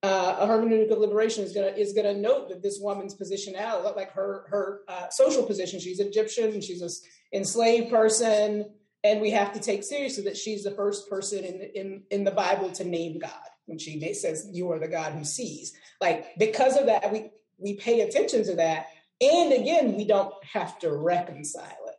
uh, 0.01 0.37
a 0.39 0.47
hermeneutic 0.47 0.91
of 0.91 0.99
liberation 0.99 1.43
is 1.43 1.51
gonna 1.51 1.67
is 1.67 1.91
gonna 1.91 2.13
note 2.13 2.47
that 2.47 2.63
this 2.63 2.79
woman's 2.81 3.13
position 3.13 3.53
out, 3.57 3.83
like 3.97 4.11
her 4.11 4.45
her 4.49 4.81
uh, 4.87 5.09
social 5.09 5.43
position. 5.43 5.77
She's 5.79 5.99
Egyptian, 5.99 6.61
she's 6.61 6.81
an 6.81 6.89
enslaved 7.33 7.89
person, 7.89 8.65
and 9.03 9.19
we 9.19 9.31
have 9.31 9.51
to 9.53 9.59
take 9.59 9.83
seriously 9.83 10.23
that 10.23 10.37
she's 10.37 10.63
the 10.63 10.71
first 10.71 11.09
person 11.09 11.43
in 11.43 11.61
in 11.75 12.03
in 12.11 12.23
the 12.23 12.31
Bible 12.31 12.71
to 12.71 12.85
name 12.85 13.19
God 13.19 13.48
when 13.69 13.79
she 13.79 14.13
says, 14.13 14.47
"You 14.51 14.71
are 14.71 14.79
the 14.79 14.87
God 14.87 15.13
who 15.13 15.23
sees." 15.23 15.73
Like 16.01 16.37
because 16.37 16.75
of 16.75 16.87
that, 16.87 17.11
we 17.11 17.29
we 17.57 17.75
pay 17.75 18.01
attention 18.01 18.43
to 18.45 18.55
that, 18.55 18.87
and 19.21 19.53
again, 19.53 19.95
we 19.95 20.05
don't 20.05 20.33
have 20.43 20.77
to 20.79 20.91
reconcile 20.91 21.87
it. 21.87 21.95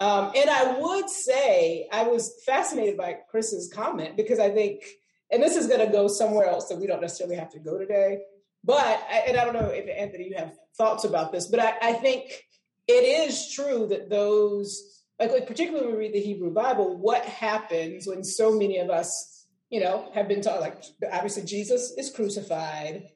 Um, 0.00 0.32
and 0.36 0.50
I 0.50 0.78
would 0.80 1.08
say 1.08 1.88
I 1.92 2.04
was 2.04 2.42
fascinated 2.44 2.96
by 2.96 3.18
Chris's 3.30 3.72
comment 3.72 4.16
because 4.16 4.38
I 4.38 4.50
think 4.50 4.84
and 5.34 5.42
this 5.42 5.56
is 5.56 5.66
going 5.66 5.84
to 5.84 5.92
go 5.92 6.06
somewhere 6.06 6.46
else 6.46 6.68
that 6.68 6.78
we 6.78 6.86
don't 6.86 7.00
necessarily 7.00 7.36
have 7.36 7.50
to 7.50 7.58
go 7.58 7.76
today. 7.76 8.20
But, 8.62 9.02
and 9.10 9.36
I 9.36 9.44
don't 9.44 9.54
know 9.54 9.68
if 9.68 9.88
Anthony, 9.88 10.28
you 10.28 10.36
have 10.36 10.56
thoughts 10.76 11.04
about 11.04 11.32
this, 11.32 11.48
but 11.48 11.60
I, 11.60 11.74
I 11.82 11.92
think 11.94 12.44
it 12.86 12.92
is 12.92 13.52
true 13.52 13.86
that 13.88 14.08
those, 14.08 15.02
like, 15.18 15.32
like 15.32 15.46
particularly 15.46 15.86
when 15.86 15.96
we 15.96 16.00
read 16.00 16.14
the 16.14 16.20
Hebrew 16.20 16.52
Bible, 16.52 16.96
what 16.96 17.24
happens 17.24 18.06
when 18.06 18.22
so 18.24 18.56
many 18.56 18.78
of 18.78 18.90
us, 18.90 19.33
you 19.74 19.80
know, 19.80 20.08
have 20.14 20.28
been 20.28 20.40
taught, 20.40 20.60
like, 20.60 20.80
obviously 21.12 21.42
Jesus 21.42 21.92
is 21.98 22.12
crucified. 22.12 23.08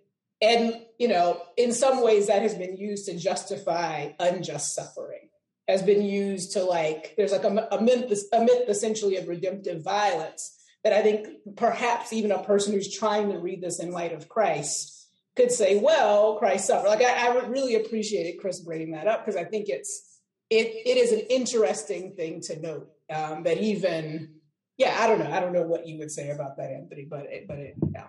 And, 0.43 0.83
you 0.99 1.07
know, 1.07 1.41
in 1.57 1.73
some 1.73 2.03
ways 2.03 2.27
that 2.27 2.43
has 2.43 2.57
been 2.57 2.77
used 2.77 3.07
to 3.07 3.17
justify 3.17 4.09
unjust 4.19 4.75
suffering, 4.75 5.29
has 5.69 5.83
been 5.83 6.03
used 6.03 6.55
to, 6.55 6.65
like, 6.65 7.15
there's 7.17 7.31
like 7.31 7.45
a, 7.45 7.69
a 7.71 7.81
myth, 7.81 8.13
a 8.33 8.41
myth 8.41 8.69
essentially 8.69 9.15
of 9.19 9.29
redemptive 9.29 9.85
violence 9.85 10.53
that 10.83 10.93
I 10.93 11.01
think 11.01 11.29
perhaps 11.55 12.13
even 12.13 12.33
a 12.33 12.43
person 12.43 12.73
who's 12.73 12.93
trying 12.93 13.31
to 13.31 13.39
read 13.39 13.63
this 13.63 13.79
in 13.79 13.93
light 13.93 14.13
of 14.13 14.29
Christ 14.29 15.07
could 15.37 15.53
say, 15.53 15.79
well, 15.79 16.39
Christ 16.39 16.67
suffered. 16.67 16.89
Like 16.89 17.03
I, 17.03 17.29
I 17.29 17.35
would 17.37 17.51
really 17.51 17.77
appreciate 17.77 18.27
it, 18.27 18.41
Chris 18.41 18.59
bringing 18.59 18.91
that 18.95 19.07
up 19.07 19.25
because 19.25 19.41
I 19.41 19.45
think 19.45 19.69
it's 19.69 20.19
it 20.51 20.67
it 20.67 20.97
is 20.97 21.13
an 21.13 21.21
interesting 21.31 22.17
thing 22.17 22.41
to 22.43 22.59
note 22.59 22.89
um, 23.15 23.45
that 23.45 23.59
even 23.59 24.38
yeah 24.79 24.97
I 24.99 25.07
don't 25.07 25.19
know. 25.19 25.31
I 25.31 25.41
don't 25.41 25.53
know 25.53 25.63
what 25.63 25.87
you 25.87 25.99
would 25.99 26.11
say 26.11 26.31
about 26.31 26.57
that 26.57 26.71
Anthony 26.71 27.07
but 27.09 27.27
it, 27.27 27.47
but 27.47 27.59
it 27.59 27.75
yeah. 27.93 28.07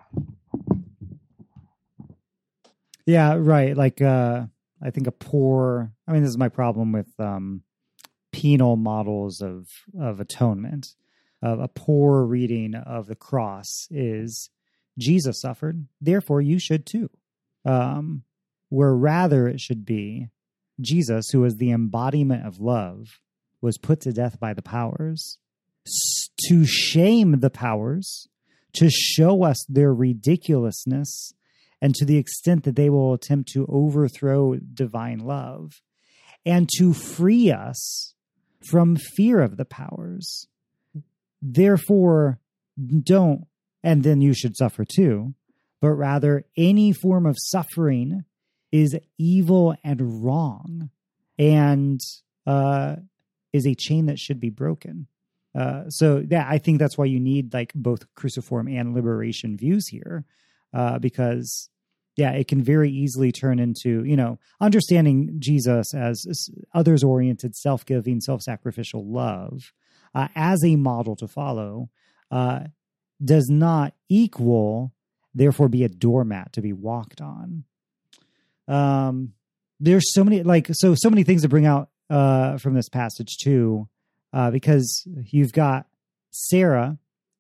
Yeah 3.06 3.36
right. 3.38 3.76
Like 3.76 4.02
uh 4.02 4.46
I 4.82 4.92
think 4.92 5.08
a 5.08 5.12
poor 5.12 5.92
I 6.08 6.14
mean 6.14 6.24
this 6.24 6.30
is 6.30 6.38
my 6.38 6.50
problem 6.50 6.92
with 6.92 7.20
um 7.20 7.64
penal 8.32 8.76
models 8.76 9.42
of 9.42 9.68
of 10.00 10.20
atonement. 10.20 10.96
Of 11.42 11.62
a 11.62 11.70
poor 11.70 12.26
reading 12.26 12.76
of 12.76 13.08
the 13.08 13.16
cross 13.16 13.88
is 13.90 14.50
Jesus 14.98 15.40
suffered, 15.40 15.88
therefore 16.02 16.42
you 16.42 16.60
should 16.60 16.86
too. 16.86 17.10
Um, 17.64 18.24
where 18.68 18.94
rather 18.94 19.48
it 19.48 19.62
should 19.62 19.86
be 19.86 20.28
Jesus, 20.82 21.30
who 21.30 21.42
was 21.42 21.56
the 21.58 21.72
embodiment 21.72 22.46
of 22.46 22.60
love, 22.60 23.20
was 23.62 23.78
put 23.78 24.02
to 24.02 24.12
death 24.12 24.40
by 24.40 24.54
the 24.54 24.62
powers 24.62 25.38
to 26.48 26.66
shame 26.66 27.40
the 27.40 27.50
powers, 27.50 28.28
to 28.74 28.90
show 28.90 29.44
us 29.44 29.66
their 29.68 29.94
ridiculousness, 29.94 31.34
and 31.82 31.96
to 31.96 32.06
the 32.06 32.18
extent 32.18 32.64
that 32.64 32.76
they 32.76 32.90
will 32.90 33.14
attempt 33.14 33.50
to 33.54 33.66
overthrow 33.68 34.56
divine 34.56 35.20
love, 35.20 35.82
and 36.46 36.70
to 36.78 36.94
free 36.94 37.52
us 37.52 38.14
from 38.70 38.96
fear 38.96 39.42
of 39.42 39.58
the 39.58 39.66
powers 39.66 40.48
Therefore, 41.42 42.40
don't, 43.04 43.48
and 43.84 44.04
then 44.04 44.22
you 44.22 44.34
should 44.34 44.58
suffer 44.58 44.86
too, 44.86 45.34
but 45.82 45.92
rather 45.92 46.46
any 46.58 46.92
form 46.92 47.26
of 47.26 47.38
suffering 47.40 48.26
is 48.72 48.98
evil 49.18 49.76
and 49.84 50.24
wrong 50.24 50.90
and 51.38 52.00
uh, 52.46 52.98
is 53.54 53.66
a 53.66 53.76
chain 53.76 54.08
that 54.08 54.20
should 54.20 54.40
be 54.40 54.50
broken. 54.50 55.08
Uh, 55.58 55.90
so 55.90 56.24
yeah, 56.30 56.46
I 56.48 56.58
think 56.58 56.80
that's 56.80 56.98
why 56.98 57.06
you 57.06 57.20
need 57.20 57.54
like 57.54 57.74
both 57.74 58.06
cruciform 58.16 58.68
and 58.68 58.94
liberation 58.94 59.58
views 59.58 59.88
here, 59.88 60.26
uh, 60.74 61.00
because 61.00 61.70
yeah, 62.16 62.32
it 62.32 62.48
can 62.48 62.62
very 62.62 62.92
easily 62.92 63.32
turn 63.32 63.60
into 63.60 64.04
you 64.04 64.16
know 64.16 64.40
understanding 64.60 65.38
Jesus 65.40 65.94
as, 65.94 66.50
others 66.74 67.04
oriented, 67.04 67.56
self 67.56 67.86
giving, 67.86 68.22
self 68.22 68.42
sacrificial 68.42 69.10
love, 69.10 69.72
uh, 70.14 70.28
as 70.36 70.64
a 70.64 70.76
model 70.76 71.16
to 71.16 71.28
follow 71.28 71.90
uh, 72.32 72.62
does 73.24 73.48
not 73.50 73.94
equal, 74.08 74.94
therefore, 75.34 75.70
be 75.70 75.84
a 75.84 75.90
doormat 75.90 76.54
to 76.54 76.62
be 76.62 76.74
walked 76.74 77.22
on. 77.22 77.64
Um, 78.68 79.34
there's 79.80 80.14
so 80.14 80.24
many 80.24 80.44
like 80.44 80.68
so 80.72 80.94
so 80.96 81.10
many 81.10 81.24
things 81.24 81.42
to 81.42 81.50
bring 81.50 81.66
out 81.66 81.90
uh, 82.10 82.58
from 82.58 82.74
this 82.74 82.90
passage 82.90 83.38
too, 83.42 83.88
uh, 84.34 84.52
because 84.52 85.08
you've 85.32 85.54
got 85.54 85.86
Sarah, 86.32 86.98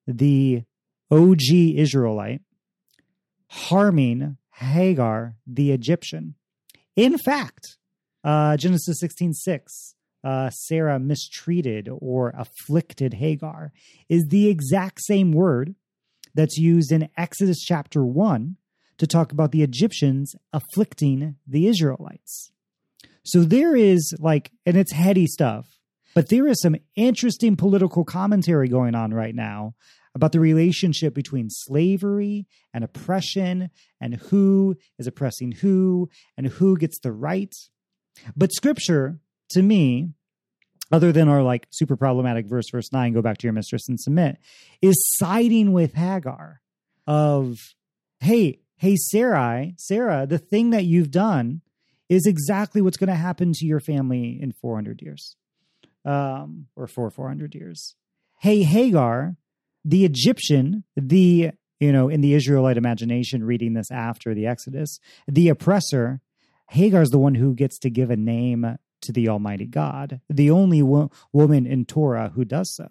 the 0.07 0.63
OG 1.11 1.51
Israelite, 1.51 2.41
harming 3.47 4.37
Hagar, 4.51 5.35
the 5.47 5.71
Egyptian. 5.71 6.35
In 6.95 7.17
fact, 7.17 7.77
uh, 8.23 8.57
Genesis 8.57 8.99
sixteen 8.99 9.33
six 9.33 9.95
uh, 10.23 10.49
Sarah 10.49 10.99
mistreated 10.99 11.89
or 11.91 12.33
afflicted 12.37 13.15
Hagar 13.15 13.71
is 14.07 14.27
the 14.27 14.49
exact 14.49 14.99
same 15.01 15.31
word 15.31 15.75
that's 16.35 16.57
used 16.57 16.91
in 16.91 17.09
Exodus 17.17 17.59
chapter 17.59 18.05
1 18.05 18.57
to 18.97 19.07
talk 19.07 19.31
about 19.31 19.51
the 19.51 19.63
Egyptians 19.63 20.35
afflicting 20.51 21.35
the 21.47 21.67
Israelites. 21.67 22.51
So 23.23 23.43
there 23.43 23.75
is 23.75 24.13
like, 24.19 24.51
and 24.65 24.75
it's 24.77 24.91
heady 24.91 25.25
stuff, 25.25 25.65
but 26.13 26.29
there 26.29 26.47
is 26.47 26.61
some 26.61 26.75
interesting 26.95 27.55
political 27.55 28.03
commentary 28.03 28.67
going 28.67 28.95
on 28.95 29.13
right 29.13 29.35
now 29.35 29.75
about 30.15 30.31
the 30.31 30.39
relationship 30.39 31.13
between 31.13 31.49
slavery 31.49 32.47
and 32.73 32.83
oppression 32.83 33.69
and 34.01 34.15
who 34.15 34.75
is 34.97 35.07
oppressing 35.07 35.51
who 35.51 36.09
and 36.37 36.47
who 36.47 36.77
gets 36.77 36.99
the 36.99 37.11
right. 37.11 37.53
But 38.35 38.51
scripture 38.51 39.19
to 39.49 39.61
me, 39.61 40.09
other 40.91 41.11
than 41.11 41.29
our 41.29 41.43
like 41.43 41.67
super 41.69 41.95
problematic 41.95 42.47
verse, 42.47 42.69
verse 42.71 42.91
nine, 42.91 43.13
go 43.13 43.21
back 43.21 43.37
to 43.39 43.47
your 43.47 43.53
mistress 43.53 43.87
and 43.87 43.99
submit, 43.99 44.37
is 44.81 44.95
siding 45.17 45.71
with 45.71 45.93
Hagar 45.93 46.61
of, 47.05 47.57
hey, 48.19 48.59
hey, 48.75 48.95
Sarai, 48.95 49.75
Sarah, 49.77 50.25
the 50.25 50.39
thing 50.39 50.71
that 50.71 50.85
you've 50.85 51.11
done 51.11 51.61
is 52.07 52.25
exactly 52.25 52.81
what's 52.81 52.97
going 52.97 53.09
to 53.09 53.15
happen 53.15 53.53
to 53.53 53.65
your 53.65 53.79
family 53.79 54.39
in 54.41 54.51
400 54.51 55.01
years 55.01 55.35
um, 56.05 56.67
or 56.75 56.87
for 56.87 57.09
400 57.09 57.55
years. 57.55 57.95
Hey, 58.39 58.63
Hagar, 58.63 59.35
the 59.83 60.05
Egyptian, 60.05 60.83
the, 60.95 61.51
you 61.79 61.91
know, 61.91 62.09
in 62.09 62.21
the 62.21 62.33
Israelite 62.33 62.77
imagination, 62.77 63.43
reading 63.43 63.73
this 63.73 63.91
after 63.91 64.33
the 64.33 64.47
Exodus, 64.47 64.99
the 65.27 65.49
oppressor, 65.49 66.21
Hagar's 66.69 67.09
the 67.09 67.19
one 67.19 67.35
who 67.35 67.53
gets 67.53 67.79
to 67.79 67.89
give 67.89 68.09
a 68.09 68.15
name 68.15 68.77
to 69.01 69.11
the 69.11 69.29
Almighty 69.29 69.65
God, 69.65 70.21
the 70.29 70.51
only 70.51 70.81
wo- 70.81 71.11
woman 71.31 71.65
in 71.65 71.85
Torah 71.85 72.31
who 72.35 72.45
does 72.45 72.75
so. 72.75 72.87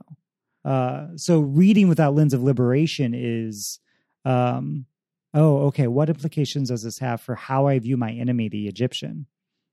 Uh, 0.65 1.09
so 1.17 1.41
reading 1.41 1.89
with 1.89 1.99
that 1.99 2.15
lens 2.15 2.35
of 2.35 2.43
liberation 2.43 3.15
is, 3.15 3.81
um, 4.25 4.87
oh, 5.35 5.67
okay, 5.67 5.87
what 5.87 6.09
implications 6.09 6.71
does 6.71 6.83
this 6.83 6.99
have 6.99 7.21
for 7.21 7.35
how 7.35 7.67
I 7.67 7.79
view 7.79 7.97
my 7.97 8.11
enemy, 8.11 8.49
the 8.49 8.69
Egyptian? 8.69 9.27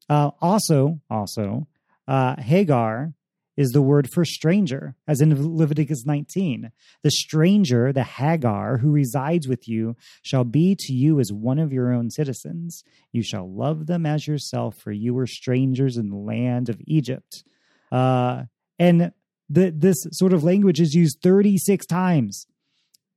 Uh, 0.10 0.32
also, 0.42 1.00
also, 1.10 1.68
uh, 2.08 2.36
Hagar 2.40 3.14
is 3.58 3.72
the 3.72 3.82
word 3.82 4.10
for 4.12 4.26
stranger, 4.26 4.96
as 5.08 5.22
in 5.22 5.58
Leviticus 5.58 6.06
19. 6.06 6.72
The 7.04 7.12
stranger, 7.12 7.94
the 7.94 8.04
Hagar, 8.04 8.78
who 8.78 8.92
resides 8.92 9.48
with 9.48 9.68
you, 9.68 9.96
shall 10.22 10.44
be 10.44 10.76
to 10.78 10.94
you 10.94 11.20
as 11.20 11.32
one 11.32 11.60
of 11.60 11.72
your 11.72 11.94
own 11.94 12.10
citizens. 12.10 12.84
You 13.12 13.24
shall 13.24 13.50
love 13.50 13.88
them 13.88 14.06
as 14.06 14.28
yourself, 14.28 14.76
for 14.78 14.92
you 14.92 15.14
were 15.14 15.28
strangers 15.28 15.98
in 15.98 16.10
the 16.10 16.18
land 16.18 16.70
of 16.70 16.82
Egypt. 16.86 17.44
Uh, 17.92 18.44
and 18.78 19.14
the, 19.50 19.72
this 19.72 19.98
sort 20.12 20.34
of 20.34 20.44
language 20.44 20.82
is 20.82 20.94
used 20.94 21.20
36 21.22 21.86
times. 21.86 22.48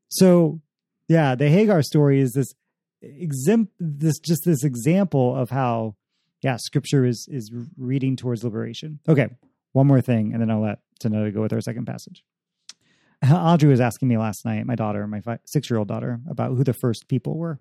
So, 0.09 0.61
yeah, 1.09 1.35
the 1.35 1.49
Hagar 1.49 1.83
story 1.83 2.21
is 2.21 2.33
this 2.33 2.55
exempt 3.03 3.73
this 3.79 4.19
just 4.19 4.43
this 4.45 4.65
example 4.65 5.37
of 5.37 5.51
how 5.51 5.95
yeah 6.43 6.57
scripture 6.59 7.05
is 7.05 7.29
is 7.31 7.53
reading 7.77 8.17
towards 8.17 8.43
liberation 8.43 8.99
okay 9.09 9.29
one 9.73 9.87
more 9.87 10.01
thing, 10.01 10.33
and 10.33 10.41
then 10.41 10.51
I'll 10.51 10.63
let 10.63 10.79
Tanetta 11.01 11.33
go 11.33 11.43
with 11.43 11.53
our 11.53 11.61
second 11.61 11.87
passage. 11.87 12.25
Audrey 13.31 13.69
was 13.69 13.81
asking 13.81 14.09
me 14.09 14.17
last 14.17 14.45
night, 14.45 14.65
my 14.67 14.75
daughter, 14.75 15.07
my 15.07 15.23
six 15.45 15.71
year 15.71 15.79
old 15.79 15.89
daughter, 15.89 16.21
about 16.29 16.57
who 16.57 16.65
the 16.65 16.73
first 16.73 17.09
people 17.09 17.37
were. 17.37 17.61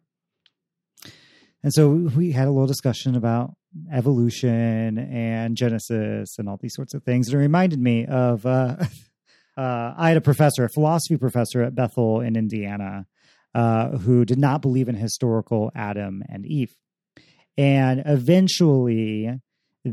And 1.63 1.73
so 1.73 1.89
we 1.89 2.31
had 2.31 2.47
a 2.47 2.51
little 2.51 2.67
discussion 2.67 3.15
about 3.15 3.55
evolution 3.91 4.97
and 4.97 5.57
Genesis 5.57 6.37
and 6.37 6.47
all 6.47 6.57
these 6.57 6.75
sorts 6.75 6.93
of 6.93 7.03
things. 7.03 7.27
And 7.27 7.35
it 7.35 7.39
reminded 7.39 7.79
me 7.79 8.05
of 8.05 8.45
uh, 8.45 8.77
uh, 9.57 9.93
I 9.97 10.09
had 10.09 10.17
a 10.17 10.21
professor, 10.21 10.63
a 10.63 10.69
philosophy 10.69 11.17
professor 11.17 11.63
at 11.63 11.75
Bethel 11.75 12.21
in 12.21 12.35
Indiana, 12.35 13.07
uh, 13.55 13.97
who 13.97 14.23
did 14.23 14.37
not 14.37 14.61
believe 14.61 14.87
in 14.87 14.95
historical 14.95 15.71
Adam 15.75 16.23
and 16.29 16.45
Eve. 16.45 16.75
And 17.57 18.03
eventually, 18.05 19.41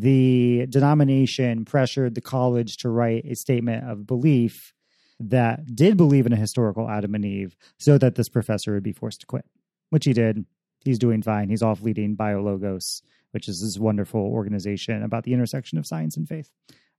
the 0.00 0.66
denomination 0.68 1.64
pressured 1.64 2.14
the 2.14 2.20
college 2.20 2.78
to 2.78 2.88
write 2.88 3.24
a 3.26 3.36
statement 3.36 3.88
of 3.88 4.06
belief 4.06 4.74
that 5.20 5.74
did 5.74 5.96
believe 5.96 6.26
in 6.26 6.32
a 6.32 6.36
historical 6.36 6.90
Adam 6.90 7.14
and 7.14 7.24
Eve 7.24 7.56
so 7.78 7.96
that 7.98 8.16
this 8.16 8.28
professor 8.28 8.74
would 8.74 8.82
be 8.82 8.92
forced 8.92 9.20
to 9.20 9.26
quit, 9.26 9.44
which 9.90 10.04
he 10.04 10.12
did. 10.12 10.44
He's 10.84 10.98
doing 10.98 11.22
fine. 11.22 11.48
He's 11.48 11.62
off 11.62 11.80
leading 11.80 12.16
BioLogos, 12.16 13.02
which 13.30 13.48
is 13.48 13.62
this 13.62 13.78
wonderful 13.78 14.20
organization 14.20 15.02
about 15.02 15.24
the 15.24 15.32
intersection 15.32 15.78
of 15.78 15.86
science 15.86 16.16
and 16.16 16.28
faith. 16.28 16.50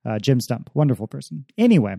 Uh, 0.04 0.18
Jim 0.18 0.40
Stump, 0.40 0.70
wonderful 0.72 1.06
person. 1.06 1.44
Anyway, 1.58 1.96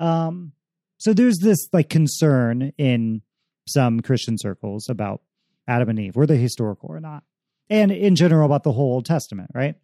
um, 0.00 0.52
so 0.96 1.12
there's 1.12 1.38
this 1.38 1.68
like 1.72 1.88
concern 1.88 2.72
in 2.78 3.22
some 3.66 4.00
Christian 4.00 4.38
circles 4.38 4.88
about 4.88 5.20
Adam 5.66 5.90
and 5.90 5.98
Eve, 5.98 6.16
were 6.16 6.26
they 6.26 6.38
historical 6.38 6.88
or 6.90 7.00
not? 7.00 7.24
And 7.68 7.92
in 7.92 8.16
general 8.16 8.46
about 8.46 8.62
the 8.62 8.72
whole 8.72 8.94
Old 8.94 9.04
Testament, 9.04 9.50
right? 9.54 9.76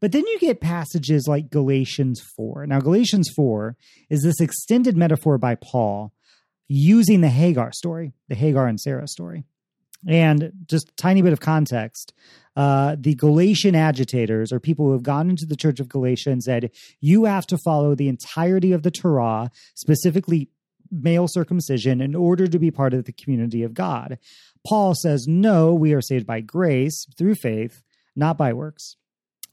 But 0.00 0.12
then 0.12 0.26
you 0.26 0.38
get 0.38 0.60
passages 0.60 1.26
like 1.26 1.50
Galatians 1.50 2.20
4. 2.36 2.66
Now, 2.66 2.80
Galatians 2.80 3.30
4 3.34 3.76
is 4.10 4.22
this 4.22 4.40
extended 4.40 4.96
metaphor 4.96 5.38
by 5.38 5.54
Paul 5.54 6.12
using 6.68 7.20
the 7.20 7.28
Hagar 7.28 7.72
story, 7.72 8.12
the 8.28 8.34
Hagar 8.34 8.66
and 8.66 8.80
Sarah 8.80 9.08
story. 9.08 9.44
And 10.06 10.52
just 10.66 10.90
a 10.90 10.94
tiny 10.96 11.22
bit 11.22 11.32
of 11.32 11.40
context 11.40 12.12
uh, 12.56 12.96
the 12.98 13.14
Galatian 13.14 13.74
agitators, 13.74 14.50
or 14.50 14.58
people 14.58 14.86
who 14.86 14.92
have 14.92 15.02
gone 15.02 15.28
into 15.28 15.44
the 15.44 15.56
church 15.56 15.78
of 15.78 15.90
Galatia 15.90 16.30
and 16.30 16.42
said, 16.42 16.70
you 17.00 17.26
have 17.26 17.46
to 17.48 17.58
follow 17.58 17.94
the 17.94 18.08
entirety 18.08 18.72
of 18.72 18.82
the 18.82 18.90
Torah, 18.90 19.50
specifically 19.74 20.48
male 20.90 21.26
circumcision, 21.28 22.00
in 22.00 22.14
order 22.14 22.46
to 22.46 22.58
be 22.58 22.70
part 22.70 22.94
of 22.94 23.04
the 23.04 23.12
community 23.12 23.62
of 23.62 23.74
God. 23.74 24.18
Paul 24.66 24.94
says, 24.94 25.26
no, 25.28 25.74
we 25.74 25.92
are 25.92 26.00
saved 26.00 26.26
by 26.26 26.40
grace 26.40 27.06
through 27.18 27.34
faith, 27.34 27.82
not 28.14 28.38
by 28.38 28.54
works. 28.54 28.96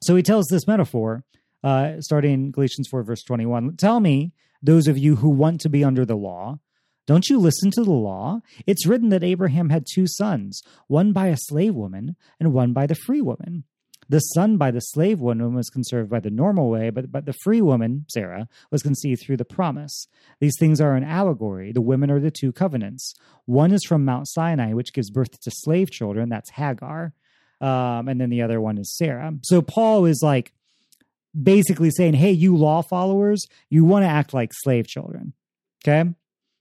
So 0.03 0.15
he 0.15 0.23
tells 0.23 0.47
this 0.47 0.67
metaphor, 0.67 1.23
uh, 1.63 2.01
starting 2.01 2.51
Galatians 2.51 2.87
4, 2.89 3.03
verse 3.03 3.23
21. 3.23 3.77
Tell 3.77 3.99
me, 3.99 4.33
those 4.61 4.87
of 4.87 4.97
you 4.97 5.17
who 5.17 5.29
want 5.29 5.61
to 5.61 5.69
be 5.69 5.83
under 5.83 6.05
the 6.05 6.15
law, 6.17 6.59
don't 7.05 7.29
you 7.29 7.37
listen 7.37 7.71
to 7.71 7.83
the 7.83 7.91
law? 7.91 8.41
It's 8.65 8.85
written 8.85 9.09
that 9.09 9.23
Abraham 9.23 9.69
had 9.69 9.85
two 9.93 10.07
sons, 10.07 10.61
one 10.87 11.11
by 11.11 11.27
a 11.27 11.37
slave 11.37 11.75
woman 11.75 12.15
and 12.39 12.53
one 12.53 12.73
by 12.73 12.85
the 12.85 12.95
free 12.95 13.21
woman. 13.21 13.63
The 14.09 14.19
son 14.19 14.57
by 14.57 14.71
the 14.71 14.79
slave 14.79 15.21
woman 15.21 15.53
was 15.53 15.69
conserved 15.69 16.09
by 16.09 16.19
the 16.19 16.29
normal 16.29 16.69
way, 16.69 16.89
but, 16.89 17.11
but 17.11 17.25
the 17.25 17.33
free 17.43 17.61
woman, 17.61 18.05
Sarah, 18.09 18.47
was 18.71 18.83
conceived 18.83 19.21
through 19.25 19.37
the 19.37 19.45
promise. 19.45 20.07
These 20.39 20.55
things 20.59 20.81
are 20.81 20.95
an 20.95 21.05
allegory. 21.05 21.71
The 21.71 21.81
women 21.81 22.11
are 22.11 22.19
the 22.19 22.31
two 22.31 22.51
covenants. 22.51 23.13
One 23.45 23.71
is 23.71 23.83
from 23.85 24.03
Mount 24.03 24.27
Sinai, 24.27 24.73
which 24.73 24.93
gives 24.93 25.09
birth 25.09 25.39
to 25.39 25.51
slave 25.51 25.91
children. 25.91 26.29
That's 26.29 26.51
Hagar 26.51 27.13
um, 27.61 28.07
and 28.07 28.19
then 28.19 28.29
the 28.29 28.41
other 28.41 28.59
one 28.59 28.77
is 28.77 28.95
Sarah. 28.95 29.33
So 29.43 29.61
Paul 29.61 30.05
is 30.05 30.21
like 30.23 30.53
basically 31.39 31.91
saying, 31.91 32.15
"Hey, 32.15 32.31
you 32.31 32.55
law 32.55 32.81
followers, 32.81 33.45
you 33.69 33.85
want 33.85 34.03
to 34.03 34.09
act 34.09 34.33
like 34.33 34.51
slave 34.53 34.87
children." 34.87 35.33
Okay, 35.83 36.09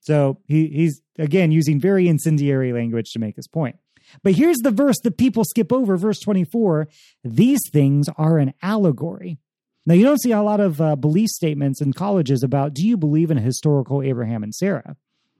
so 0.00 0.38
he, 0.46 0.68
he's 0.68 1.00
again 1.18 1.52
using 1.52 1.80
very 1.80 2.08
incendiary 2.08 2.72
language 2.72 3.10
to 3.12 3.18
make 3.18 3.36
his 3.36 3.48
point. 3.48 3.76
But 4.22 4.34
here's 4.34 4.58
the 4.58 4.70
verse 4.70 4.96
that 5.04 5.16
people 5.16 5.44
skip 5.44 5.72
over, 5.72 5.96
verse 5.96 6.20
24. 6.20 6.88
These 7.24 7.60
things 7.70 8.08
are 8.16 8.38
an 8.38 8.52
allegory. 8.62 9.38
Now, 9.84 9.94
you 9.94 10.04
don't 10.04 10.20
see 10.20 10.32
a 10.32 10.42
lot 10.42 10.60
of 10.60 10.80
uh, 10.80 10.96
belief 10.96 11.28
statements 11.30 11.80
in 11.80 11.92
colleges 11.92 12.42
about 12.42 12.74
do 12.74 12.86
you 12.86 12.96
believe 12.96 13.30
in 13.30 13.38
a 13.38 13.42
historical 13.42 14.02
Abraham 14.02 14.42
and 14.42 14.54
Sarah? 14.54 14.96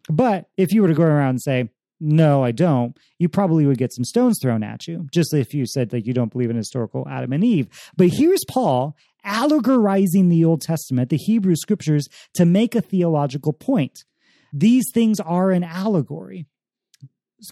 But 0.09 0.49
if 0.57 0.73
you 0.73 0.83
were 0.83 0.89
to 0.89 0.95
go 0.95 1.05
around 1.05 1.31
and 1.31 1.43
say, 1.43 1.69
no, 2.03 2.43
I 2.43 2.51
don't, 2.51 2.99
you 3.19 3.29
probably 3.29 3.65
would 3.65 3.79
get 3.79 3.93
some 3.93 4.05
stones 4.05 4.39
thrown 4.43 4.65
at 4.65 4.89
you, 4.89 5.07
just 5.13 5.33
if 5.33 5.55
you 5.55 5.67
said 5.67 5.91
that 5.91 6.05
you 6.05 6.13
don't 6.13 6.33
believe 6.33 6.51
in 6.51 6.57
historical 6.57 7.07
Adam 7.09 7.33
and 7.33 7.45
Eve. 7.45 7.69
But 7.97 8.09
here's 8.09 8.45
Paul 8.49 8.97
allegorizing 9.25 10.29
the 10.29 10.45
Old 10.45 10.61
Testament, 10.63 11.11
the 11.11 11.17
Hebrew 11.17 11.55
scriptures, 11.55 12.09
to 12.35 12.45
make 12.45 12.75
a 12.75 12.81
theological 12.81 13.53
point. 13.53 14.05
These 14.53 14.87
things 14.93 15.21
are 15.21 15.53
an 15.53 15.63
allegory. 15.63 16.47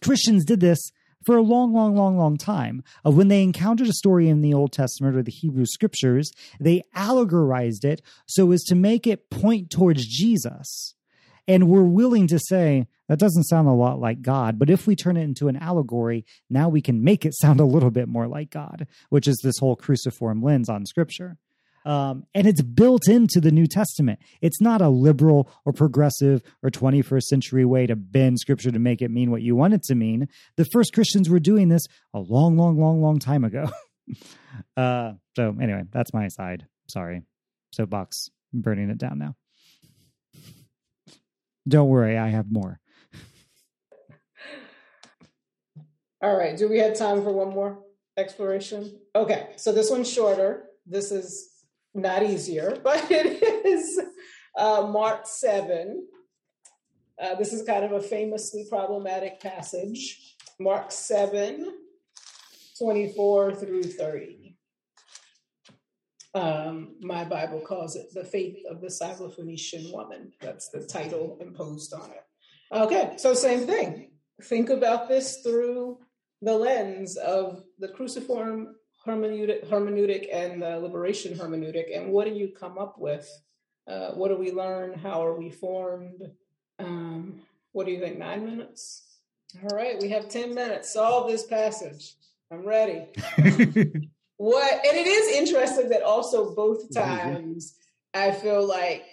Christians 0.03 0.45
did 0.45 0.59
this 0.59 0.91
for 1.25 1.37
a 1.37 1.43
long, 1.43 1.73
long, 1.73 1.95
long, 1.95 2.19
long 2.19 2.37
time. 2.37 2.83
Of 3.05 3.17
when 3.17 3.29
they 3.29 3.45
encountered 3.45 3.87
a 3.87 3.93
story 3.93 4.29
in 4.29 4.41
the 4.41 4.53
Old 4.53 4.73
Testament 4.73 5.17
or 5.17 5.23
the 5.23 5.31
Hebrew 5.31 5.67
scriptures, 5.67 6.33
they 6.59 6.83
allegorized 6.95 7.85
it 7.85 8.03
so 8.27 8.51
as 8.51 8.65
to 8.65 8.75
make 8.75 9.07
it 9.07 9.31
point 9.31 9.71
towards 9.71 10.07
Jesus. 10.07 10.95
And 11.47 11.69
we're 11.69 11.83
willing 11.83 12.27
to 12.29 12.39
say, 12.39 12.89
that 13.11 13.19
doesn't 13.19 13.43
sound 13.43 13.67
a 13.67 13.73
lot 13.73 13.99
like 13.99 14.23
God, 14.23 14.57
but 14.57 14.71
if 14.71 14.87
we 14.87 14.95
turn 14.95 15.17
it 15.17 15.25
into 15.25 15.49
an 15.49 15.57
allegory, 15.57 16.25
now 16.49 16.69
we 16.69 16.81
can 16.81 17.03
make 17.03 17.27
it 17.27 17.35
sound 17.41 17.59
a 17.59 17.65
little 17.65 17.91
bit 17.91 18.07
more 18.09 18.29
like 18.29 18.51
God, 18.51 18.87
which 19.09 19.27
is 19.27 19.41
this 19.43 19.59
whole 19.59 19.75
cruciform 19.75 20.41
lens 20.41 20.69
on 20.69 20.87
scripture. 20.87 21.37
Um, 21.85 22.25
and 22.35 22.47
it's 22.47 22.63
built 22.63 23.09
into 23.09 23.41
the 23.41 23.51
New 23.51 23.67
Testament. 23.67 24.21
It's 24.41 24.61
not 24.61 24.81
a 24.81 24.89
liberal 24.89 25.51
or 25.65 25.73
progressive 25.73 26.43
or 26.63 26.71
21st 26.71 27.23
century 27.23 27.65
way 27.65 27.89
to 27.89 27.97
bend 27.97 28.39
scripture 28.39 28.71
to 28.71 28.79
make 28.79 29.03
it 29.03 29.11
mean 29.11 29.33
what 29.33 29.43
you 29.43 29.57
want 29.57 29.75
it 29.75 29.83
to 29.85 29.97
mean. 29.97 30.29
The 30.57 30.67
first 30.73 30.93
Christians 30.93 31.29
were 31.29 31.41
doing 31.41 31.69
this 31.69 31.83
a 32.15 32.21
long, 32.21 32.57
long, 32.57 32.79
long, 32.79 33.03
long 33.03 33.19
time 33.19 33.43
ago. 33.43 33.71
uh, 34.77 35.15
so, 35.35 35.57
anyway, 35.61 35.83
that's 35.91 36.15
my 36.15 36.29
side. 36.29 36.67
Sorry. 36.89 37.23
Soapbox, 37.73 38.29
burning 38.53 38.89
it 38.89 38.99
down 38.99 39.19
now. 39.19 39.35
Don't 41.67 41.89
worry, 41.89 42.17
I 42.17 42.29
have 42.29 42.47
more. 42.51 42.80
All 46.23 46.37
right. 46.37 46.57
Do 46.57 46.69
we 46.69 46.79
have 46.79 46.97
time 46.97 47.23
for 47.23 47.33
one 47.33 47.51
more 47.51 47.83
exploration? 48.17 49.01
Okay. 49.15 49.51
So 49.57 49.73
this 49.73 49.91
one's 49.91 50.11
shorter. 50.11 50.65
This 50.87 51.11
is 51.11 51.51
not 51.95 52.23
easier, 52.23 52.79
but 52.85 53.11
it 53.11 53.67
is 53.67 54.01
uh, 54.57 54.89
Mark 54.91 55.27
7. 55.27 56.07
Uh, 57.21 57.35
this 57.35 57.53
is 57.53 57.63
kind 57.67 57.85
of 57.85 57.93
a 57.93 58.01
famously 58.01 58.67
problematic 58.69 59.41
passage. 59.41 60.37
Mark 60.59 60.93
7, 60.93 61.73
24 62.79 63.55
through 63.55 63.83
30. 63.83 64.57
Um, 66.33 66.97
my 67.01 67.25
Bible 67.25 67.61
calls 67.61 67.97
it 67.97 68.13
the 68.15 68.25
faith 68.25 68.59
of 68.71 68.81
the 68.81 68.87
Syrophoenician 68.87 69.93
woman. 69.93 70.33
That's 70.41 70.69
the 70.69 70.87
title 70.87 71.39
imposed 71.41 71.93
on 71.93 72.11
it. 72.11 72.25
Okay, 72.73 73.15
so 73.17 73.35
same 73.35 73.67
thing. 73.67 74.13
Think 74.45 74.71
about 74.71 75.09
this 75.09 75.39
through 75.39 75.99
the 76.43 76.55
lens 76.55 77.17
of 77.17 77.63
the 77.79 77.89
cruciform 77.89 78.75
hermeneutic, 79.07 79.67
hermeneutic 79.69 80.29
and 80.33 80.63
the 80.63 80.79
liberation 80.79 81.35
hermeneutic, 81.35 81.97
and 81.97 82.11
what 82.13 82.27
do 82.27 82.33
you 82.33 82.49
come 82.49 82.79
up 82.79 82.99
with? 82.99 83.29
Uh, 83.87 84.11
what 84.11 84.29
do 84.29 84.37
we 84.37 84.53
learn? 84.53 84.99
How 84.99 85.25
are 85.25 85.39
we 85.39 85.51
formed? 85.51 86.31
Um, 86.79 87.41
what 87.73 87.87
do 87.87 87.93
you 87.93 88.01
think? 88.01 88.19
Nine 88.19 88.45
minutes? 88.45 89.07
All 89.63 89.77
right, 89.77 90.01
we 90.01 90.11
have 90.11 90.29
10 90.29 90.55
minutes. 90.55 90.93
Solve 90.93 91.31
this 91.31 91.45
passage. 91.45 92.15
I'm 92.53 92.65
ready. 92.65 93.07
what, 94.37 94.75
and 94.87 94.97
it 94.97 95.07
is 95.07 95.37
interesting 95.37 95.89
that 95.89 96.03
also 96.03 96.55
both 96.55 96.93
times 96.95 97.75
I 98.15 98.33
feel 98.33 98.67
like 98.67 99.05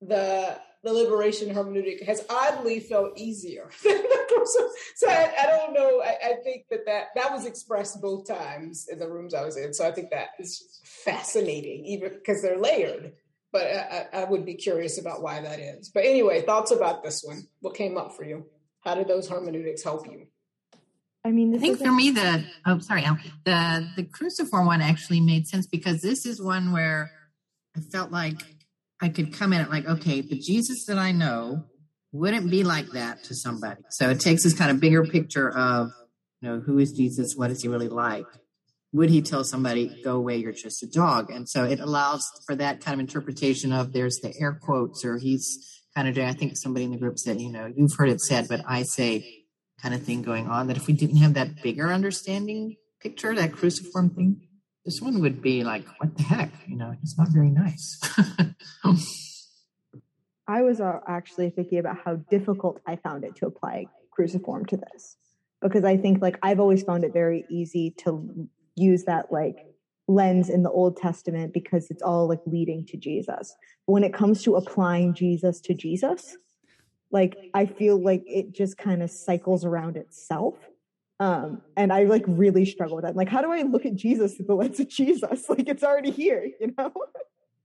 the 0.00 0.58
the 0.82 0.92
liberation 0.92 1.54
hermeneutic 1.54 2.04
has 2.04 2.24
oddly 2.28 2.80
felt 2.80 3.16
easier. 3.16 3.70
so 3.80 5.08
I, 5.08 5.32
I, 5.42 5.46
don't 5.46 5.72
know. 5.72 6.02
I, 6.02 6.16
I, 6.30 6.34
think 6.42 6.64
that, 6.70 6.86
that 6.86 7.08
that 7.14 7.32
was 7.32 7.46
expressed 7.46 8.00
both 8.00 8.26
times 8.26 8.88
in 8.90 8.98
the 8.98 9.08
rooms 9.08 9.34
I 9.34 9.44
was 9.44 9.56
in. 9.56 9.72
So 9.72 9.86
I 9.86 9.92
think 9.92 10.10
that 10.10 10.30
is 10.38 10.80
fascinating, 10.84 11.84
even 11.86 12.12
because 12.14 12.42
they're 12.42 12.58
layered. 12.58 13.12
but 13.52 13.66
I, 13.66 14.06
I, 14.12 14.24
would 14.24 14.44
be 14.44 14.54
curious 14.54 14.98
about 14.98 15.22
why 15.22 15.40
that 15.40 15.60
is. 15.60 15.88
But 15.88 16.04
anyway, 16.04 16.42
thoughts 16.42 16.72
about 16.72 17.04
this 17.04 17.22
one? 17.22 17.46
What 17.60 17.74
came 17.74 17.96
up 17.96 18.16
for 18.16 18.24
you? 18.24 18.46
How 18.80 18.94
did 18.96 19.06
those 19.06 19.28
hermeneutics 19.28 19.84
help 19.84 20.10
you? 20.10 20.26
I 21.24 21.30
mean, 21.30 21.54
I 21.54 21.58
think 21.58 21.78
for 21.78 21.92
me, 21.92 22.10
the 22.10 22.44
oh, 22.66 22.80
sorry, 22.80 23.06
the 23.44 23.88
the 23.94 24.02
cruciform 24.02 24.66
one 24.66 24.82
actually 24.82 25.20
made 25.20 25.46
sense 25.46 25.68
because 25.68 26.02
this 26.02 26.26
is 26.26 26.42
one 26.42 26.72
where 26.72 27.12
I 27.76 27.80
felt 27.80 28.10
like 28.10 28.42
I 29.02 29.08
could 29.08 29.34
come 29.34 29.52
in 29.52 29.60
at 29.60 29.68
like, 29.70 29.84
okay, 29.84 30.20
the 30.20 30.38
Jesus 30.38 30.86
that 30.86 30.96
I 30.96 31.10
know 31.10 31.64
wouldn't 32.12 32.50
be 32.50 32.62
like 32.62 32.90
that 32.90 33.24
to 33.24 33.34
somebody. 33.34 33.82
So 33.90 34.10
it 34.10 34.20
takes 34.20 34.44
this 34.44 34.54
kind 34.54 34.70
of 34.70 34.78
bigger 34.78 35.04
picture 35.04 35.50
of, 35.50 35.90
you 36.40 36.48
know, 36.48 36.60
who 36.60 36.78
is 36.78 36.92
Jesus? 36.92 37.34
What 37.34 37.50
is 37.50 37.62
he 37.62 37.68
really 37.68 37.88
like? 37.88 38.26
Would 38.92 39.10
he 39.10 39.20
tell 39.20 39.42
somebody, 39.42 40.02
go 40.04 40.16
away, 40.16 40.36
you're 40.36 40.52
just 40.52 40.84
a 40.84 40.86
dog? 40.86 41.30
And 41.30 41.48
so 41.48 41.64
it 41.64 41.80
allows 41.80 42.24
for 42.46 42.54
that 42.54 42.80
kind 42.80 42.94
of 42.94 43.00
interpretation 43.00 43.72
of 43.72 43.92
there's 43.92 44.18
the 44.18 44.32
air 44.38 44.52
quotes 44.62 45.04
or 45.04 45.18
he's 45.18 45.80
kind 45.96 46.06
of 46.06 46.14
doing, 46.14 46.28
I 46.28 46.34
think 46.34 46.56
somebody 46.56 46.84
in 46.84 46.92
the 46.92 46.98
group 46.98 47.18
said, 47.18 47.40
you 47.40 47.50
know, 47.50 47.72
you've 47.74 47.94
heard 47.96 48.10
it 48.10 48.20
said, 48.20 48.46
but 48.48 48.60
I 48.68 48.84
say 48.84 49.44
kind 49.82 49.94
of 49.94 50.02
thing 50.04 50.22
going 50.22 50.46
on 50.46 50.68
that 50.68 50.76
if 50.76 50.86
we 50.86 50.92
didn't 50.92 51.16
have 51.16 51.34
that 51.34 51.60
bigger 51.60 51.92
understanding 51.92 52.76
picture, 53.00 53.34
that 53.34 53.52
cruciform 53.52 54.10
thing, 54.10 54.42
this 54.84 55.00
one 55.00 55.20
would 55.20 55.40
be 55.40 55.62
like, 55.64 55.86
what 55.98 56.16
the 56.16 56.24
heck? 56.24 56.52
You 56.66 56.76
know, 56.76 56.94
it's 57.02 57.16
not 57.16 57.28
very 57.28 57.50
nice. 57.50 58.00
I 60.48 60.62
was 60.62 60.80
uh, 60.80 60.98
actually 61.06 61.50
thinking 61.50 61.78
about 61.78 61.98
how 62.04 62.16
difficult 62.16 62.80
I 62.86 62.96
found 62.96 63.24
it 63.24 63.36
to 63.36 63.46
apply 63.46 63.86
cruciform 64.10 64.66
to 64.66 64.76
this 64.76 65.16
because 65.62 65.84
I 65.84 65.96
think 65.96 66.20
like 66.20 66.38
I've 66.42 66.60
always 66.60 66.82
found 66.82 67.04
it 67.04 67.12
very 67.12 67.44
easy 67.48 67.94
to 67.98 68.48
use 68.74 69.04
that 69.04 69.30
like 69.30 69.66
lens 70.08 70.50
in 70.50 70.62
the 70.62 70.70
Old 70.70 70.96
Testament 70.96 71.54
because 71.54 71.90
it's 71.90 72.02
all 72.02 72.28
like 72.28 72.40
leading 72.44 72.84
to 72.86 72.96
Jesus. 72.96 73.54
When 73.86 74.04
it 74.04 74.12
comes 74.12 74.42
to 74.42 74.56
applying 74.56 75.14
Jesus 75.14 75.60
to 75.60 75.74
Jesus, 75.74 76.36
like 77.10 77.36
I 77.54 77.66
feel 77.66 78.02
like 78.02 78.24
it 78.26 78.52
just 78.52 78.76
kind 78.76 79.02
of 79.02 79.10
cycles 79.10 79.64
around 79.64 79.96
itself. 79.96 80.56
Um, 81.22 81.62
and 81.76 81.92
I 81.92 82.02
like 82.02 82.24
really 82.26 82.64
struggle 82.64 82.96
with 82.96 83.04
that. 83.04 83.14
Like, 83.14 83.28
how 83.28 83.42
do 83.42 83.52
I 83.52 83.62
look 83.62 83.86
at 83.86 83.94
Jesus 83.94 84.34
through 84.34 84.46
the 84.46 84.56
lens 84.56 84.80
of 84.80 84.88
Jesus? 84.88 85.44
Like, 85.48 85.68
it's 85.68 85.84
already 85.84 86.10
here, 86.10 86.50
you 86.60 86.74
know? 86.76 86.92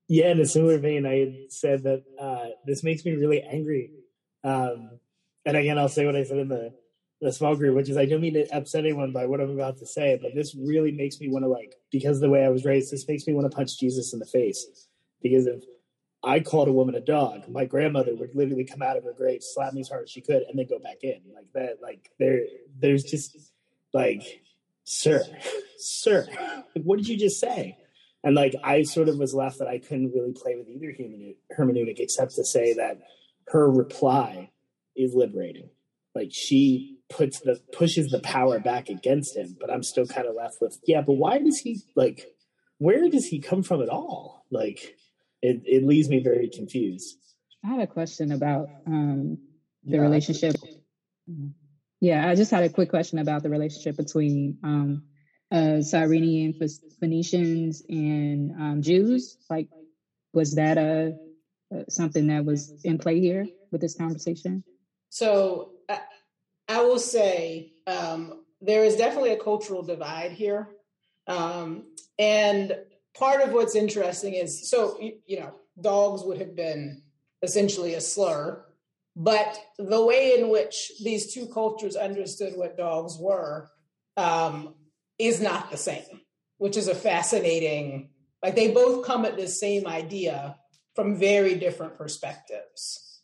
Yeah, 0.07 0.29
in 0.29 0.39
a 0.39 0.45
similar 0.45 0.77
vein, 0.77 1.07
I 1.07 1.17
had 1.17 1.35
said 1.49 1.83
that 1.83 2.03
uh, 2.19 2.49
this 2.67 2.83
makes 2.83 3.03
me 3.03 3.13
really 3.13 3.41
angry. 3.41 3.89
Um, 4.43 4.99
and 5.43 5.57
again, 5.57 5.79
I'll 5.79 5.89
say 5.89 6.05
what 6.05 6.15
I 6.15 6.23
said 6.23 6.37
in 6.37 6.49
the 6.49 6.71
the 7.19 7.33
small 7.33 7.55
group, 7.55 7.75
which 7.75 7.89
is 7.89 7.97
I 7.97 8.05
don't 8.05 8.21
mean 8.21 8.35
to 8.35 8.45
upset 8.55 8.85
anyone 8.85 9.11
by 9.11 9.25
what 9.25 9.41
I'm 9.41 9.49
about 9.49 9.79
to 9.79 9.87
say, 9.87 10.19
but 10.21 10.35
this 10.35 10.55
really 10.55 10.91
makes 10.91 11.19
me 11.19 11.29
want 11.29 11.45
to 11.45 11.49
like 11.49 11.73
because 11.91 12.17
of 12.17 12.21
the 12.21 12.29
way 12.29 12.45
I 12.45 12.49
was 12.49 12.63
raised, 12.63 12.91
this 12.91 13.07
makes 13.07 13.25
me 13.25 13.33
want 13.33 13.49
to 13.49 13.55
punch 13.55 13.79
Jesus 13.79 14.13
in 14.13 14.19
the 14.19 14.25
face. 14.27 14.87
Because 15.23 15.47
if 15.47 15.63
I 16.27 16.41
called 16.41 16.67
a 16.67 16.73
woman 16.73 16.95
a 16.95 16.99
dog, 16.99 17.47
my 17.47 17.63
grandmother 17.63 18.13
would 18.13 18.35
literally 18.35 18.65
come 18.65 18.81
out 18.81 18.97
of 18.97 19.05
her 19.05 19.13
grave, 19.13 19.41
slap 19.41 19.73
me 19.73 19.79
as 19.79 19.87
hard 19.87 20.03
as 20.03 20.11
she 20.11 20.19
could, 20.19 20.43
and 20.43 20.59
then 20.59 20.67
go 20.67 20.77
back 20.77 20.97
in. 21.01 21.21
Like 21.33 21.51
that, 21.53 21.77
like 21.81 22.11
there 22.19 22.41
there's 22.77 23.03
just 23.03 23.53
like, 23.93 24.41
sir, 24.83 25.23
sir, 25.77 26.27
like, 26.75 26.83
what 26.83 26.97
did 26.97 27.07
you 27.07 27.17
just 27.17 27.39
say? 27.39 27.77
And 28.25 28.35
like 28.35 28.55
I 28.61 28.83
sort 28.83 29.07
of 29.07 29.17
was 29.17 29.33
left 29.33 29.59
that 29.59 29.69
I 29.69 29.79
couldn't 29.79 30.11
really 30.11 30.33
play 30.33 30.55
with 30.57 30.67
either 30.67 30.93
hermeneutic 31.57 31.99
except 31.99 32.35
to 32.35 32.43
say 32.43 32.73
that 32.73 32.99
her 33.47 33.71
reply 33.71 34.51
is 34.97 35.13
liberating. 35.15 35.69
Like 36.13 36.31
she 36.33 36.97
puts 37.09 37.39
the 37.39 37.61
pushes 37.71 38.09
the 38.09 38.19
power 38.19 38.59
back 38.59 38.89
against 38.89 39.37
him, 39.37 39.55
but 39.61 39.71
I'm 39.71 39.83
still 39.83 40.05
kind 40.05 40.27
of 40.27 40.35
left 40.35 40.57
with 40.59 40.77
yeah. 40.85 41.01
But 41.01 41.13
why 41.13 41.37
does 41.37 41.59
he 41.59 41.83
like? 41.95 42.33
Where 42.79 43.09
does 43.09 43.27
he 43.27 43.39
come 43.39 43.63
from 43.63 43.81
at 43.81 43.89
all? 43.89 44.45
Like 44.51 44.97
it, 45.41 45.61
it 45.65 45.83
leaves 45.83 46.09
me 46.09 46.19
very 46.19 46.49
confused. 46.49 47.17
I 47.63 47.69
had 47.69 47.79
a 47.81 47.87
question 47.87 48.31
about 48.31 48.69
um, 48.85 49.37
the 49.83 49.97
yeah. 49.97 50.01
relationship. 50.01 50.55
Yeah, 51.99 52.29
I 52.29 52.35
just 52.35 52.51
had 52.51 52.63
a 52.63 52.69
quick 52.69 52.89
question 52.89 53.19
about 53.19 53.43
the 53.43 53.49
relationship 53.49 53.97
between 53.97 54.57
um, 54.63 55.03
uh, 55.51 55.81
Cyrenian 55.81 56.53
Phoenicians 56.99 57.83
and 57.89 58.51
um, 58.51 58.81
Jews. 58.81 59.37
Like, 59.49 59.69
was 60.33 60.55
that 60.55 60.77
a, 60.77 61.17
a, 61.71 61.89
something 61.89 62.27
that 62.27 62.45
was 62.45 62.81
in 62.83 62.97
play 62.97 63.19
here 63.19 63.47
with 63.71 63.81
this 63.81 63.95
conversation? 63.95 64.63
So 65.09 65.71
I, 65.89 65.99
I 66.67 66.81
will 66.83 66.99
say 66.99 67.73
um, 67.87 68.43
there 68.61 68.83
is 68.83 68.95
definitely 68.95 69.31
a 69.31 69.39
cultural 69.39 69.81
divide 69.81 70.31
here. 70.31 70.69
Um, 71.27 71.83
and 72.19 72.75
part 73.17 73.41
of 73.41 73.53
what's 73.53 73.75
interesting 73.75 74.33
is 74.33 74.69
so, 74.69 74.99
you, 74.99 75.39
know, 75.39 75.53
dogs 75.79 76.23
would 76.23 76.37
have 76.39 76.55
been 76.55 77.01
essentially 77.41 77.93
a 77.93 78.01
slur, 78.01 78.63
but 79.15 79.59
the 79.77 80.03
way 80.05 80.37
in 80.37 80.49
which 80.49 80.91
these 81.03 81.33
two 81.33 81.47
cultures 81.47 81.95
understood 81.95 82.53
what 82.55 82.77
dogs 82.77 83.17
were 83.19 83.69
um, 84.15 84.75
is 85.17 85.41
not 85.41 85.71
the 85.71 85.77
same, 85.77 86.21
which 86.57 86.77
is 86.77 86.87
a 86.87 86.95
fascinating, 86.95 88.09
like 88.43 88.55
they 88.55 88.71
both 88.71 89.05
come 89.05 89.25
at 89.25 89.37
the 89.37 89.47
same 89.47 89.87
idea 89.87 90.57
from 90.95 91.17
very 91.17 91.55
different 91.55 91.95
perspectives. 91.95 93.21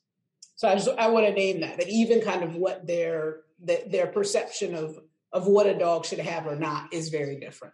So 0.56 0.68
I 0.70 0.76
just 0.76 0.90
I 0.98 1.10
want 1.10 1.26
to 1.26 1.34
name 1.34 1.62
that 1.62 1.78
that 1.78 1.90
even 1.90 2.22
kind 2.22 2.44
of 2.44 2.56
what 2.56 2.88
their 2.88 3.42
their 3.60 4.08
perception 4.08 4.76
of 4.76 4.98
of 5.34 5.48
what 5.48 5.66
a 5.66 5.78
dog 5.78 6.06
should 6.06 6.20
have 6.20 6.48
or 6.48 6.56
not 6.56 6.94
is 6.94 7.10
very 7.10 7.40
different. 7.40 7.74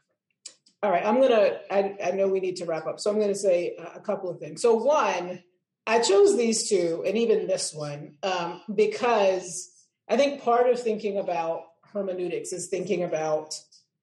All 0.82 0.92
right, 0.92 1.06
I'm 1.06 1.20
gonna. 1.20 1.60
I, 1.70 1.96
I 2.06 2.12
know 2.12 2.30
we 2.30 2.40
need 2.40 2.56
to 2.58 2.66
wrap 2.66 2.88
up, 2.88 3.00
so 3.00 3.12
I'm 3.12 3.20
gonna 3.20 3.36
say 3.36 3.76
a 3.96 4.00
couple 4.00 4.30
of 4.30 4.40
things. 4.40 4.62
So 4.62 4.76
one, 4.76 5.44
I 5.86 6.00
chose 6.00 6.38
these 6.38 6.70
two, 6.70 7.04
and 7.06 7.18
even 7.18 7.48
this 7.48 7.74
one, 7.74 8.16
um, 8.24 8.62
because 8.74 9.72
I 10.08 10.16
think 10.16 10.42
part 10.42 10.70
of 10.70 10.80
thinking 10.80 11.18
about 11.18 11.64
hermeneutics 11.92 12.54
is 12.54 12.68
thinking 12.68 13.04
about 13.04 13.56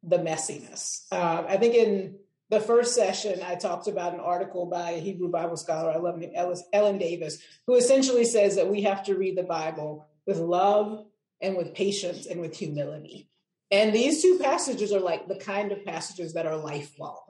the 0.02 0.18
messiness. 0.18 1.06
Uh, 1.10 1.44
I 1.48 1.56
think 1.56 1.74
in 1.74 2.16
the 2.50 2.60
first 2.60 2.94
session, 2.94 3.40
I 3.42 3.54
talked 3.54 3.88
about 3.88 4.14
an 4.14 4.20
article 4.20 4.66
by 4.66 4.90
a 4.90 5.00
Hebrew 5.00 5.30
Bible 5.30 5.56
scholar 5.56 5.90
I 5.90 5.96
love 5.96 6.18
named 6.18 6.34
Ellen 6.72 6.98
Davis, 6.98 7.38
who 7.66 7.74
essentially 7.74 8.24
says 8.24 8.56
that 8.56 8.70
we 8.70 8.82
have 8.82 9.04
to 9.04 9.16
read 9.16 9.36
the 9.36 9.42
Bible 9.42 10.06
with 10.26 10.38
love 10.38 11.06
and 11.40 11.56
with 11.56 11.74
patience 11.74 12.26
and 12.26 12.40
with 12.40 12.56
humility. 12.56 13.28
And 13.70 13.92
these 13.92 14.22
two 14.22 14.38
passages 14.38 14.92
are 14.92 15.00
like 15.00 15.26
the 15.26 15.36
kind 15.36 15.72
of 15.72 15.84
passages 15.84 16.34
that 16.34 16.46
are 16.46 16.56
lifelong. 16.56 17.20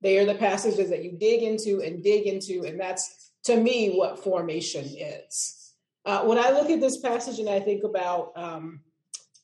They 0.00 0.18
are 0.18 0.24
the 0.24 0.34
passages 0.34 0.90
that 0.90 1.04
you 1.04 1.12
dig 1.12 1.42
into 1.42 1.80
and 1.80 2.02
dig 2.02 2.26
into, 2.26 2.64
and 2.64 2.80
that's 2.80 3.32
to 3.44 3.56
me 3.56 3.94
what 3.94 4.22
formation 4.22 4.84
is. 4.84 5.74
Uh, 6.04 6.24
when 6.24 6.38
I 6.38 6.50
look 6.50 6.70
at 6.70 6.80
this 6.80 6.98
passage 7.00 7.38
and 7.38 7.48
I 7.48 7.60
think 7.60 7.84
about, 7.84 8.32
um, 8.34 8.80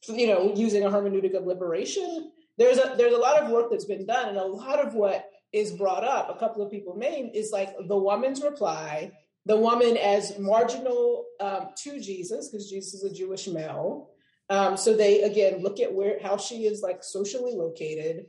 you 0.08 0.26
know, 0.26 0.52
using 0.56 0.84
a 0.84 0.90
hermeneutic 0.90 1.36
of 1.36 1.46
liberation, 1.46 2.32
there's 2.56 2.78
a 2.78 2.94
there's 2.96 3.14
a 3.14 3.18
lot 3.18 3.40
of 3.40 3.50
work 3.50 3.70
that's 3.70 3.84
been 3.84 4.06
done, 4.06 4.30
and 4.30 4.38
a 4.38 4.44
lot 4.44 4.84
of 4.84 4.94
what 4.94 5.30
is 5.52 5.70
brought 5.72 6.04
up. 6.04 6.28
A 6.34 6.38
couple 6.38 6.64
of 6.64 6.70
people 6.70 6.96
named 6.96 7.30
is 7.34 7.52
like 7.52 7.74
the 7.86 7.96
woman's 7.96 8.42
reply, 8.42 9.12
the 9.46 9.56
woman 9.56 9.96
as 9.96 10.38
marginal 10.38 11.24
um, 11.40 11.68
to 11.76 12.00
Jesus 12.00 12.48
because 12.48 12.68
Jesus 12.68 12.94
is 12.94 13.04
a 13.04 13.14
Jewish 13.14 13.46
male. 13.46 14.10
Um, 14.50 14.76
so 14.76 14.96
they 14.96 15.22
again 15.22 15.62
look 15.62 15.78
at 15.80 15.92
where 15.92 16.18
how 16.22 16.36
she 16.36 16.64
is 16.64 16.82
like 16.82 17.04
socially 17.04 17.52
located, 17.54 18.26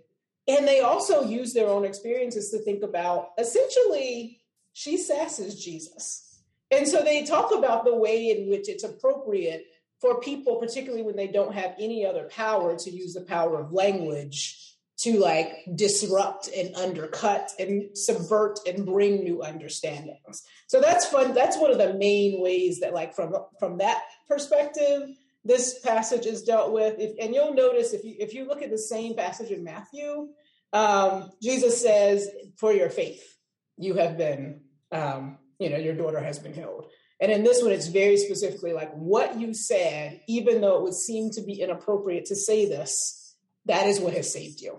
and 0.47 0.67
they 0.67 0.82
also 0.82 1.24
use 1.24 1.53
their 1.53 1.70
own 1.70 1.86
experiences 1.86 2.49
to 2.51 2.59
think 2.59 2.84
about 2.84 3.30
essentially 3.38 4.41
she 4.74 4.97
sasses 4.97 5.61
Jesus. 5.61 6.41
And 6.72 6.88
so 6.88 7.01
they 7.03 7.26
talk 7.26 7.53
about 7.53 7.86
the 7.86 7.95
way 7.95 8.30
in 8.30 8.49
which 8.49 8.70
it's 8.70 8.84
appropriate 8.84 9.65
for 9.99 10.20
people, 10.20 10.57
particularly 10.57 11.03
when 11.03 11.15
they 11.15 11.28
don't 11.28 11.53
have 11.53 11.74
any 11.80 12.05
other 12.05 12.30
power, 12.30 12.78
to 12.78 12.89
use 12.91 13.13
the 13.13 13.22
power 13.22 13.59
of 13.59 13.74
language 13.74 14.76
to 14.99 15.17
like 15.17 15.65
disrupt 15.76 16.49
and 16.55 16.76
undercut 16.76 17.49
and 17.57 17.97
subvert 17.97 18.59
and 18.67 18.86
bring 18.86 19.24
new 19.24 19.41
understandings. 19.41 20.43
So 20.67 20.82
that's 20.82 21.05
fun. 21.05 21.34
That's 21.34 21.57
one 21.57 21.72
of 21.72 21.78
the 21.78 21.93
main 21.93 22.41
ways 22.41 22.82
that, 22.82 22.93
like, 22.93 23.15
from 23.15 23.34
from 23.59 23.78
that 23.78 24.03
perspective, 24.28 25.09
this 25.43 25.79
passage 25.79 26.25
is 26.25 26.43
dealt 26.43 26.71
with. 26.71 26.99
If, 26.99 27.15
and 27.19 27.33
you'll 27.33 27.53
notice 27.53 27.93
if 27.93 28.03
you 28.03 28.15
if 28.19 28.33
you 28.33 28.47
look 28.47 28.61
at 28.61 28.69
the 28.69 28.77
same 28.77 29.15
passage 29.15 29.51
in 29.51 29.63
Matthew, 29.63 30.29
um, 30.73 31.31
Jesus 31.41 31.81
says, 31.81 32.29
"For 32.57 32.73
your 32.73 32.89
faith, 32.89 33.23
you 33.77 33.95
have 33.95 34.17
been, 34.17 34.61
um, 34.91 35.37
you 35.59 35.69
know, 35.69 35.77
your 35.77 35.95
daughter 35.95 36.19
has 36.19 36.39
been 36.39 36.53
healed." 36.53 36.87
And 37.21 37.31
in 37.31 37.43
this 37.43 37.61
one, 37.61 37.71
it's 37.71 37.87
very 37.87 38.17
specifically 38.17 38.73
like 38.73 38.93
what 38.93 39.39
you 39.39 39.53
said, 39.53 40.21
even 40.27 40.61
though 40.61 40.77
it 40.77 40.83
would 40.83 40.93
seem 40.93 41.31
to 41.31 41.41
be 41.41 41.61
inappropriate 41.61 42.25
to 42.25 42.35
say 42.35 42.65
this, 42.65 43.35
that 43.65 43.87
is 43.87 43.99
what 43.99 44.13
has 44.13 44.31
saved 44.31 44.61
you. 44.61 44.77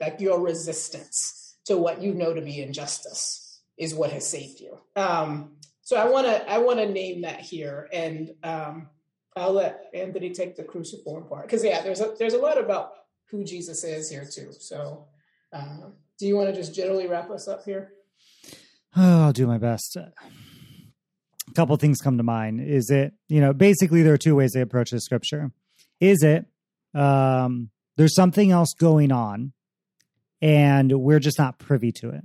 Like 0.00 0.20
your 0.20 0.40
resistance 0.40 1.56
to 1.66 1.76
what 1.76 2.02
you 2.02 2.14
know 2.14 2.32
to 2.34 2.40
be 2.40 2.62
injustice 2.62 3.60
is 3.76 3.94
what 3.94 4.10
has 4.10 4.28
saved 4.28 4.60
you. 4.60 4.78
Um, 4.96 5.56
so 5.82 5.96
I 5.96 6.08
want 6.08 6.26
to 6.26 6.50
I 6.50 6.58
want 6.58 6.78
to 6.78 6.88
name 6.88 7.22
that 7.22 7.40
here, 7.40 7.88
and 7.92 8.30
um, 8.42 8.88
I'll 9.36 9.52
let 9.52 9.86
Anthony 9.94 10.30
take 10.30 10.56
the 10.56 10.64
cruciform 10.64 11.28
part 11.28 11.46
because 11.46 11.64
yeah, 11.64 11.80
there's 11.82 12.00
a 12.00 12.14
there's 12.18 12.34
a 12.34 12.38
lot 12.38 12.58
about 12.58 12.92
who 13.30 13.44
Jesus 13.44 13.82
is 13.84 14.10
here 14.10 14.28
too. 14.30 14.52
So, 14.52 15.06
uh, 15.52 15.88
do 16.18 16.26
you 16.26 16.36
want 16.36 16.50
to 16.50 16.54
just 16.54 16.74
generally 16.74 17.06
wrap 17.06 17.30
us 17.30 17.48
up 17.48 17.64
here? 17.64 17.92
oh, 18.96 19.22
I'll 19.22 19.32
do 19.32 19.46
my 19.46 19.58
best. 19.58 19.96
A 19.96 20.12
couple 21.54 21.76
things 21.76 22.00
come 22.00 22.18
to 22.18 22.22
mind. 22.22 22.60
Is 22.60 22.90
it, 22.90 23.12
you 23.28 23.40
know, 23.40 23.52
basically 23.52 24.02
there 24.02 24.14
are 24.14 24.18
two 24.18 24.34
ways 24.34 24.52
they 24.52 24.60
approach 24.60 24.90
the 24.90 25.00
scripture. 25.00 25.50
Is 26.00 26.22
it 26.22 26.46
um 26.94 27.70
there's 27.96 28.14
something 28.14 28.50
else 28.50 28.74
going 28.78 29.12
on 29.12 29.52
and 30.40 30.92
we're 30.92 31.20
just 31.20 31.38
not 31.38 31.58
privy 31.58 31.92
to 31.92 32.10
it. 32.10 32.22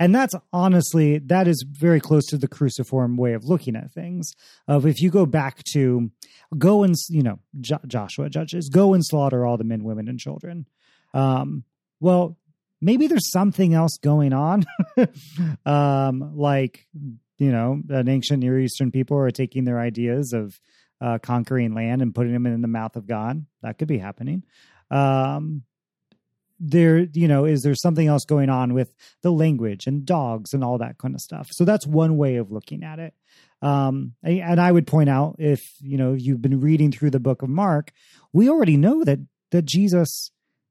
And 0.00 0.14
that's 0.14 0.34
honestly, 0.50 1.18
that 1.18 1.46
is 1.46 1.62
very 1.70 2.00
close 2.00 2.24
to 2.28 2.38
the 2.38 2.48
cruciform 2.48 3.18
way 3.18 3.34
of 3.34 3.44
looking 3.44 3.76
at 3.76 3.92
things. 3.92 4.32
Of 4.66 4.86
if 4.86 5.02
you 5.02 5.10
go 5.10 5.26
back 5.26 5.62
to 5.74 6.10
go 6.56 6.82
and, 6.82 6.94
you 7.10 7.22
know, 7.22 7.38
jo- 7.60 7.80
Joshua 7.86 8.30
judges, 8.30 8.70
go 8.70 8.94
and 8.94 9.04
slaughter 9.04 9.44
all 9.44 9.58
the 9.58 9.64
men, 9.64 9.84
women, 9.84 10.08
and 10.08 10.18
children. 10.18 10.66
Um, 11.12 11.64
well, 12.00 12.38
maybe 12.80 13.08
there's 13.08 13.30
something 13.30 13.74
else 13.74 13.98
going 14.02 14.32
on. 14.32 14.64
um, 15.66 16.34
like, 16.34 16.86
you 17.36 17.52
know, 17.52 17.82
an 17.90 18.08
ancient 18.08 18.40
Near 18.40 18.58
Eastern 18.58 18.90
people 18.90 19.18
are 19.18 19.30
taking 19.30 19.64
their 19.64 19.78
ideas 19.78 20.32
of 20.32 20.58
uh, 21.02 21.18
conquering 21.18 21.74
land 21.74 22.00
and 22.00 22.14
putting 22.14 22.32
them 22.32 22.46
in 22.46 22.62
the 22.62 22.68
mouth 22.68 22.96
of 22.96 23.06
God. 23.06 23.44
That 23.62 23.76
could 23.76 23.88
be 23.88 23.98
happening. 23.98 24.44
Um, 24.90 25.64
there 26.60 26.98
you 26.98 27.26
know 27.26 27.44
is 27.44 27.62
there 27.62 27.74
something 27.74 28.06
else 28.06 28.24
going 28.24 28.50
on 28.50 28.74
with 28.74 28.92
the 29.22 29.32
language 29.32 29.86
and 29.86 30.04
dogs 30.04 30.52
and 30.52 30.62
all 30.62 30.78
that 30.78 30.98
kind 30.98 31.14
of 31.14 31.20
stuff? 31.20 31.48
So 31.50 31.64
that's 31.64 31.86
one 31.86 32.16
way 32.16 32.36
of 32.36 32.52
looking 32.52 32.84
at 32.84 32.98
it. 32.98 33.14
Um 33.62 34.14
and 34.22 34.60
i 34.60 34.72
would 34.72 34.86
point 34.86 35.10
out 35.10 35.36
if 35.38 35.60
you 35.80 35.98
know 35.98 36.14
you've 36.14 36.42
been 36.42 36.60
reading 36.60 36.92
through 36.92 37.10
the 37.10 37.20
book 37.20 37.42
of 37.42 37.50
mark 37.50 37.92
we 38.32 38.48
already 38.48 38.78
know 38.78 39.04
that 39.04 39.18
that 39.50 39.66
jesus 39.66 40.30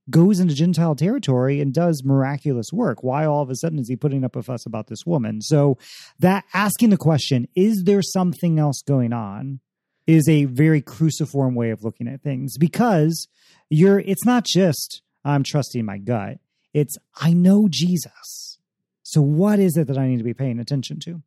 goes 0.09 0.39
into 0.39 0.53
gentile 0.53 0.95
territory 0.95 1.61
and 1.61 1.73
does 1.73 2.03
miraculous 2.03 2.71
work. 2.73 3.03
Why 3.03 3.25
all 3.25 3.41
of 3.41 3.49
a 3.49 3.55
sudden 3.55 3.79
is 3.79 3.87
he 3.87 3.95
putting 3.95 4.23
up 4.23 4.35
a 4.35 4.43
fuss 4.43 4.65
about 4.65 4.87
this 4.87 5.05
woman? 5.05 5.41
So 5.41 5.77
that 6.19 6.45
asking 6.53 6.89
the 6.89 6.97
question 6.97 7.47
is 7.55 7.83
there 7.85 8.01
something 8.01 8.59
else 8.59 8.81
going 8.81 9.13
on 9.13 9.59
is 10.07 10.27
a 10.27 10.45
very 10.45 10.81
cruciform 10.81 11.53
way 11.55 11.69
of 11.69 11.83
looking 11.83 12.07
at 12.07 12.21
things 12.21 12.57
because 12.57 13.27
you're 13.69 13.99
it's 13.99 14.25
not 14.25 14.45
just 14.45 15.01
I'm 15.23 15.43
trusting 15.43 15.85
my 15.85 15.97
gut. 15.97 16.39
It's, 16.73 16.97
I 17.15 17.33
know 17.33 17.67
Jesus. 17.69 18.57
So 19.03 19.21
what 19.21 19.59
is 19.59 19.75
it 19.75 19.87
that 19.87 19.97
I 19.97 20.07
need 20.07 20.17
to 20.17 20.23
be 20.23 20.33
paying 20.33 20.59
attention 20.59 20.99
to? 21.05 21.21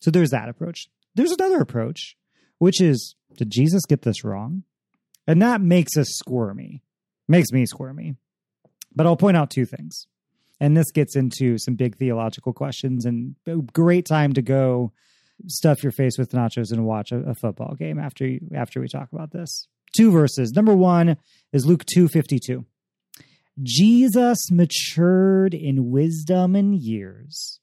So 0.00 0.10
there's 0.10 0.30
that 0.30 0.48
approach. 0.48 0.88
There's 1.14 1.32
another 1.32 1.60
approach, 1.60 2.16
which 2.58 2.80
is, 2.80 3.14
did 3.36 3.50
Jesus 3.50 3.84
get 3.86 4.02
this 4.02 4.24
wrong? 4.24 4.62
And 5.26 5.42
that 5.42 5.60
makes 5.60 5.96
us 5.96 6.08
squirmy, 6.10 6.82
makes 7.28 7.50
me 7.52 7.66
squirmy. 7.66 8.16
But 8.94 9.06
I'll 9.06 9.16
point 9.16 9.36
out 9.36 9.50
two 9.50 9.66
things. 9.66 10.06
And 10.60 10.76
this 10.76 10.90
gets 10.90 11.16
into 11.16 11.58
some 11.58 11.74
big 11.74 11.96
theological 11.96 12.52
questions 12.52 13.04
and 13.04 13.34
great 13.72 14.06
time 14.06 14.32
to 14.32 14.42
go 14.42 14.92
stuff 15.46 15.82
your 15.82 15.92
face 15.92 16.16
with 16.18 16.32
nachos 16.32 16.72
and 16.72 16.86
watch 16.86 17.12
a, 17.12 17.18
a 17.18 17.34
football 17.34 17.74
game 17.74 17.98
after 17.98 18.26
you, 18.26 18.40
after 18.54 18.80
we 18.80 18.88
talk 18.88 19.12
about 19.12 19.32
this. 19.32 19.68
Two 19.96 20.10
verses. 20.10 20.52
Number 20.52 20.74
one 20.74 21.16
is 21.52 21.66
Luke 21.66 21.84
252. 21.84 22.64
Jesus 23.62 24.50
matured 24.50 25.54
in 25.54 25.90
wisdom 25.90 26.54
and 26.54 26.74
years 26.74 27.60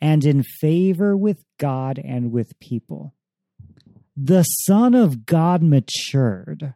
and 0.00 0.24
in 0.24 0.42
favor 0.60 1.16
with 1.16 1.44
God 1.58 1.98
and 1.98 2.30
with 2.30 2.58
people. 2.60 3.14
The 4.16 4.42
Son 4.42 4.94
of 4.94 5.26
God 5.26 5.62
matured. 5.62 6.74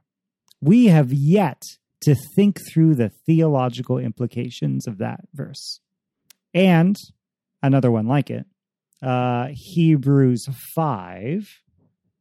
We 0.60 0.86
have 0.86 1.12
yet 1.12 1.62
to 2.02 2.16
think 2.34 2.58
through 2.72 2.96
the 2.96 3.10
theological 3.26 3.98
implications 3.98 4.86
of 4.86 4.98
that 4.98 5.20
verse. 5.32 5.80
And 6.52 6.96
another 7.62 7.90
one 7.90 8.06
like 8.06 8.30
it, 8.30 8.46
uh, 9.02 9.48
Hebrews 9.52 10.48
5, 10.74 11.48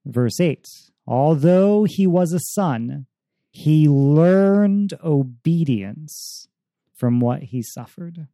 verse 0.05 0.39
8. 0.39 0.65
Although 1.07 1.85
he 1.85 2.05
was 2.05 2.33
a 2.33 2.39
son, 2.39 3.05
he 3.58 3.89
learned 3.89 4.93
obedience 5.03 6.47
from 6.93 7.20
what 7.20 7.41
he 7.41 7.64
suffered. 7.64 8.28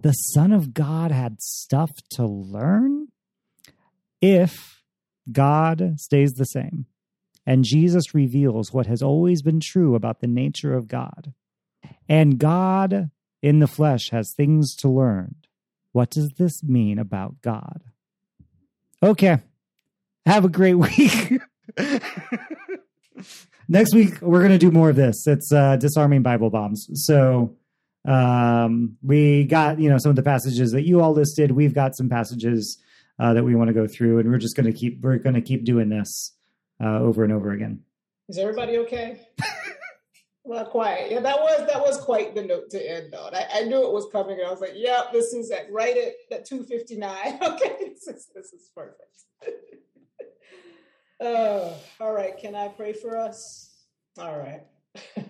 The 0.00 0.12
Son 0.12 0.52
of 0.52 0.72
God 0.72 1.10
had 1.10 1.42
stuff 1.42 1.90
to 2.12 2.24
learn 2.24 3.08
if 4.20 4.80
God 5.32 5.94
stays 5.98 6.34
the 6.34 6.44
same 6.44 6.86
and 7.44 7.64
Jesus 7.64 8.14
reveals 8.14 8.72
what 8.72 8.86
has 8.86 9.02
always 9.02 9.42
been 9.42 9.58
true 9.58 9.96
about 9.96 10.20
the 10.20 10.28
nature 10.28 10.72
of 10.72 10.86
God. 10.86 11.34
And 12.08 12.38
God 12.38 13.10
in 13.42 13.58
the 13.58 13.66
flesh 13.66 14.10
has 14.12 14.32
things 14.36 14.76
to 14.76 14.88
learn. 14.88 15.34
What 15.90 16.10
does 16.10 16.30
this 16.38 16.62
mean 16.62 17.00
about 17.00 17.42
God? 17.42 17.82
Okay. 19.02 19.38
Have 20.26 20.44
a 20.44 20.48
great 20.48 20.74
week. 20.74 21.40
next 23.68 23.94
week 23.94 24.20
we're 24.20 24.40
going 24.40 24.52
to 24.52 24.58
do 24.58 24.70
more 24.70 24.90
of 24.90 24.96
this. 24.96 25.26
It's 25.26 25.52
uh, 25.52 25.76
disarming 25.76 26.22
Bible 26.22 26.50
bombs. 26.50 26.88
So 27.06 27.56
um, 28.06 28.96
we 29.02 29.44
got 29.44 29.78
you 29.78 29.88
know 29.88 29.98
some 29.98 30.10
of 30.10 30.16
the 30.16 30.22
passages 30.22 30.72
that 30.72 30.86
you 30.86 31.00
all 31.00 31.12
listed. 31.12 31.50
We've 31.50 31.74
got 31.74 31.96
some 31.96 32.08
passages 32.08 32.78
uh, 33.18 33.34
that 33.34 33.44
we 33.44 33.54
want 33.54 33.68
to 33.68 33.74
go 33.74 33.86
through, 33.86 34.18
and 34.18 34.30
we're 34.30 34.38
just 34.38 34.56
going 34.56 34.66
to 34.66 34.72
keep 34.72 35.00
we're 35.00 35.18
going 35.18 35.34
to 35.34 35.40
keep 35.40 35.64
doing 35.64 35.88
this 35.88 36.32
uh, 36.82 36.98
over 36.98 37.24
and 37.24 37.32
over 37.32 37.52
again. 37.52 37.80
Is 38.28 38.38
everybody 38.38 38.78
okay? 38.78 39.20
well, 40.44 40.66
quiet. 40.66 41.10
Yeah, 41.10 41.20
that 41.20 41.38
was 41.38 41.66
that 41.66 41.80
was 41.80 41.98
quite 41.98 42.34
the 42.34 42.42
note 42.42 42.70
to 42.70 42.90
end 42.90 43.14
on. 43.14 43.34
I, 43.34 43.46
I 43.54 43.62
knew 43.62 43.86
it 43.86 43.92
was 43.92 44.06
coming, 44.12 44.38
and 44.38 44.46
I 44.46 44.50
was 44.50 44.60
like, 44.60 44.74
"Yep, 44.74 45.12
this 45.12 45.32
is 45.32 45.50
at 45.50 45.72
right 45.72 45.96
at, 45.96 46.36
at 46.36 46.44
two 46.44 46.62
fifty 46.64 46.96
nine. 46.96 47.38
Okay, 47.42 47.76
this 47.80 48.06
is 48.08 48.28
this 48.34 48.52
is 48.52 48.70
perfect." 48.74 49.02
Uh, 51.20 51.72
all 52.00 52.12
right. 52.12 52.36
Can 52.36 52.54
I 52.54 52.68
pray 52.68 52.92
for 52.92 53.16
us? 53.16 53.70
All 54.18 54.38
right. 54.38 54.62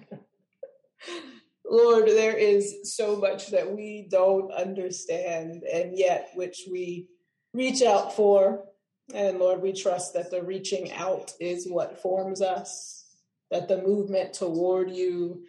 Lord, 1.65 2.07
there 2.07 2.37
is 2.37 2.95
so 2.95 3.17
much 3.17 3.49
that 3.49 3.75
we 3.75 4.07
don't 4.11 4.53
understand, 4.53 5.63
and 5.65 5.97
yet 5.97 6.31
which 6.35 6.69
we 6.71 7.09
reach 7.53 7.83
out 7.83 8.15
for. 8.15 8.65
And 9.13 9.39
Lord, 9.39 9.61
we 9.61 9.73
trust 9.73 10.15
that 10.15 10.31
the 10.31 10.43
reaching 10.43 10.93
out 10.93 11.33
is 11.41 11.69
what 11.69 12.01
forms 12.01 12.41
us, 12.41 13.07
that 13.51 13.69
the 13.69 13.83
movement 13.83 14.35
toward 14.35 14.91
you 14.91 15.45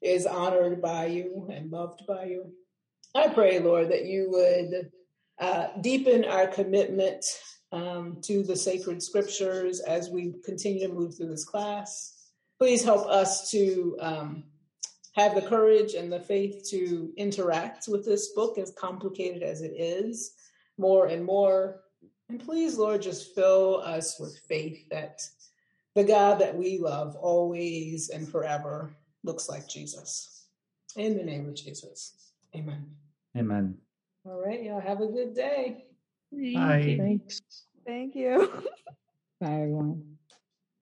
is 0.00 0.26
honored 0.26 0.80
by 0.80 1.06
you 1.06 1.48
and 1.52 1.70
loved 1.70 2.02
by 2.06 2.24
you. 2.24 2.52
I 3.14 3.28
pray, 3.28 3.58
Lord, 3.58 3.90
that 3.90 4.06
you 4.06 4.28
would 4.30 4.90
uh, 5.38 5.68
deepen 5.80 6.24
our 6.24 6.46
commitment 6.46 7.24
um, 7.72 8.18
to 8.22 8.42
the 8.42 8.56
sacred 8.56 9.02
scriptures 9.02 9.80
as 9.80 10.10
we 10.10 10.34
continue 10.44 10.86
to 10.86 10.92
move 10.92 11.16
through 11.16 11.28
this 11.28 11.44
class. 11.44 12.16
Please 12.58 12.84
help 12.84 13.06
us 13.06 13.50
to 13.50 13.96
um, 14.00 14.44
have 15.14 15.34
the 15.34 15.42
courage 15.42 15.94
and 15.94 16.12
the 16.12 16.20
faith 16.20 16.68
to 16.70 17.12
interact 17.16 17.88
with 17.88 18.04
this 18.04 18.32
book, 18.32 18.58
as 18.58 18.72
complicated 18.72 19.42
as 19.42 19.62
it 19.62 19.72
is, 19.76 20.34
more 20.78 21.06
and 21.06 21.24
more. 21.24 21.80
And 22.28 22.44
please, 22.44 22.76
Lord, 22.76 23.02
just 23.02 23.34
fill 23.34 23.82
us 23.84 24.18
with 24.20 24.38
faith 24.48 24.88
that 24.90 25.20
the 25.94 26.04
God 26.04 26.40
that 26.40 26.56
we 26.56 26.78
love 26.78 27.16
always 27.16 28.10
and 28.10 28.28
forever 28.28 28.94
looks 29.24 29.48
like 29.48 29.68
Jesus. 29.68 30.46
In 30.96 31.16
the 31.16 31.24
name 31.24 31.48
of 31.48 31.54
Jesus. 31.54 32.32
Amen. 32.54 32.86
Amen. 33.36 33.76
All 34.24 34.40
right, 34.44 34.62
y'all 34.62 34.80
have 34.80 35.00
a 35.00 35.06
good 35.06 35.34
day. 35.34 35.84
Bye. 36.32 36.96
Thanks. 36.98 37.40
Thank 37.86 38.14
you. 38.14 38.50
Bye, 39.40 39.52
everyone. 39.62 40.18